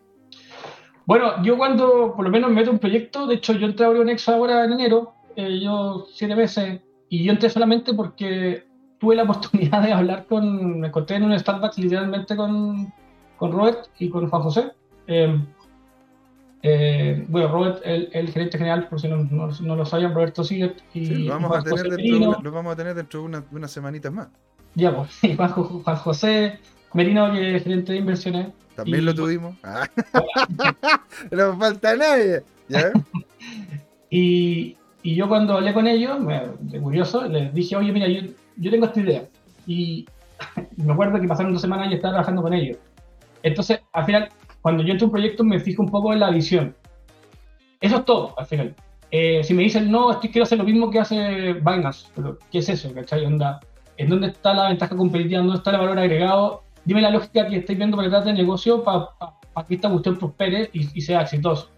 [1.05, 3.89] Bueno, yo cuando por lo menos me meto un proyecto, de hecho yo entré a
[3.89, 8.65] Orionex ahora en enero, eh, yo siete meses, y yo entré solamente porque
[8.99, 12.91] tuve la oportunidad de hablar con, me encontré en un Starbucks literalmente con,
[13.37, 14.71] con Robert y con Juan José.
[15.07, 15.37] Eh,
[16.63, 20.43] eh, bueno, Robert, el, el gerente general, por si no, no, no lo sabían, Roberto
[20.43, 23.19] Sigert y, Sí, lo, vamos Juan a tener José dentro lo vamos a tener dentro
[23.19, 24.29] de una- unas semanitas más.
[24.73, 26.59] Ya, pues, y Juan, Juan José
[26.95, 28.47] Merino, que es gerente de inversiones.
[28.75, 29.55] También Y- lo tuvimos.
[29.63, 29.87] Ah.
[31.31, 32.41] no falta nadie.
[32.67, 32.91] ¿ya?
[34.09, 36.17] Y, y yo cuando hablé con ellos,
[36.61, 38.21] de curioso, les dije, oye, mira, yo,
[38.55, 39.23] yo tengo esta idea.
[39.67, 40.05] Y
[40.77, 42.77] me acuerdo que pasaron dos semanas y estaba trabajando con ellos.
[43.43, 44.29] Entonces, al final,
[44.61, 46.73] cuando yo entro a un proyecto, me fijo un poco en la visión.
[47.81, 48.73] Eso es todo, al final.
[49.11, 52.59] Eh, si me dicen, no, estoy, quiero hacer lo mismo que hace Binance, pero ¿qué
[52.59, 52.93] es eso?
[52.93, 53.25] ¿Cachai?
[53.25, 53.59] Onda,
[53.97, 55.41] ¿En dónde está la ventaja competitiva?
[55.41, 56.63] ¿Dónde está el valor agregado?
[56.85, 59.09] Dime la lógica que estáis viendo para detrás del negocio para
[59.67, 61.71] que esta cuestión prospere y, y sea exitoso.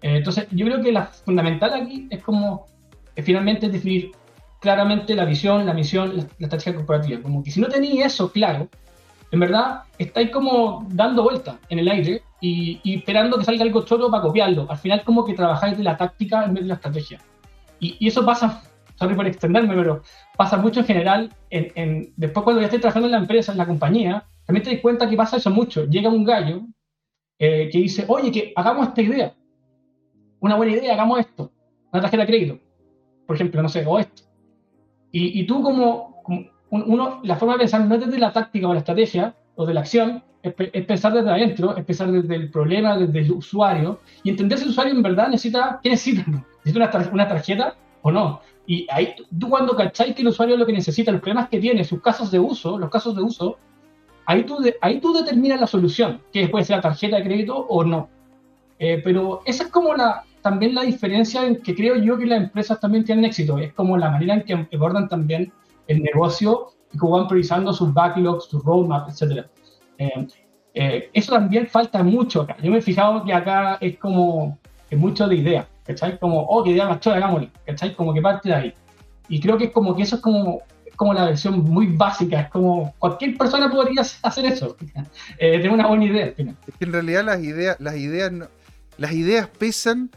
[0.00, 2.66] Eh, entonces, yo creo que la fundamental aquí es como
[3.16, 4.12] eh, finalmente definir
[4.60, 7.20] claramente la visión, la misión, la, la estrategia corporativa.
[7.20, 8.68] Como que si no tenéis eso claro,
[9.30, 13.84] en verdad estáis como dando vueltas en el aire y, y esperando que salga algo
[13.84, 14.66] choro para copiarlo.
[14.70, 17.18] Al final, como que trabajáis de la táctica en vez de la estrategia.
[17.80, 18.62] Y, y eso pasa,
[18.96, 20.02] sorry por extenderme, pero
[20.36, 21.32] pasa mucho en general.
[21.50, 24.72] En, en- después, cuando ya estés trabajando en la empresa, en la compañía, también te
[24.72, 25.84] das cuenta que pasa eso mucho.
[25.86, 26.62] Llega un gallo
[27.38, 29.34] eh, que dice, oye, que hagamos esta idea.
[30.40, 31.50] Una buena idea, hagamos esto.
[31.92, 32.58] Una tarjeta de crédito,
[33.26, 34.22] por ejemplo, no sé, o esto.
[35.12, 36.40] Y, y tú como, como
[36.70, 39.64] un- uno, la forma de pensar no es desde la táctica o la estrategia o
[39.64, 43.30] de la acción, es, es pensar desde adentro, es pensar desde el problema, desde el
[43.32, 46.24] usuario, y entender si el usuario en verdad necesita, ¿qué necesita?
[46.64, 48.40] ¿Necesita una, tar- una tarjeta o no?
[48.66, 51.84] Y ahí, tú cuando cacháis que el usuario lo que necesita, los problemas que tiene,
[51.84, 53.58] sus casos de uso, los casos de uso,
[54.26, 57.84] ahí tú, de- ahí tú determinas la solución, que ser la tarjeta de crédito o
[57.84, 58.08] no.
[58.78, 62.42] Eh, pero esa es como la, también la diferencia en que creo yo que las
[62.42, 63.58] empresas también tienen éxito.
[63.58, 65.52] Es como la manera en que abordan también
[65.86, 69.46] el negocio y cómo van priorizando sus backlogs, sus roadmaps, etc.
[69.98, 70.26] Eh,
[70.74, 72.56] eh, eso también falta mucho acá.
[72.62, 74.58] Yo me he fijado que acá es como
[74.90, 76.18] es mucho de idea, ¿cachai?
[76.18, 77.94] Como, oh, que idea más chora, hagámosla, ¿cachai?
[77.94, 78.74] Como que parte de ahí.
[79.28, 80.60] Y creo que es como que eso es como,
[80.96, 84.76] como la versión muy básica, es como cualquier persona podría hacer eso,
[85.38, 86.56] eh, tener una buena idea al final.
[86.66, 88.48] Es que en realidad las ideas, las ideas no-
[88.96, 90.10] las ideas pesan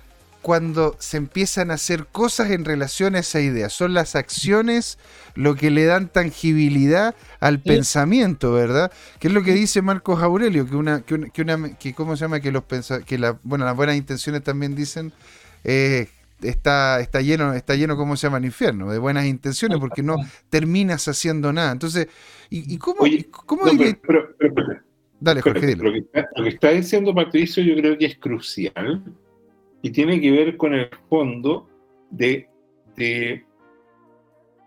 [0.44, 3.70] cuando se empiezan a hacer cosas en relación a esa idea.
[3.70, 4.98] Son las acciones
[5.36, 8.92] lo que le dan tangibilidad al pensamiento, ¿verdad?
[9.20, 12.16] Que es lo que dice Marcos Aurelio, que una, que una, que una- que cómo
[12.16, 15.12] se llama, que los pensa- que la, bueno, las buenas intenciones también dicen
[15.66, 16.08] eh,
[16.42, 18.38] está, está lleno, está lleno, ¿cómo se llama?
[18.38, 20.16] El infierno, de buenas intenciones, porque no
[20.50, 21.72] terminas haciendo nada.
[21.72, 22.08] Entonces,
[22.50, 24.82] ¿y, y cómo, Oye, cómo No, diría- pero, pero- pero- pero-
[25.20, 25.86] Dale, Jorge, dilo.
[25.86, 29.04] lo, que está, lo que está diciendo Patricio yo creo que es crucial
[29.82, 31.68] y tiene que ver con el fondo
[32.12, 32.48] de,
[32.96, 33.44] de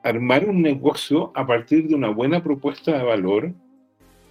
[0.03, 3.53] armar un negocio a partir de una buena propuesta de valor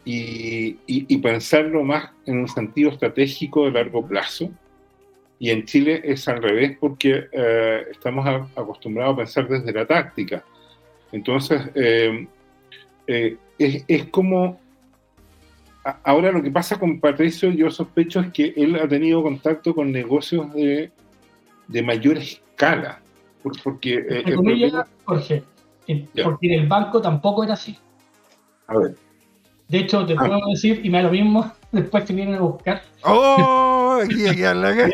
[0.03, 4.49] y, y- y pensarlo más en un sentido estratégico de largo plazo.
[5.39, 9.85] Y en Chile es al revés porque eh, estamos a- acostumbrados a pensar desde la
[9.85, 10.43] táctica.
[11.11, 12.27] Entonces, eh,
[13.07, 14.59] eh, es, es como...
[15.85, 19.73] a- Ahora lo que pasa con Patricio, yo sospecho es que él ha tenido contacto
[19.73, 20.91] con negocios de,
[21.67, 23.01] de mayor escala.
[23.41, 24.23] por- Porque eh,
[25.05, 25.43] Jorge,
[26.23, 27.77] porque en el banco tampoco era así.
[28.67, 28.95] a ver,
[29.69, 30.17] De hecho, te Ah.
[30.17, 32.81] puedo decir, y me da lo mismo después que vienen a buscar.
[33.03, 33.99] ¡Oh!
[34.03, 34.85] Aquí, aquí, a la Yo,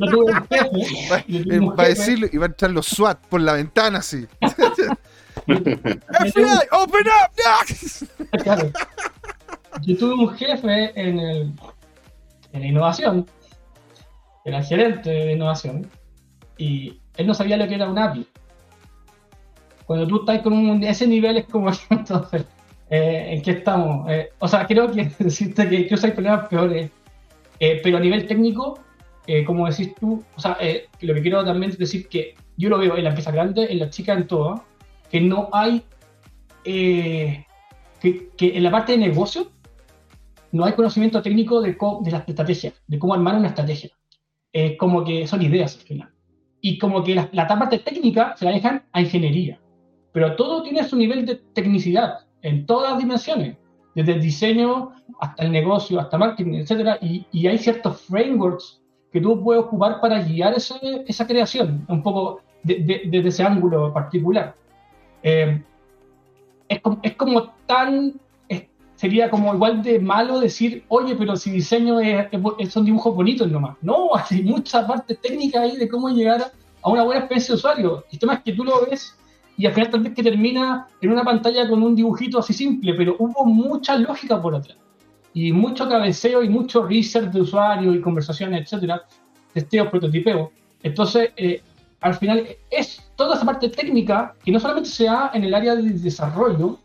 [0.00, 2.70] yo tuve un jefe, yo tuve un Va a jefe, decirlo y va a entrar
[2.70, 4.26] los SWAT por la ventana así.
[5.46, 8.40] FBI, open up!
[8.42, 8.70] Claro.
[9.82, 11.52] Yo tuve un jefe en, el,
[12.52, 13.26] en la innovación,
[14.44, 15.90] era gerente de innovación,
[16.56, 18.26] y él no sabía lo que era un API.
[19.84, 22.44] Cuando tú estás con un, ese nivel es como entonces,
[22.88, 24.08] eh, ¿en qué estamos?
[24.10, 26.90] Eh, o sea, creo que decirte que incluso hay problemas peores,
[27.58, 28.80] eh, pero a nivel técnico,
[29.44, 30.56] como decís tú, o sea,
[31.00, 33.80] lo que quiero también es decir que yo lo veo en la empresa grande, en
[33.80, 34.62] la chica, en todo,
[35.10, 35.82] que no hay,
[36.62, 37.44] que,
[38.36, 39.50] que, en la parte de negocio
[40.52, 43.90] no hay conocimiento técnico de, de las estrategias, de cómo armar una estrategia.
[44.78, 46.10] como que son ideas al final.
[46.60, 49.58] Y como que la, la parte técnica se la dejan a ingeniería.
[50.12, 53.56] Pero todo tiene su nivel de tecnicidad en todas las dimensiones,
[53.94, 56.96] desde el diseño hasta el negocio, hasta marketing, etc.
[57.00, 58.80] Y, y hay ciertos frameworks
[59.12, 60.76] que tú puedes ocupar para guiar ese,
[61.08, 64.54] esa creación, un poco desde de, ese ángulo particular.
[65.22, 65.60] Eh,
[66.68, 68.14] es, como, es como tan
[68.94, 72.28] sería como igual de malo decir, oye, pero si diseño es,
[72.70, 73.76] son dibujos bonitos nomás.
[73.82, 76.52] No, hay mucha parte técnica ahí de cómo llegar
[76.82, 78.04] a una buena experiencia de usuario.
[78.10, 79.16] El tema es que tú lo ves
[79.56, 82.94] y al final tal vez que termina en una pantalla con un dibujito así simple,
[82.94, 84.76] pero hubo mucha lógica por atrás.
[85.32, 89.02] Y mucho cabeceo y mucho research de usuario y conversaciones, etcétera,
[89.52, 90.50] testeo, prototipeo.
[90.82, 91.62] Entonces, eh,
[92.00, 95.74] al final es toda esa parte técnica que no solamente se da en el área
[95.74, 96.78] de desarrollo,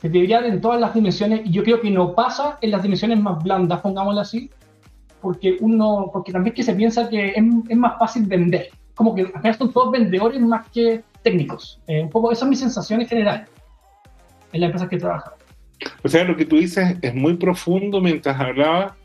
[0.00, 3.20] que debería en todas las dimensiones, y yo creo que no pasa en las dimensiones
[3.20, 4.50] más blandas, pongámoslo así,
[5.20, 8.68] porque uno, porque también que se piensa que es, es más fácil vender.
[8.94, 11.80] Como que al final son todos vendedores más que técnicos.
[11.88, 13.48] Eh, un poco, esa es mi sensación en general
[14.52, 15.32] en la empresa que trabajo.
[16.04, 18.96] O sea, lo que tú dices es muy profundo mientras hablaba,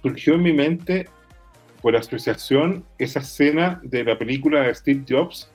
[0.00, 1.08] surgió en mi mente
[1.80, 5.50] por asociación esa escena de la película de Steve Jobs,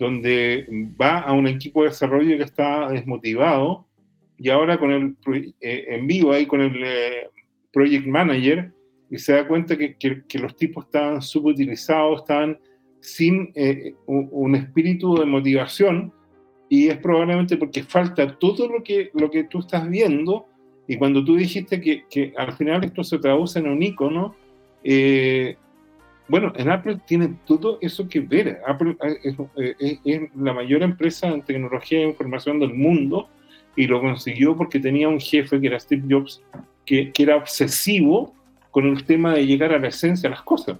[0.00, 0.66] donde
[1.00, 3.86] va a un equipo de desarrollo que está desmotivado
[4.36, 5.16] y ahora con el
[5.60, 7.28] eh, en vivo ahí con el eh,
[7.72, 8.72] project manager
[9.10, 12.58] y se da cuenta que los tipos estaban subutilizados, estaban
[13.00, 16.12] sin eh, un, espíritu de motivación
[16.68, 20.46] y es probablemente porque falta todo lo que, lo que tú estás viendo
[20.86, 24.34] y cuando tú dijiste que, que al final esto se traduce en un icono,
[24.82, 25.56] eh,
[26.28, 28.60] bueno, en Apple tiene todo eso que ver.
[28.66, 33.28] Apple eh, es, la mayor empresa en tecnología e información del mundo
[33.76, 36.42] y lo consiguió porque tenía un jefe que era Steve Jobs,
[36.84, 38.34] que, que era obsesivo
[38.70, 40.78] con el tema de llegar a la esencia de las cosas.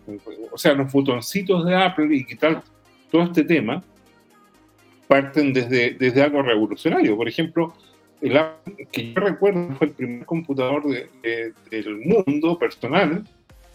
[0.53, 2.63] O sea, los botoncitos de Apple y tal,
[3.11, 3.83] todo este tema
[5.07, 7.17] parten desde, desde algo revolucionario.
[7.17, 7.75] Por ejemplo,
[8.21, 13.25] el Apple, que yo recuerdo fue el primer computador del mundo personal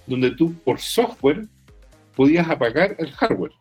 [0.06, 1.46] donde tú por software
[2.16, 3.54] podías apagar el hardware.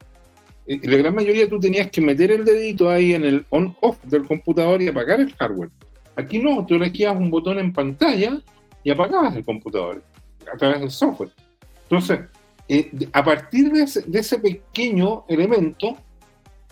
[0.66, 4.26] En la gran mayoría tú tenías que meter el dedito ahí en el on-off del
[4.26, 5.70] computador y apagar el hardware.
[6.16, 8.40] Aquí no, tú elegías un botón en pantalla
[8.84, 10.02] y apagabas el computador
[10.52, 11.30] a través del software.
[11.84, 12.20] Entonces,
[12.68, 15.96] eh, a partir de ese, pequeño elemento,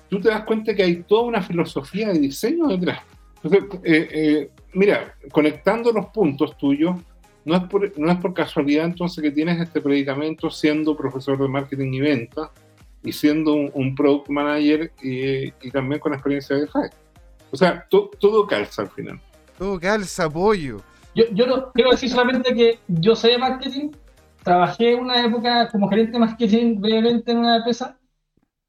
[0.08, 3.00] tú te das cuenta que hay toda una filosofía de diseño detrás.
[3.42, 6.96] Entonces, eh, eh, mira, conectando los puntos tuyos,
[7.44, 11.48] no es, por, no es por casualidad entonces que tienes este predicamento siendo profesor de
[11.48, 12.50] marketing y venta
[13.02, 16.94] y siendo un, product manager y, también con experiencia de DeFi.
[17.50, 19.20] O sea, todo calza al final.
[19.58, 20.80] Todo calza, apoyo.
[21.14, 23.90] Yo, yo no, quiero decir solamente que yo sé de marketing,
[24.42, 27.98] trabajé una época como gerente de marketing brevemente en una empresa,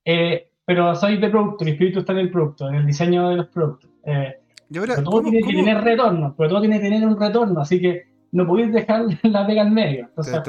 [0.05, 3.35] eh, pero soy de producto, mi espíritu está en el producto, en el diseño de
[3.37, 3.89] los productos.
[4.05, 4.35] Eh,
[4.69, 8.11] pero todo tiene que tener retorno, pero todo tiene que tener un retorno, así que
[8.31, 10.09] no podéis dejar la pega en medio.
[10.09, 10.41] Entonces,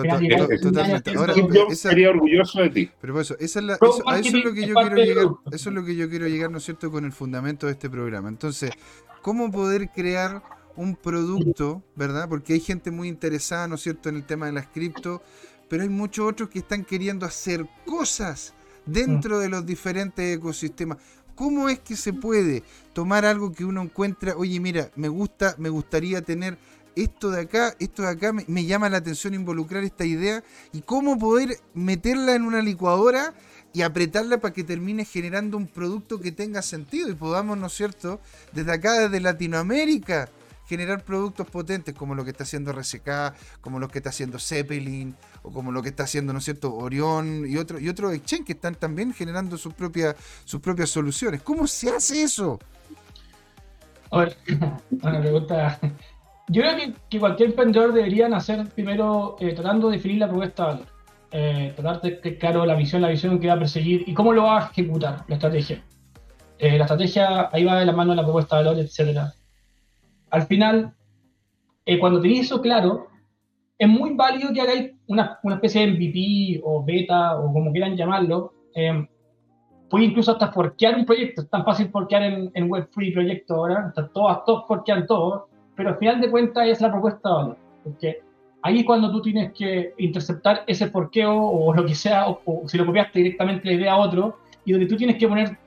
[1.52, 2.90] yo sería orgulloso de ti.
[3.00, 5.68] Pero eso, esa es la, eso, a eso es lo que yo quiero llegar, eso
[5.70, 8.28] es lo que yo quiero llegar, ¿no es cierto?, con el fundamento de este programa.
[8.28, 8.70] Entonces,
[9.22, 10.42] ¿cómo poder crear
[10.76, 12.28] un producto, ¿verdad?
[12.28, 15.22] Porque hay gente muy interesada, ¿no es cierto?, en el tema de las cripto,
[15.68, 18.54] pero hay muchos otros que están queriendo hacer cosas
[18.86, 20.98] dentro de los diferentes ecosistemas.
[21.34, 22.62] ¿Cómo es que se puede
[22.92, 26.58] tomar algo que uno encuentra, oye, mira, me gusta, me gustaría tener
[26.94, 30.82] esto de acá, esto de acá, me, me llama la atención involucrar esta idea y
[30.82, 33.32] cómo poder meterla en una licuadora
[33.72, 37.72] y apretarla para que termine generando un producto que tenga sentido y podamos, ¿no es
[37.72, 38.20] cierto?,
[38.52, 40.28] desde acá, desde Latinoamérica,
[40.66, 45.14] generar productos potentes como lo que está haciendo RSK, como lo que está haciendo Zeppelin,
[45.42, 48.46] o como lo que está haciendo, ¿no es cierto?, Orión y otros y otros exchange
[48.46, 51.42] que están también generando sus propias, sus propias soluciones.
[51.42, 52.58] ¿Cómo se hace eso?
[54.10, 54.36] A ver,
[55.02, 55.78] una pregunta.
[56.48, 60.72] Yo creo que, cualquier emprendedor debería nacer primero eh, tratando de definir la propuesta de
[60.72, 60.86] valor.
[61.34, 64.42] Eh, tratar de claro la visión, la visión que va a perseguir y cómo lo
[64.42, 65.82] va a ejecutar, la estrategia.
[66.58, 69.32] eh, la estrategia ahí va de la mano de la propuesta de valor, etc.
[70.32, 70.94] Al final,
[71.84, 73.06] eh, cuando tenéis eso claro,
[73.78, 77.96] es muy válido que hagáis una, una, especie de MVP o beta o como quieran
[77.96, 78.54] llamarlo.
[78.74, 79.06] Eh,
[79.90, 81.42] puede incluso hasta forquear un proyecto.
[81.42, 83.92] Es tan fácil forquear en, en Web3 proyectos ahora.
[83.94, 85.48] Todos, todos forquean todo.
[85.76, 87.58] Pero al final de cuentas es la propuesta de valor.
[87.84, 88.20] Porque
[88.62, 92.68] ahí es cuando tú tienes que interceptar ese forqueo o lo que sea, o, o
[92.68, 95.58] si lo copiaste directamente la idea a otro, y donde tú tienes que poner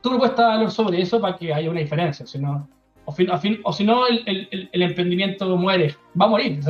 [0.00, 2.24] tu propuesta de valor sobre eso para que haya una diferencia.
[2.24, 2.68] Si no,
[3.04, 5.94] o, fin, o, fin, o si no, el, el, el, emprendimiento muere.
[6.20, 6.60] Va a morir,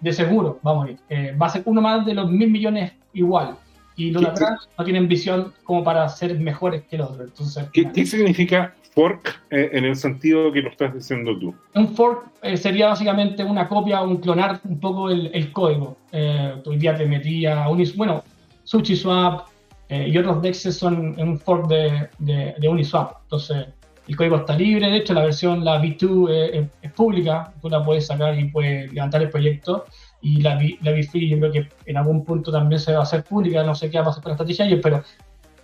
[0.00, 0.96] de seguro va a morir.
[1.08, 3.56] Eh, va a ser uno más de los mil millones igual.
[3.96, 7.24] Y los de atrás no tienen visión como para ser mejores que el otro.
[7.24, 11.52] Entonces, ¿Qué, ¿qué significa fork eh, en el sentido que lo estás diciendo tú?
[11.74, 15.96] Un fork eh, sería básicamente una copia, un clonar un poco el, el código.
[16.12, 18.22] Eh, hoy día te metía a Unis, bueno,
[18.62, 19.48] SushiSwap
[19.88, 23.22] eh, y otros DEXs son un fork de, de, de, Uniswap.
[23.22, 23.68] Entonces,
[24.08, 24.90] el código está libre.
[24.90, 27.52] De hecho, la versión, la V2 es, es pública.
[27.60, 29.84] Tú la puedes sacar y puedes levantar el proyecto.
[30.20, 33.22] Y la, la B-Free yo creo que en algún punto también se va a hacer
[33.24, 33.62] pública.
[33.62, 35.02] No sé qué va a pasar con la estrategia pero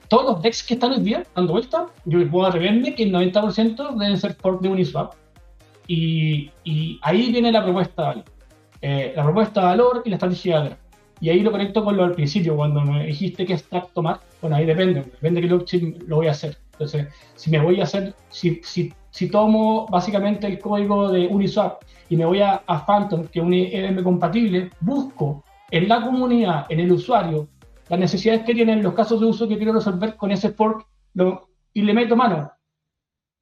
[0.09, 3.97] todos los DEX que están hoy día dando vuelta, yo puedo atreverme que el 90%
[3.97, 5.15] deben ser fork de Uniswap.
[5.87, 6.51] Y,
[7.03, 8.25] ahí viene la propuesta valor.
[8.81, 10.77] Eh, la propuesta de valor y la estrategia de.
[11.21, 14.21] Y ahí lo conecto con lo del principio, cuando me dijiste que stack tomar.
[14.41, 16.59] Bueno, ahí depende, depende de qué blockchain lo voy a hacer.
[16.75, 21.83] Entonces, si me voy a hacer, si, si, si tomo básicamente el código de Uniswap
[22.09, 26.67] y me voy a, a Phantom, que es un EVM compatible, busco en la comunidad,
[26.69, 27.49] en el usuario,
[27.89, 31.49] las necesidades que tienen los casos de uso que quiero resolver con ese fork lo,
[31.73, 32.51] y le meto mano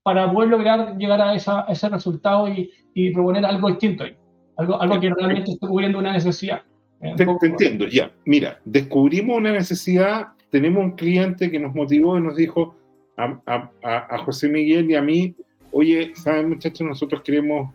[0.02, 4.16] para poder lograr llegar a, esa, a ese resultado y, y, proponer algo distinto ahí.
[4.56, 6.62] Algo, algo que realmente esté cubriendo una necesidad.
[7.00, 8.12] Te, te, entiendo, ya.
[8.26, 12.76] Mira, descubrimos una necesidad, tenemos un cliente que nos motivó y nos dijo
[13.16, 15.34] a, a, a José Miguel y a mí,
[15.70, 16.86] oye, ¿saben muchachos?
[16.86, 17.72] Nosotros queremos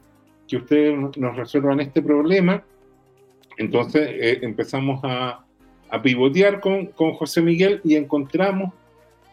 [0.47, 2.63] que ustedes nos resuelvan este problema.
[3.57, 5.43] Entonces eh, empezamos a,
[5.89, 8.73] a pivotear con, con, José Miguel y encontramos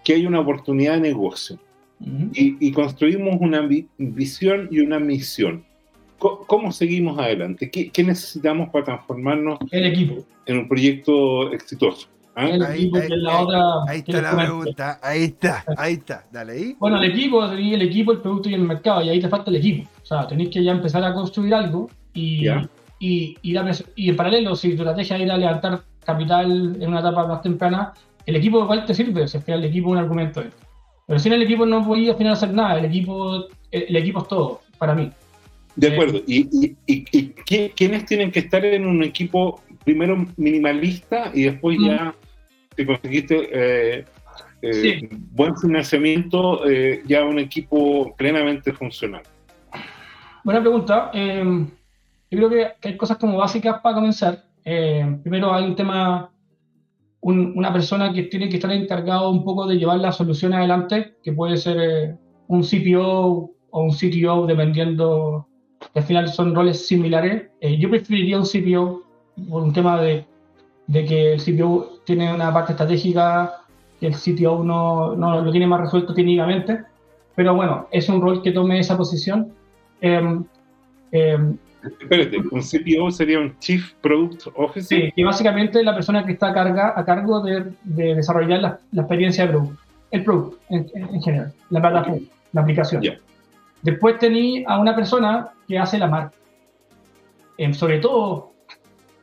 [0.05, 1.59] que hay una oportunidad de negocio.
[2.01, 2.31] Uh -huh.
[2.35, 5.64] y, y, construimos una vi visión y una misión.
[6.18, 7.70] ¿Cómo, ¿Cómo, seguimos adelante?
[7.70, 10.24] ¿Qué, ¿Qué, necesitamos para transformarnos el equipo.
[10.47, 12.09] en un proyecto exitoso?
[12.36, 12.48] ¿Ah?
[12.48, 15.93] El equipo, ahí, que es la ahí, otra, ahí está la pregunta, ahí está, ahí
[15.94, 16.77] está, dale ahí.
[16.81, 19.56] Bueno, el equipo, el equipo, el producto y el mercado, y ahí te falta el
[19.56, 19.89] equipo.
[20.02, 22.48] O sea, tenéis que ya empezar a construir algo y,
[22.98, 23.56] y, y,
[23.94, 27.40] y, en paralelo, si tu estrategia es ir a levantar capital en una etapa más
[27.43, 27.93] temprana,
[28.27, 30.43] el equipo igual te sirve, o sea, el equipo es un argumento.
[31.06, 34.28] Pero sin el equipo no voy al final hacer nada, el equipo, el equipo es
[34.28, 35.11] todo, para mí.
[35.77, 37.28] De acuerdo, ¿Y, y, y,
[37.77, 41.86] quiénes tienen que estar en un equipo primero minimalista y después mm.
[41.86, 42.15] ya
[42.74, 44.05] te conseguiste eh,
[44.64, 45.09] eh, sí.
[45.32, 49.22] buen financiamiento, eh, ya un equipo plenamente funcional?
[50.42, 51.10] Buena pregunta.
[51.12, 51.68] yo
[52.30, 54.42] creo que, que hay cosas como básicas para comenzar.
[54.64, 56.30] Eh, primero hay un tema,
[57.20, 61.14] un, una persona que tiene que estar encargado un poco de llevar la solución adelante,
[61.22, 65.46] que puede ser un CPO o un CTO, dependiendo,
[65.92, 67.51] que al final son roles similares.
[67.78, 69.02] Yo preferiría un CPO
[69.51, 70.26] por un tema de,
[70.86, 73.61] de, que el CPO tiene una parte estratégica
[74.01, 76.85] que el CTO no, no lo tiene más resuelto técnicamente,
[77.35, 79.52] pero bueno, es un rol que tome esa posición.
[80.01, 80.44] Em,
[81.12, 81.56] em,
[82.01, 85.06] Espérate, un CPO sería un Chief Product Officer.
[85.06, 88.61] Sí, que básicamente es la persona que está a, carga, a cargo de, de desarrollar
[88.61, 92.31] la, la, experiencia de producto, el producto en, en general, la plataforma, okay.
[92.52, 93.02] la aplicación.
[93.02, 93.19] Yeah.
[93.82, 96.36] Después tení a una persona que hace la marca.
[97.59, 98.52] En, sobre todo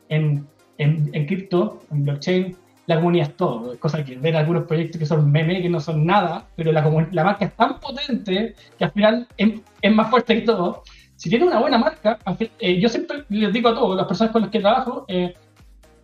[0.08, 0.46] en,
[0.78, 3.72] en, en cripto, en blockchain, la comunidad es todo.
[3.72, 6.82] Es cosa que ver algunos proyectos que son meme, que no son nada, pero la,
[7.12, 10.82] la marca es tan potente que al final es, es más fuerte que todo
[11.22, 12.18] si tiene una buena marca,
[12.58, 15.32] eh, yo siempre les digo a todas las personas con las que trabajo, eh,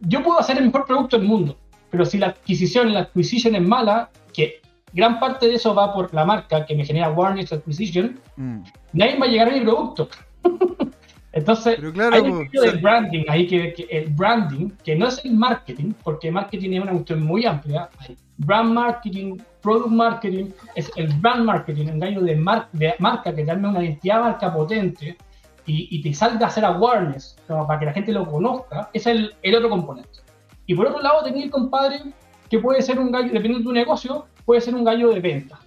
[0.03, 1.57] yo puedo hacer el mejor producto del mundo,
[1.91, 4.61] pero si la adquisición, la acquisition es mala, que
[4.93, 8.61] gran parte de eso va por la marca que me genera awareness, acquisition, mm.
[8.93, 10.09] nadie va a llegar a mi producto.
[11.33, 15.23] Entonces, claro, hay un tipo de branding ahí, que, que, el branding, que no es
[15.25, 17.91] el marketing, porque marketing es una cuestión muy amplia.
[17.99, 23.31] Hay brand marketing, product marketing, es el brand marketing, un gallo de, mar, de marca
[23.31, 25.19] que te darme una identidad marca potente
[25.67, 29.07] y, y, te salga a hacer awareness, como para que la gente lo conozca, es
[29.07, 30.21] el, el otro componente.
[30.65, 32.01] Y por otro lado, tenía el compadre
[32.49, 35.59] que puede ser un gallo, dependiendo de tu negocio, puede ser un gallo de venta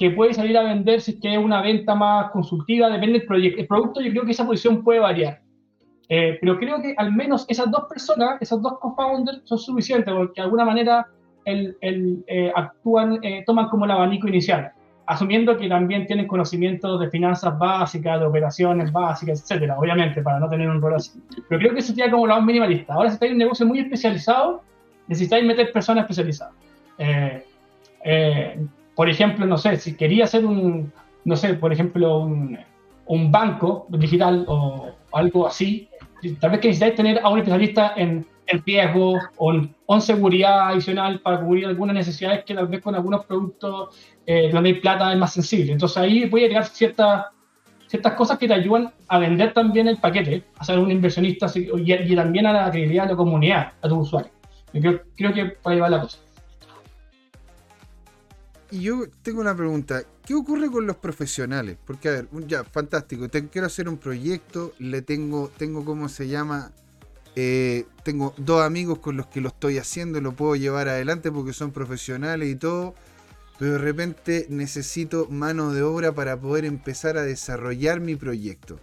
[0.00, 3.28] que puede salir a vender si es que es una venta más consultiva, depende del
[3.28, 3.60] proyecto.
[3.60, 5.42] El producto, yo creo que esa posición puede variar.
[6.08, 10.40] Eh, pero creo que al menos esas dos personas, esos dos co-founders, son suficientes porque
[10.40, 11.06] de alguna manera
[11.44, 14.72] el, el, eh, actúan, eh, toman como el abanico inicial.
[15.04, 20.48] asumiendo que también tienen conocimientos de finanzas básicas, de operaciones básicas, etcétera, obviamente, para no
[20.48, 21.20] tener un rol así.
[21.46, 22.94] Pero creo que eso sería como lo más minimalista.
[22.94, 24.62] Ahora, si estáis en un negocio muy especializado,
[25.08, 26.54] necesitáis meter personas especializadas.
[26.96, 27.44] Eh,
[28.04, 30.92] eh, por ejemplo, no sé, si quería hacer un,
[31.24, 32.58] no sé, por ejemplo, un,
[33.06, 35.88] un banco digital o algo así,
[36.38, 41.20] tal vez que necesitáis tener a un especialista en, en riesgo o en, seguridad adicional
[41.20, 43.96] para cubrir algunas necesidades que tal vez con algunos productos
[44.26, 45.72] eh, donde hay plata es más sensible.
[45.72, 47.26] Entonces ahí voy a llegar ciertas
[47.90, 52.14] ciertas cosas que te ayudan a vender también el paquete, a ser un inversionista y,
[52.14, 54.30] también a la credibilidad de la comunidad, a tu usuario.
[54.72, 56.18] Creo, creo que puede llevar la cosa.
[58.70, 60.04] Y yo tengo una pregunta.
[60.24, 61.76] ¿Qué ocurre con los profesionales?
[61.84, 63.26] Porque, a ver, ya, fantástico.
[63.50, 64.72] quiero hacer un proyecto.
[64.78, 66.72] Le tengo, tengo ¿cómo se llama?
[67.36, 70.20] Eh, tengo dos amigos con los que lo estoy haciendo.
[70.20, 72.94] Lo puedo llevar adelante porque son profesionales y todo.
[73.58, 78.78] Pero de repente necesito mano de obra para poder empezar a desarrollar mi proyecto.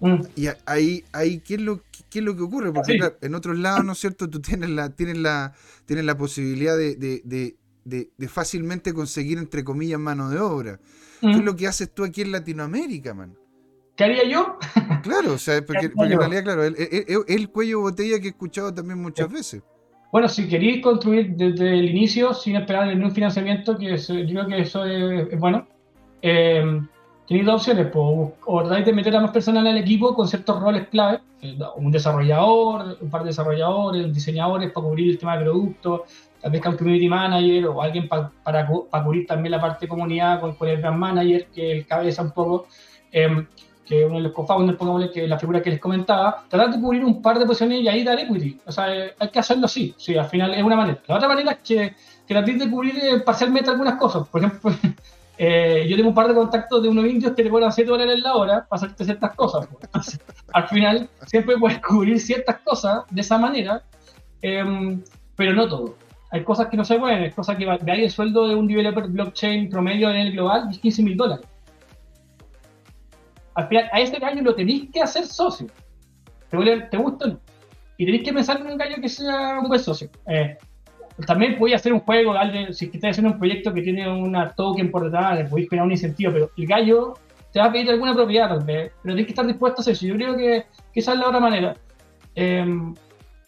[0.00, 0.22] Mm.
[0.34, 2.72] Y ahí, ahí ¿qué, es lo, qué es lo que ocurre?
[2.72, 4.28] Porque en otros lados, ¿no es cierto?
[4.28, 5.54] Tú tienes la, tienes la,
[5.86, 7.56] tienes la posibilidad de de,
[8.28, 10.80] fácilmente conseguir, entre comillas, mano de obra.
[11.20, 13.36] ¿Qué es lo que haces tú aquí en Latinoamérica, man?
[13.96, 14.58] ¿Qué haría yo?
[15.02, 16.76] Claro, o sea, porque, en realidad, claro, es
[17.28, 19.62] el, cuello de botella que he escuchado también muchas veces.
[20.12, 24.60] Bueno, si queréis construir desde el inicio sin esperar un financiamiento, que yo creo que
[24.60, 25.66] eso es, bueno,
[26.20, 26.62] eh,
[27.32, 30.28] tenéis dos opciones, pues, o tratáis de meter a más personas en el equipo con
[30.28, 31.20] ciertos roles clave,
[31.76, 36.02] un desarrollador, un par de desarrolladores, diseñadores para cubrir el tema de productos,
[36.42, 40.40] tal vez que un community manager o alguien para, cubrir también la parte de comunidad
[40.40, 42.66] con, el brand manager, que el cabeza un poco,
[43.10, 43.46] eh,
[43.86, 47.22] que uno de los co-founders, que la figura que les comentaba, tratar de cubrir un
[47.22, 48.60] par de posiciones y ahí dar equity.
[48.66, 51.00] O sea, eh, hay que hacerlo así, sí, al final es una manera.
[51.06, 51.94] La otra manera es que,
[52.26, 54.28] que tratar de cubrir eh, parcialmente algunas cosas.
[54.28, 54.70] Por ejemplo,
[55.44, 58.20] eh, yo tengo un par de contactos de unos indios que te cobran 7 dólares
[58.20, 59.68] la hora para hacerte ciertas cosas.
[60.52, 63.82] Al final, siempre puedes cubrir ciertas cosas de esa manera,
[64.40, 65.02] em,
[65.34, 65.96] pero no todo
[66.32, 69.06] hay cosas que no se pueden, hay cosas que ahí el sueldo de un developer
[69.06, 71.46] blockchain promedio en el global es 15 mil dólares.
[73.54, 75.66] Al final, a ese gallo lo tenéis que hacer socio.
[76.48, 77.36] ¿Te, gusta?
[77.98, 80.08] Y tenéis que pensar en un gallo que sea un buen socio.
[80.26, 80.56] Eh,
[81.26, 82.34] también podéis hacer un juego,
[82.70, 85.92] si estáis haciendo un proyecto que tiene una token por detrás, le podéis crear un
[85.92, 87.14] incentivo, pero el gallo
[87.52, 90.06] te va a pedir alguna propiedad tal pero tienes que estar dispuesto a hacer eso.
[90.06, 91.76] Yo creo que, esa es la otra manera.
[92.34, 92.64] Eh,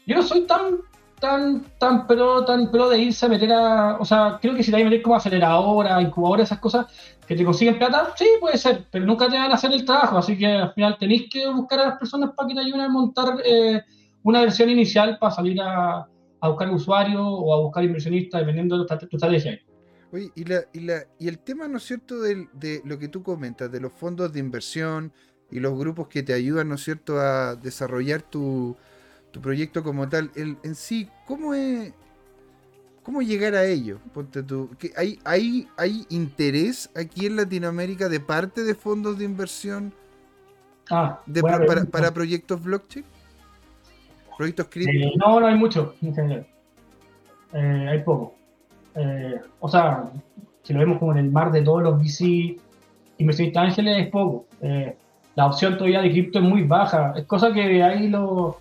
[0.06, 0.80] yo no soy tan
[1.24, 3.96] tan, tan pro, tan pro de irse a meter a.
[3.98, 6.86] O sea, creo que si te hay a meter como aceleradora, incubadora, esas cosas
[7.26, 10.18] que te consiguen plata, sí, puede ser, pero nunca te van a hacer el trabajo.
[10.18, 12.88] Así que al final tenéis que buscar a las personas para que te ayuden a
[12.88, 13.82] montar eh,
[14.22, 16.06] una versión inicial para salir a,
[16.44, 19.58] a buscar usuarios o a buscar inversionistas, dependiendo de tu, estrategia.
[20.12, 23.08] Oye, y, la, y, la, y el tema, ¿no es cierto?, de, de lo que
[23.08, 25.10] tú comentas, de los fondos de inversión
[25.50, 28.76] y los grupos que te ayudan, ¿no es cierto?, a desarrollar tu,
[29.30, 31.94] tu proyecto como tal, el, en sí, ¿cómo es?
[33.02, 33.98] ¿Cómo llegar a ello?
[34.12, 39.94] Ponte tú, hay, hay, ¿Hay interés aquí en Latinoamérica de parte de fondos de inversión
[40.90, 41.22] ah,
[41.90, 43.13] para, proyectos blockchain?
[44.36, 44.66] ¿Proyectos?
[44.76, 46.46] Eh, no, no hay mucho en general.
[47.52, 48.34] Eh, hay poco.
[48.94, 50.10] Eh, o sea,
[50.62, 52.56] si lo vemos como en el mar de todos los VC
[53.18, 54.46] inversionistas ángeles, es poco.
[55.36, 57.12] la opción todavía de cripto es muy baja.
[57.16, 58.58] Es cosa que ahí lo,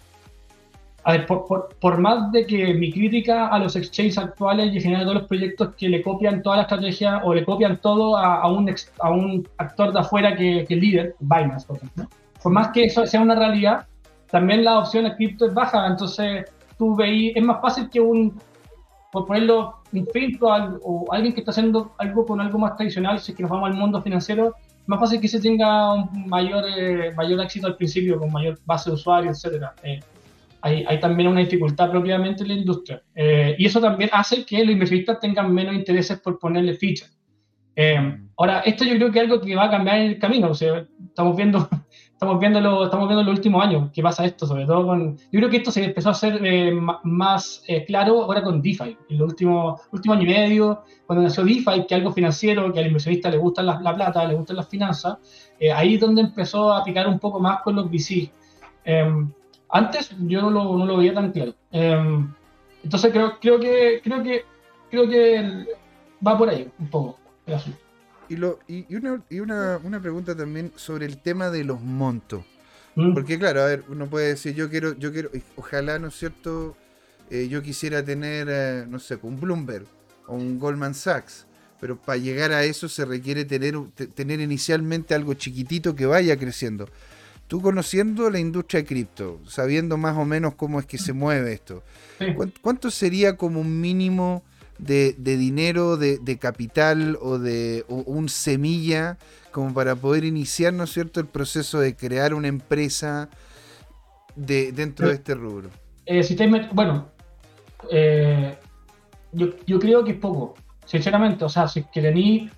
[1.05, 5.01] a ver, por, más de que mi crítica a los exchanges actuales y en general
[5.01, 8.49] a todos los proyectos que le copian toda la estrategia o le copian todo a,
[8.49, 12.07] un, a un actor de afuera que, que el líder, Binance, por ejemplo,
[12.41, 13.85] por más que eso sea una realidad,
[14.33, 18.41] también la opción de cripto es baja, entonces tú veis, es más fácil que un,
[19.11, 20.47] por ponerlo, un filtro
[20.81, 23.69] o alguien que está haciendo algo con algo más tradicional, si es que nos vamos
[23.69, 24.55] al mundo financiero,
[24.87, 28.89] más fácil que se tenga un mayor, eh, mayor éxito al principio, con mayor base
[28.89, 29.75] de usuarios, etcétera.
[29.83, 29.99] Eh,
[30.63, 33.03] hay, también una dificultad propiamente en la industria.
[33.13, 37.05] Eh, y eso también hace que los inversionistas tengan menos intereses por ponerle ficha.
[37.75, 38.29] Eh, mm.
[38.37, 40.49] ahora, esto yo creo que es algo que va a cambiar en el camino.
[40.49, 41.69] O sea, estamos viendo,
[42.23, 45.17] estamos viendo, estamos viendo en los últimos años qué pasa esto, sobre todo con.
[45.17, 46.71] Yo creo que esto se empezó a hacer eh,
[47.03, 48.97] más claro ahora con DeFi.
[49.09, 52.87] En los últimos, últimos años y medio, cuando nació DeFi, que algo financiero, que al
[52.87, 55.17] inversionista le gusta la, la plata, le gustan las finanzas,
[55.75, 58.31] ahí es donde empezó a picar un poco más con los VC.
[59.69, 61.53] Antes yo no lo, no lo veía tan claro.
[61.71, 62.31] Em,
[62.83, 64.45] entonces creo, creo que creo que
[64.91, 65.65] creo que
[66.25, 67.17] va por ahí un poco
[68.29, 72.43] Y, lo, y, una, y una, una, pregunta también sobre el tema de los montos.
[72.95, 73.13] Mm.
[73.13, 76.75] Porque claro, a ver, uno puede decir, yo quiero, yo quiero, ojalá, ¿no es cierto?
[77.29, 79.85] Eh, yo quisiera tener, eh, no sé, un Bloomberg
[80.27, 81.45] o un Goldman Sachs.
[81.79, 83.75] pero para llegar a eso se requiere tener,
[84.15, 86.87] tener inicialmente algo chiquitito que vaya creciendo.
[87.47, 91.53] Tú conociendo la industria de cripto, sabiendo más o menos cómo es que se mueve
[91.53, 91.83] esto,
[92.61, 94.43] ¿cuánto sería como un mínimo
[94.77, 99.17] de, dinero, de, capital o de un semilla
[99.51, 103.29] como para poder iniciar, ¿no es cierto?, el proceso de crear una empresa
[104.35, 105.69] de, dentro de este rubro.
[106.05, 106.35] Eh, si
[106.73, 107.07] bueno,
[107.89, 108.57] eh,
[109.31, 110.55] yo, creo que es poco,
[110.85, 111.43] sinceramente.
[111.45, 112.49] O sea, si es que tení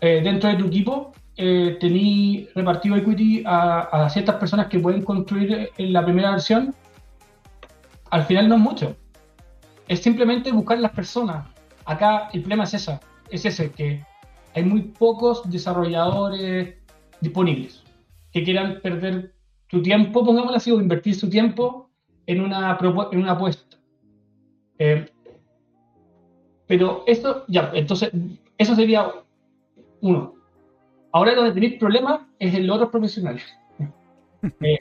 [0.00, 5.70] eh, dentro de tu equipo, eh, tení repartido equity a, ciertas personas que pueden construir
[5.76, 6.74] en la primera versión,
[8.10, 8.96] al final no es mucho.
[9.88, 11.46] Es simplemente buscar las personas.
[11.84, 13.00] Acá el problema es esa,
[13.30, 14.04] es ese, que
[14.54, 16.76] hay muy pocos desarrolladores
[17.20, 17.82] disponibles
[18.32, 19.32] que quieran perder
[19.68, 21.90] su tiempo, pongámoslo así, o invertir su tiempo
[22.26, 22.78] en una,
[23.12, 23.76] en una apuesta.
[24.78, 25.06] Eh,
[26.66, 28.10] pero esto, ya, entonces,
[28.58, 29.12] eso sería
[30.00, 30.34] uno.
[31.12, 33.44] Ahora donde tenéis problemas es en los otros profesionales.
[34.60, 34.78] Eh,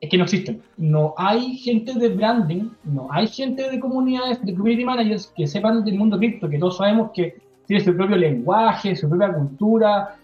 [0.00, 0.62] es que no existen.
[0.76, 5.84] No hay gente de branding, no hay gente de comunidades, de community managers que sepan
[5.84, 7.36] del mundo cripto, que todos sabemos que
[7.66, 10.16] tiene su propio lenguaje, su propia cultura,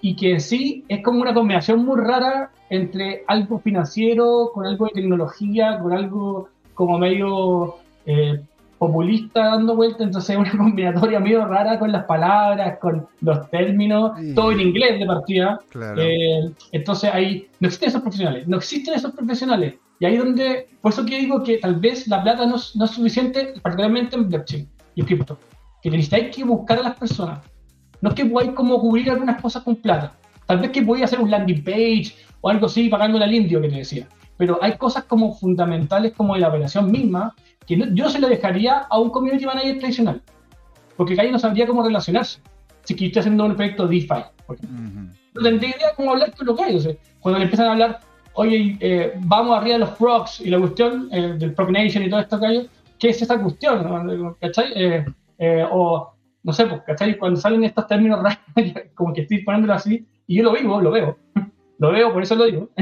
[0.00, 4.86] y que en sí es como una combinación muy rara entre algo financiero, con algo
[4.86, 7.76] de tecnología, con algo como medio
[8.06, 8.40] eh,
[8.78, 14.12] populista dando vuelta, entonces es una combinatoria medio rara con las palabras, con los términos,
[14.34, 15.58] todo en inglés de partida.
[15.96, 19.74] Eh, entonces ahí no existen esos profesionales, no existen esos profesionales.
[20.00, 22.90] Y ahí donde, por eso que digo que tal vez la plata no, no es
[22.90, 25.38] suficiente, particularmente en blockchain y en cripto,
[25.82, 27.40] que necesitáis que buscar a las personas.
[28.00, 30.14] No es que podáis como cubrir algunas cosas con plata.
[30.46, 33.68] Tal vez que podéis hacer un landing page o algo así pagándole al indio que
[33.68, 34.06] te decía.
[34.36, 37.34] Pero hay cosas como fundamentales como la operación misma
[37.66, 40.22] que yo se lo dejaría a un community manager tradicional,
[40.96, 42.40] porque ahí no sabría cómo relacionarse.
[42.82, 44.24] Si que haciendo un proyecto DeFi,
[45.34, 46.88] no tendría idea cómo hablar con los gallos.
[47.20, 48.00] cuando le empiezan a hablar,
[48.34, 52.10] oye, eh, vamos arriba de los procs y la cuestión eh, del Proc Nation y
[52.10, 52.66] todo esto, gallos,
[52.98, 54.36] ¿qué es esa cuestión?
[54.40, 54.72] ¿Cachai?
[55.38, 56.12] Eh, o,
[56.42, 57.16] no sé, pues, ¿cachai?
[57.16, 58.38] Cuando salen estos términos raros,
[58.94, 61.18] como que estoy poniéndolo así, y yo lo vivo, lo veo,
[61.78, 62.68] lo veo, por eso lo digo.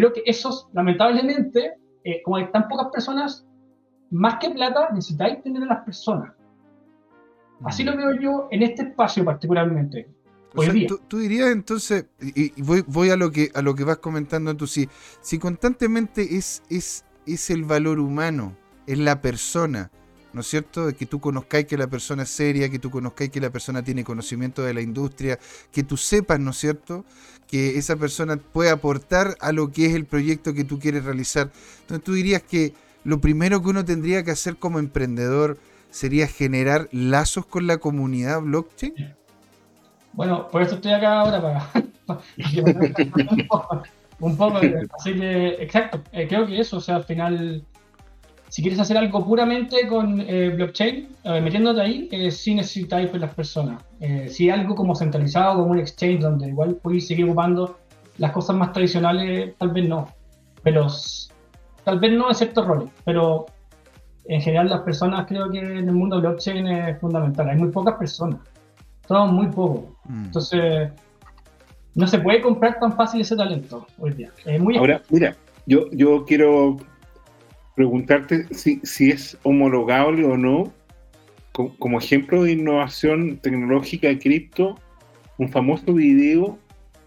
[0.00, 1.74] creo que esos, lamentablemente,
[2.04, 3.46] eh, como hay tan pocas personas,
[4.10, 6.32] más que plata, necesitáis tener a las personas.
[7.64, 10.08] Así lo veo yo en este espacio particularmente.
[11.08, 14.88] Tú, dirías entonces, y, voy, a lo que a lo que vas comentando tú, si,
[15.20, 18.56] si constantemente es, es, es el valor humano,
[18.86, 19.90] es la persona,
[20.32, 20.94] ¿no es cierto?
[20.96, 24.04] Que tú conozcáis que la persona es seria, que tú conozcáis que la persona tiene
[24.04, 25.38] conocimiento de la industria,
[25.72, 27.04] que tú sepas, ¿no es cierto?
[27.46, 31.50] Que esa persona puede aportar a lo que es el proyecto que tú quieres realizar.
[31.82, 32.74] Entonces tú dirías que
[33.04, 35.58] lo primero que uno tendría que hacer como emprendedor
[35.90, 39.14] sería generar lazos con la comunidad blockchain.
[40.12, 41.70] Bueno, por eso estoy acá ahora para...
[44.20, 44.58] un poco,
[44.98, 47.64] así que, exacto, eh, creo que eso, o sea, al final
[48.50, 53.20] si quieres hacer algo puramente con eh, blockchain, eh, metiéndote ahí, eh, sí necesitáis pues,
[53.22, 53.80] las personas.
[54.00, 57.78] Eh, si algo como centralizado, como un exchange, donde igual podéis seguir ocupando
[58.18, 60.08] las cosas más tradicionales, tal vez no.
[60.64, 60.88] Pero
[61.84, 62.88] tal vez no en ciertos roles.
[63.04, 63.46] Pero
[64.24, 67.50] en general las personas creo que en el mundo blockchain es fundamental.
[67.50, 68.40] Hay muy pocas personas.
[69.06, 69.84] Somos muy pocos.
[70.06, 70.24] Mm.
[70.24, 70.90] Entonces,
[71.94, 74.32] no se puede comprar tan fácil ese talento hoy día.
[74.58, 75.36] muy Ahora, mira,
[75.66, 76.78] yo, yo quiero
[77.80, 80.70] preguntarte si, si es homologable o no,
[81.78, 84.78] como, ejemplo de innovación tecnológica cripto,
[85.38, 86.58] un famoso video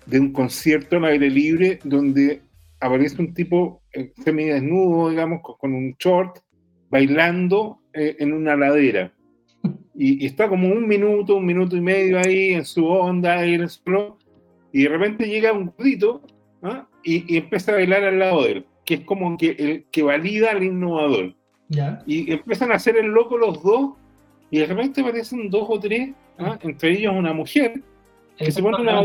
[0.08, 2.42] de un concierto al aire libre donde
[2.82, 6.40] aparece un tipo eh, semidesnudo, digamos, con, un short,
[6.90, 9.14] bailando eh, en una ladera.
[9.94, 13.68] Y, está como un minuto, un minuto y medio ahí en su onda, ahí en
[14.72, 16.24] y de repente llega un gordito
[16.64, 16.88] ¿ah?
[17.04, 20.04] y, y empieza a bailar al lado de él que es como que el que
[20.04, 21.34] valida al innovador.
[22.06, 23.92] Y empiezan a hacer el loco los dos,
[24.52, 26.58] y de repente aparecen dos o tres, ¿ah?
[26.62, 27.82] entre ellos una mujer,
[28.38, 29.04] que se pone una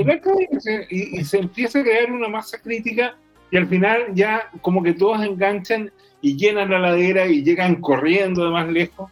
[0.90, 3.16] y, y, se empieza a crear una masa crítica,
[3.50, 5.90] y al final ya como que todos enganchan
[6.20, 9.10] y llenan la ladera y llegan corriendo de más lejos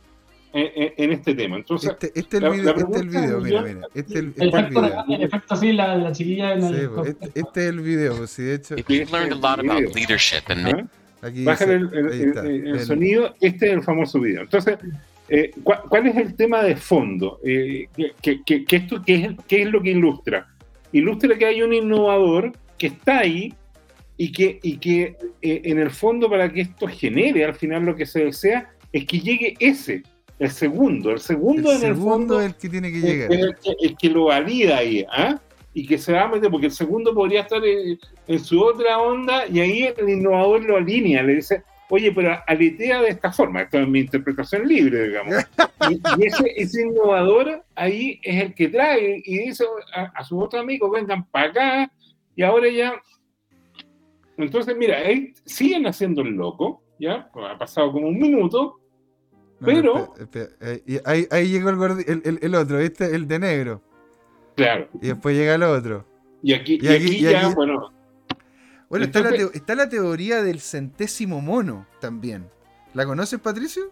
[0.57, 1.57] en, este tema.
[1.57, 3.81] Entonces, este, este, es el video, este el video, mira, mira.
[3.95, 5.05] Este, el, este el, video.
[5.09, 6.75] En efecto, sí, la, la chiquilla en el.
[6.75, 8.75] Sí, este, este, es el video, pues, sí, de hecho.
[8.77, 10.89] If you've learned a lot about leadership and.
[11.23, 14.43] Aquí Bajan el, el, sonido, este es el famoso video.
[14.43, 14.79] Entonces,
[15.29, 17.41] eh, ¿cuál, ¿cuál, es el tema de fondo?
[17.43, 17.89] Eh,
[18.23, 20.47] que, que, que, esto, ¿qué, es, ¿Qué es lo que ilustra?
[20.93, 23.53] Ilustra que hay un innovador que está ahí
[24.17, 27.97] y que, y que eh, en el fondo para que esto genere al final lo
[27.97, 30.03] que se desea es que llegue ese
[30.39, 33.33] el segundo, el segundo El en el segundo fondo es el que tiene que llegar.
[33.33, 35.41] es el, que, el que lo valida ahí, ¿ah?
[35.73, 38.99] Y que se va a meter, porque el segundo podría estar en, en su otra
[38.99, 43.63] onda y ahí el innovador lo alinea, le dice, oye, pero aletea de esta forma,
[43.63, 45.35] esto es mi interpretación libre, digamos.
[45.91, 49.65] Y, y ese, ese innovador ahí es el que trae y dice
[49.95, 51.93] a, a sus otros amigos, vengan para acá,
[52.35, 53.01] y ahora ya...
[54.39, 57.31] Entonces, mira, ahí siguen haciendo el loco, ¿ya?
[57.35, 58.81] Ha pasado como un minuto,
[59.61, 63.15] No, pero- espera, espera, eh, ahí, ahí llegó el, gordi- el, el- el otro, ¿viste?
[63.15, 63.83] El de negro.
[64.55, 66.07] claro, Y después llega el otro.
[66.43, 67.93] y aquí, Y y aquí- y ya, aquí- bueno,
[68.89, 72.47] Bueno, está la, está teoría del centésimo mono también.
[72.95, 73.91] ¿La conoces, Patricio?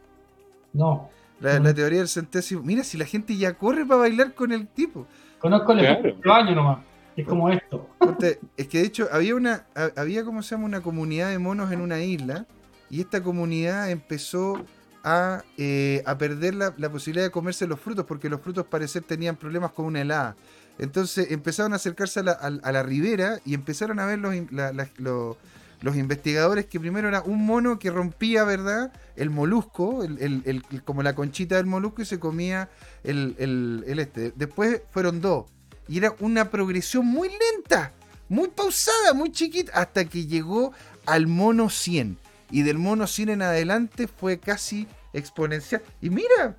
[0.73, 1.11] No.
[1.41, 1.65] La, No.
[1.65, 2.63] la teoría del centésimo.
[2.63, 5.07] Mira, si la gente ya corre para bailar con el tipo.
[5.41, 6.03] Conozco el Claro.
[6.03, 6.79] de baño nomás.
[7.17, 7.89] Es como esto.
[7.99, 11.39] Ponte, es que de hecho había una, ha- había como se llama una comunidad de
[11.39, 12.47] monos en una isla
[12.91, 14.65] y esta comunidad empezó
[15.05, 19.37] a, eh, a perder la, posibilidad de comerse los frutos porque los frutos parecer tenían
[19.37, 20.35] problemas con una helada.
[20.79, 24.49] Entonces empezaron a acercarse a la, a- la ribera y empezaron a ver los, in-
[24.51, 25.37] la- la- lo-
[25.83, 28.93] los investigadores que primero era un mono que rompía, ¿verdad?
[29.17, 32.71] El molusco, el, el- como la conchita del molusco y se comía
[33.05, 34.33] el este.
[34.35, 35.45] Después fueron dos.
[35.87, 37.93] Y era una progresión muy lenta,
[38.31, 40.73] muy pausada, muy chiquita, hasta que llegó
[41.05, 42.17] al mono 100.
[42.55, 45.83] Y del mono 100 en adelante fue casi exponencial.
[46.01, 46.57] Y mira,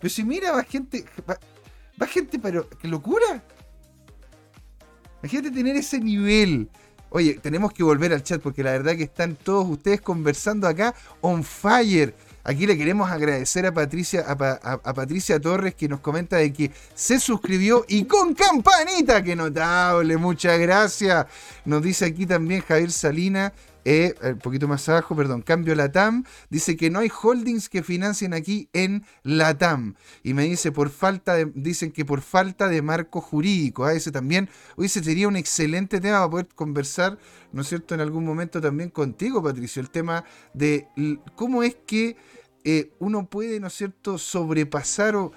[0.00, 3.42] pues si mira, va gente, va, gente, pero qué locura.
[5.20, 6.68] Imagínate tener ese nivel.
[7.10, 10.94] Oye, tenemos que volver al chat porque la verdad que están todos ustedes conversando acá
[11.20, 12.14] on fire.
[12.44, 16.36] Aquí le queremos agradecer a Patricia, a, Pa- a- a Patricia Torres que nos comenta
[16.36, 21.26] de que se suscribió y con campanita, que notable, muchas gracias.
[21.64, 23.52] Nos dice aquí también Javier Salina,
[23.84, 28.34] eh, un poquito más abajo, perdón, cambio Latam, dice que no hay holdings que financien
[28.34, 29.94] aquí en Latam.
[30.22, 34.12] Y me dice, por falta de, dicen que por falta de marco jurídico, a ese
[34.12, 37.18] también, hoy ese sería un excelente tema para poder conversar,
[37.52, 40.86] ¿no es cierto?, en algún momento también contigo, Patricio, el tema de
[41.34, 42.16] cómo es que
[42.64, 45.32] eh, uno puede, ¿no es cierto?, sobrepasar o...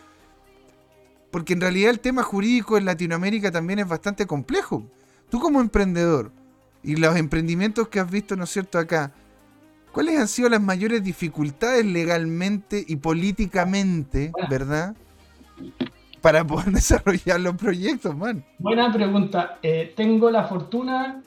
[1.31, 4.89] Porque en realidad el tema jurídico en Latinoamérica también es bastante complejo.
[5.29, 6.31] Tú como emprendedor
[6.85, 9.11] y los emprendimientos que has visto, ¿no es cierto?, acá,
[9.91, 14.95] ¿cuáles han sido las mayores dificultades legalmente y políticamente, verdad?
[16.21, 18.45] Para poder desarrollar los proyectos, man.
[18.59, 19.57] Buena pregunta.
[19.63, 21.23] Eh, tengo la fortuna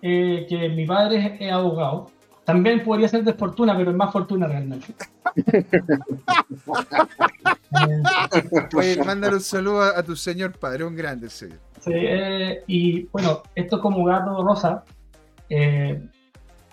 [0.00, 2.10] eh, que mi padre es abogado.
[2.44, 4.94] También podría ser desfortuna, pero es más fortuna realmente.
[5.46, 5.64] Eh,
[8.76, 11.46] Oye, mándale un saludo a, a tu señor padre, un grande, sí.
[11.82, 14.84] Sí, eh, y bueno, esto como gato rosa,
[15.48, 16.00] eh,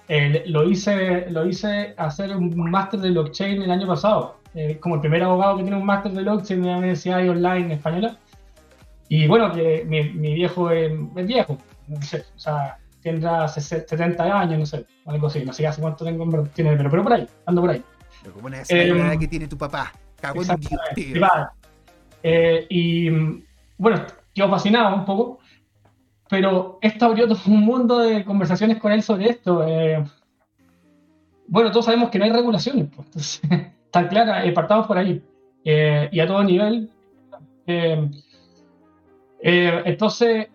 [0.07, 4.95] eh, lo, hice, lo hice hacer un máster de blockchain el año pasado, eh, como
[4.95, 8.17] el primer abogado que tiene un máster de blockchain en la Universidad Online Española.
[9.07, 11.57] Y bueno, que mi, mi viejo es, es viejo,
[11.87, 15.81] no sé, o sea, tendrá 60, 70 años, no sé, algo así, no sé hace
[15.81, 17.83] cuánto tengo, tiene, pero, pero por ahí, ando por ahí.
[18.21, 19.91] Pero como una Eh, edad que tiene tu papá.
[20.21, 21.21] Cagó en Dios, tío.
[22.21, 23.09] Eh, y
[23.77, 24.05] bueno,
[24.39, 25.39] quedó fascinado un poco,
[26.29, 29.65] pero esto abrió todo un mundo de conversaciones con él sobre esto.
[29.67, 30.03] eh.
[31.47, 33.41] bueno, todos sabemos que no hay regulaciones, pues, entonces,
[33.91, 35.21] tan claras, eh, partamos por ahí,
[35.65, 36.89] eh, y a todo nivel.
[37.67, 38.09] eh,
[39.41, 40.47] eh, entonces,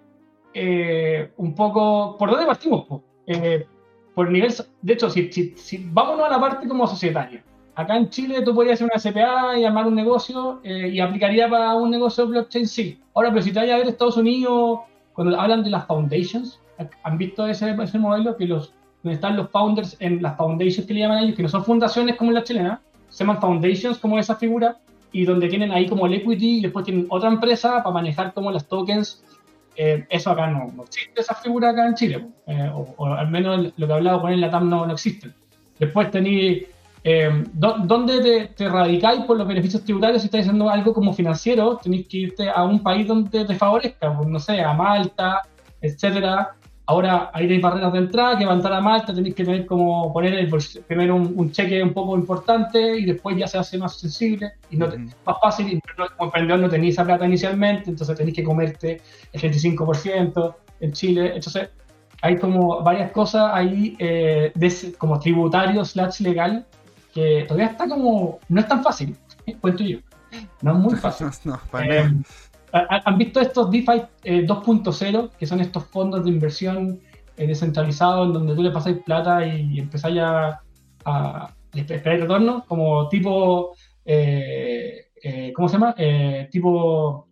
[0.52, 2.86] eh, un poco, ¿por dónde partimos?
[2.88, 3.00] pues?
[3.26, 3.66] Eh,
[4.14, 4.52] por el nivel,
[4.82, 7.42] de hecho, si, si, si- vámonos a la parte como societaria.
[7.76, 11.48] Acá en Chile tú podrías hacer una CPA y armar un negocio eh, y aplicaría
[11.48, 13.00] para un negocio blockchain, sí.
[13.14, 14.80] Ahora, pero si te vayas a ver Estados Unidos,
[15.12, 16.60] cuando hablan de las foundations,
[17.02, 18.36] ¿han visto ese, ese modelo?
[18.36, 18.72] Que los,
[19.02, 22.16] donde están los founders en las foundations que le llaman ellos, que no son fundaciones
[22.16, 24.78] como la chilena, se llaman foundations como esa figura,
[25.14, 28.50] y donde tienen ahí como el equity y después tienen otra empresa para manejar como
[28.50, 29.22] las tokens.
[29.76, 33.28] Eh, eso acá no, no existe, esa figura acá en Chile, eh, o, o al
[33.28, 35.30] menos lo que he hablado con él la TAM no, no existe.
[35.80, 36.66] Después tenéis
[37.04, 41.12] eh, dó- ¿Dónde te, te radicáis por los beneficios tributarios si estáis haciendo algo como
[41.12, 41.76] financiero?
[41.76, 45.42] Tenéis que irte a un país donde te favorezca, pues, no sé, a Malta,
[45.80, 46.54] etcétera.
[46.86, 50.12] Ahora ahí hay barreras de entrada, que para entrar a Malta tenéis que tener como
[50.12, 50.50] poner el
[50.86, 54.76] primero un, un cheque un poco importante y después ya se hace más sensible y
[54.76, 55.68] no te- más fácil.
[55.72, 59.00] y no- como emprendedor no tenéis esa plata inicialmente, entonces tenéis que comerte
[59.32, 61.32] el 35% en Chile.
[61.36, 61.70] Entonces
[62.20, 66.66] hay como varias cosas ahí eh, de como tributario slash legal
[67.14, 69.16] que todavía está como, no es tan fácil,
[69.60, 69.98] cuento yo,
[70.62, 71.28] no es muy fácil.
[71.44, 72.88] No, para Eh, nada.
[72.90, 77.00] ¿ha- ¿Han visto estos DeFi eh, 2.0, que son estos fondos de inversión
[77.36, 80.60] eh, descentralizados en donde tú le pasáis plata y, empezáis a,
[81.04, 82.64] a esperar retorno?
[82.66, 83.74] Como tipo
[84.04, 85.94] eh, eh, ¿cómo se llama?
[86.50, 87.26] Tipo,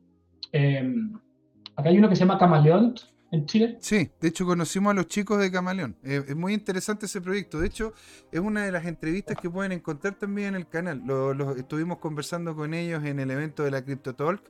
[1.76, 2.94] acá hay uno que se llama Camaleón
[3.32, 3.78] en Chile.
[3.80, 5.96] Sí, de hecho conocimos a los chicos de Camaleón.
[6.02, 7.58] es muy interesante ese proyecto.
[7.58, 7.94] De hecho,
[8.30, 11.02] es una de las entrevistas que pueden encontrar también en el canal.
[11.04, 14.42] Lo, estuvimos conversando con ellos en el evento de la Crypto Talk.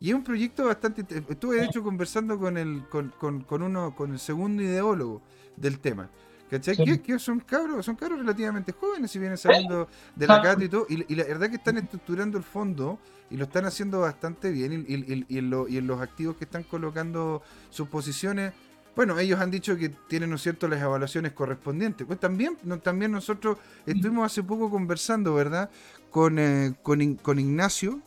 [0.00, 1.04] Y es un proyecto bastante.
[1.28, 3.10] Estuve de hecho conversando con el, con,
[3.42, 5.22] con uno, con el segundo ideólogo
[5.56, 6.10] del tema.
[6.52, 6.76] ¿Cachai?
[7.00, 10.84] Que, son cabros, son cabros relativamente jóvenes si vienen saliendo de la CAT y todo.
[10.86, 12.98] Y, la verdad que están estructurando el fondo
[13.32, 14.84] y lo están haciendo bastante bien.
[14.86, 18.52] Y, en, los activos que están colocando sus posiciones,
[18.94, 22.06] bueno, ellos han dicho que tienen, ¿no es cierto?, las evaluaciones correspondientes.
[22.06, 23.56] Pues también, también nosotros
[23.86, 25.70] estuvimos hace poco conversando, ¿verdad?,
[26.10, 28.00] con, eh, con, con Ignacio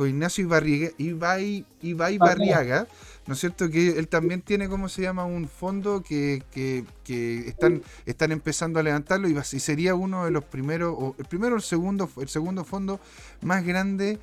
[0.00, 2.86] con Ignacio Ibarriaga, Ibai, Ibai Barriaga,
[3.26, 3.68] ¿no es cierto?
[3.68, 5.26] Que él también tiene, ¿cómo se llama?
[5.26, 6.42] Un fondo que,
[7.46, 11.58] están, están empezando a levantarlo y, sería uno de los primeros, o el primero o
[11.58, 12.98] el segundo, el segundo fondo
[13.42, 14.18] más grande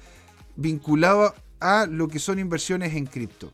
[0.58, 3.52] vinculado a lo que son inversiones en cripto.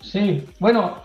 [0.00, 1.02] Sí, bueno,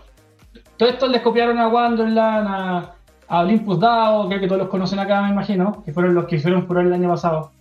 [0.76, 2.94] todo esto les copiaron a Wonderland, a,
[3.28, 6.36] a Olympus DAO, creo que todos los conocen acá, me imagino, que fueron los que
[6.36, 7.52] hicieron por el año pasado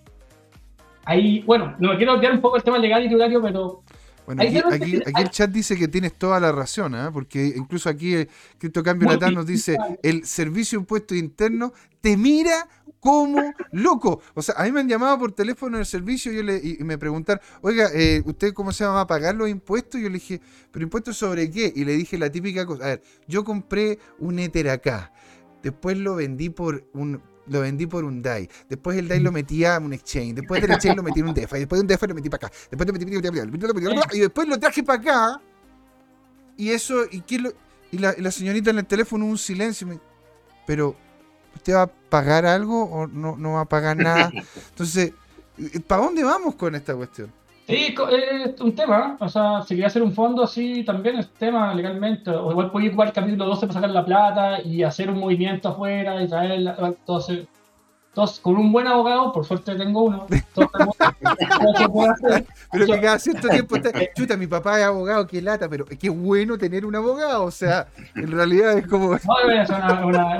[1.08, 3.82] ahí, bueno, no me quiero olvidar un poco el tema legal y tributario, pero
[4.26, 7.10] bueno, aquí, el chat dice que tienes toda la razón, ¿eh?
[7.14, 8.28] porque incluso aquí el
[8.84, 11.72] Cambio Natal nos dice, el servicio impuesto interno
[12.02, 12.68] te mira
[13.00, 14.22] como loco.
[14.34, 16.98] O sea, a mí me han llamado por teléfono del servicio y, le, y me
[16.98, 20.00] preguntan, oiga, eh, ¿usted cómo se va a pagar los impuestos?
[20.00, 20.42] Y yo le dije,
[20.72, 21.72] ¿pero impuestos sobre qué?
[21.76, 25.12] Y le dije la típica cosa, a ver, yo compré un Ether acá,
[25.62, 28.50] después lo vendí por un lo vendí por un DAI.
[28.70, 30.36] Después el DAI lo metía a un exchange.
[30.36, 31.60] Después del exchange lo metí en un DeFi.
[31.60, 32.56] Después de un DeFi lo metí para acá.
[32.70, 35.42] Después lo metí, y después lo traje para acá.
[36.58, 37.54] Y eso, y, quién
[37.92, 39.88] y, la, la, señorita en el teléfono un silencio.
[40.66, 40.96] Pero,
[41.58, 44.32] ¿usted va a pagar algo o no, no va a pagar nada?
[44.70, 45.14] Entonces,
[45.88, 47.32] ¿para dónde vamos con esta cuestión?
[47.68, 49.18] Sí, es un tema.
[49.20, 52.30] O sea, si quería hacer un fondo así, también es tema legalmente.
[52.32, 55.70] O igual puede ir igual capítulo 12 para sacar la plata y hacer un movimiento
[55.70, 57.20] afuera y traer todo
[58.42, 60.26] con un buen abogado, por suerte tengo uno.
[62.72, 66.10] pero que cada cierto tiempo está, chuta, mi papá es abogado, qué lata, pero qué
[66.10, 69.10] bueno tener un abogado, o sea, en realidad es como...
[69.12, 70.38] No, es una, una,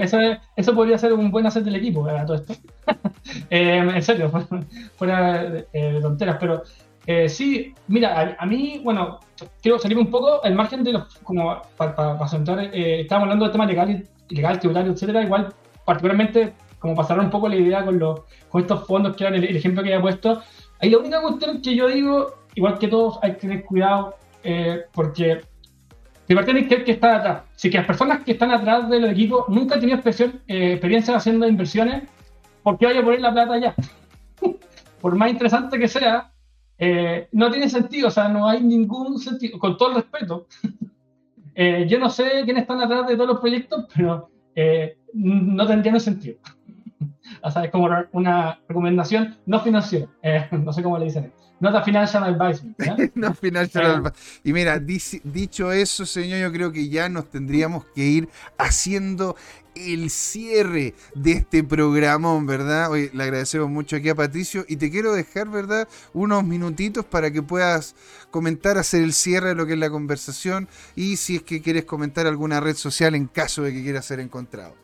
[0.00, 0.18] eso,
[0.56, 2.54] eso, podría ser un buen hacer del equipo, todo esto.
[3.50, 4.30] eh, en serio,
[4.96, 6.62] fuera de, de tonteras, pero
[7.06, 9.20] eh, sí, mira, a, mí, bueno,
[9.60, 13.46] quiero salir un poco al margen de los, como para pa, centrar, eh, estábamos hablando
[13.46, 15.52] de temas legal, legal, tributario, etcétera, igual
[15.84, 16.54] particularmente
[16.84, 18.20] como pasar un poco la idea con, los,
[18.50, 20.42] con estos fondos que eran el, ejemplo que había puesto.
[20.80, 24.82] Ahí la única cuestión que yo digo, igual que todos, hay que tener cuidado, eh,
[24.92, 25.40] porque
[26.28, 27.44] de parte hay que que está atrás.
[27.56, 31.48] Si que las personas que están atrás del equipo nunca han tenido eh, experiencia haciendo
[31.48, 32.02] inversiones,
[32.62, 33.74] ¿por qué vaya a poner la plata allá?
[35.00, 36.32] Por más interesante que sea,
[36.76, 40.48] eh, no tiene sentido, o sea, no hay ningún sentido, con todo el respeto.
[41.88, 44.28] yo no sé quiénes están atrás de todos los proyectos, pero
[45.14, 46.36] no tendría sentido.
[47.44, 51.32] O sea, es como una recomendación no financiera, eh, no sé cómo le dicen.
[51.60, 52.66] Not a financial advice.
[53.14, 54.16] no financial advice.
[54.42, 59.36] Y mira, dicho eso, señor, yo creo que ya nos tendríamos que ir haciendo
[59.74, 62.90] el cierre de este programa, ¿verdad?
[62.90, 65.88] Hoy le agradecemos mucho aquí a Patricio y te quiero dejar, ¿verdad?
[66.12, 67.94] Unos minutitos para que puedas
[68.30, 71.84] comentar, hacer el cierre de lo que es la conversación y si es que quieres
[71.84, 74.74] comentar alguna red social en caso de que quieras ser encontrado.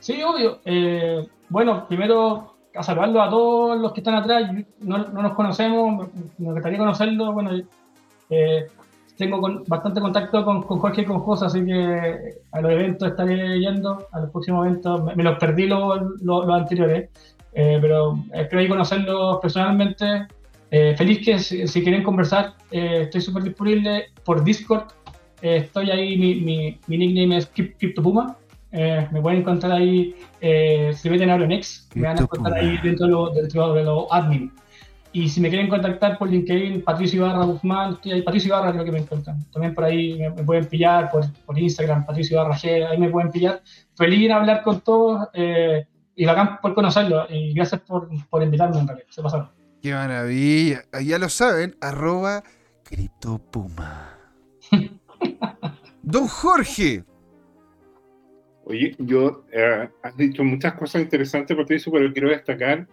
[0.00, 0.60] Sí, obvio.
[0.64, 4.50] Eh, bueno, primero a saludarlo a todos los que están atrás.
[4.80, 7.32] No, nos conocemos, me gustaría conocerlo.
[7.32, 7.52] Bueno,
[8.28, 8.66] eh,
[9.16, 14.04] tengo bastante contacto con, Jorge y con José, así que a los eventos estaré yendo,
[14.10, 15.04] a los próximos eventos.
[15.14, 16.00] Me, los perdí los,
[16.50, 17.08] anteriores,
[17.52, 20.26] eh, pero espero conocerlos personalmente.
[20.96, 24.86] feliz que si, quieren conversar, estoy súper disponible por Discord.
[25.40, 28.38] estoy ahí, mi, nickname es CryptoPuma.
[28.76, 32.76] Eh, me pueden encontrar ahí, eh, si meten a Euronext, me van a encontrar ahí
[32.82, 34.52] dentro de los dentro de lo admin.
[35.12, 38.98] Y si me quieren contactar por LinkedIn, Patricio Ibarra Guzmán, Patricio Ibarra creo que me
[38.98, 39.48] encuentran.
[39.52, 43.30] También por ahí me, pueden pillar, por, por, Instagram, Patricio Ibarra G, ahí me pueden
[43.30, 43.62] pillar.
[43.94, 45.86] Feliz de hablar con todos eh,
[46.16, 47.26] y bacán por conocerlo.
[47.30, 49.50] Y gracias por, por invitarme en realidad, se pasaron.
[49.80, 50.82] Qué maravilla.
[51.04, 52.42] Ya lo saben, arroba
[52.82, 54.18] Criptopuma.
[56.02, 57.04] Don Jorge,
[58.64, 62.86] Oye, yo eh, has dicho muchas cosas interesantes, Patricio, pero quiero destacar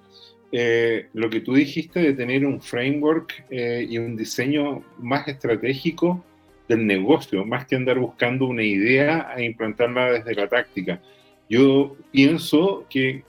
[0.51, 6.23] eh, lo que tú dijiste de tener un framework eh, y un diseño más estratégico
[6.67, 11.01] del negocio, más que andar buscando una idea e implantarla desde la táctica.
[11.49, 13.23] Yo pienso que,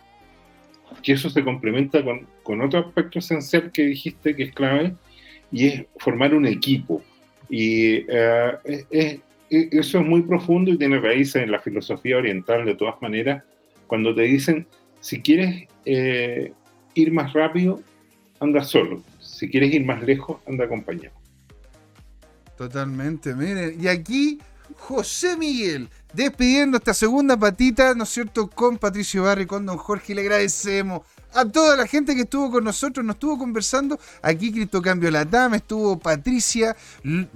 [1.03, 4.95] que eso se complementa con con otro aspecto esencial que dijiste que es clave,
[5.51, 7.03] y es formar un equipo.
[7.49, 9.21] Y eh,
[9.53, 13.45] eso es muy profundo y tiene raíces en la filosofía oriental de todas maneras,
[13.87, 14.67] cuando te dicen,
[15.01, 16.53] si quieres eh,
[16.95, 17.81] ir más rápido,
[18.41, 19.03] anda solo.
[19.21, 21.15] Si quieres ir más lejos, anda acompañado.
[22.57, 23.77] Totalmente, miren.
[23.81, 24.39] Y aquí
[24.77, 30.15] José Miguel, despidiendo esta segunda patita, ¿no es cierto?, con Patricio Barri, con don Jorge,
[30.15, 31.03] le agradecemos
[31.35, 33.99] a toda la gente que estuvo con nosotros, nos estuvo conversando.
[34.23, 36.77] Aquí Criptocambio Latam, estuvo Patricia,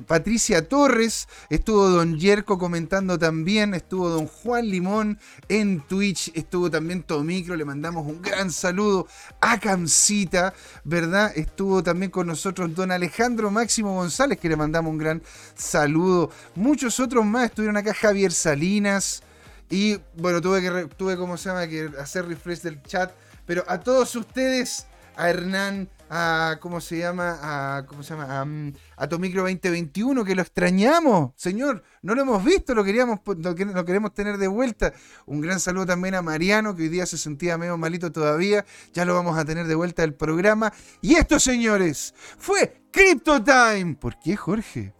[0.06, 5.18] Patricia Torres, estuvo Don Yerko comentando también, estuvo Don Juan Limón
[5.48, 9.06] en Twitch, estuvo también Tomicro, le mandamos un gran saludo
[9.40, 10.54] a Camcita,
[10.84, 11.32] ¿verdad?
[11.34, 15.22] Estuvo también con nosotros Don Alejandro Máximo González, que le mandamos un gran
[15.54, 16.30] saludo.
[16.54, 19.22] Muchos otros más estuvieron acá, Javier Salinas.
[19.68, 21.66] Y bueno, tuve que, tuve, ¿cómo se llama?
[21.66, 23.12] Que hacer refresh del chat
[23.46, 24.86] pero a todos ustedes,
[25.16, 27.38] a Hernán, a ¿cómo se llama?
[27.42, 28.40] A ¿cómo se llama?
[28.40, 28.72] A, mm,
[29.08, 34.36] Tomicro 2021 que lo extrañamos, señor, no lo hemos visto, lo queríamos lo, queremos tener
[34.36, 34.92] de vuelta.
[35.26, 39.04] Un gran saludo también a Mariano que hoy día se sentía medio malito todavía, ya
[39.04, 40.72] lo vamos a tener de vuelta del programa.
[41.00, 43.94] Y esto, señores, fue Crypto Time.
[43.94, 44.92] ¿Por qué, Jorge?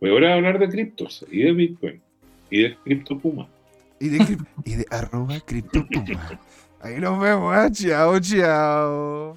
[0.00, 2.02] Voy ahora a hablar de criptos y de Bitcoin
[2.50, 3.48] y de Crypto Puma.
[3.98, 6.38] Y de, y de arroba Crypto Puma.
[6.86, 7.68] Ahí nos vemos, ¿eh?
[7.72, 9.36] Chao, chao.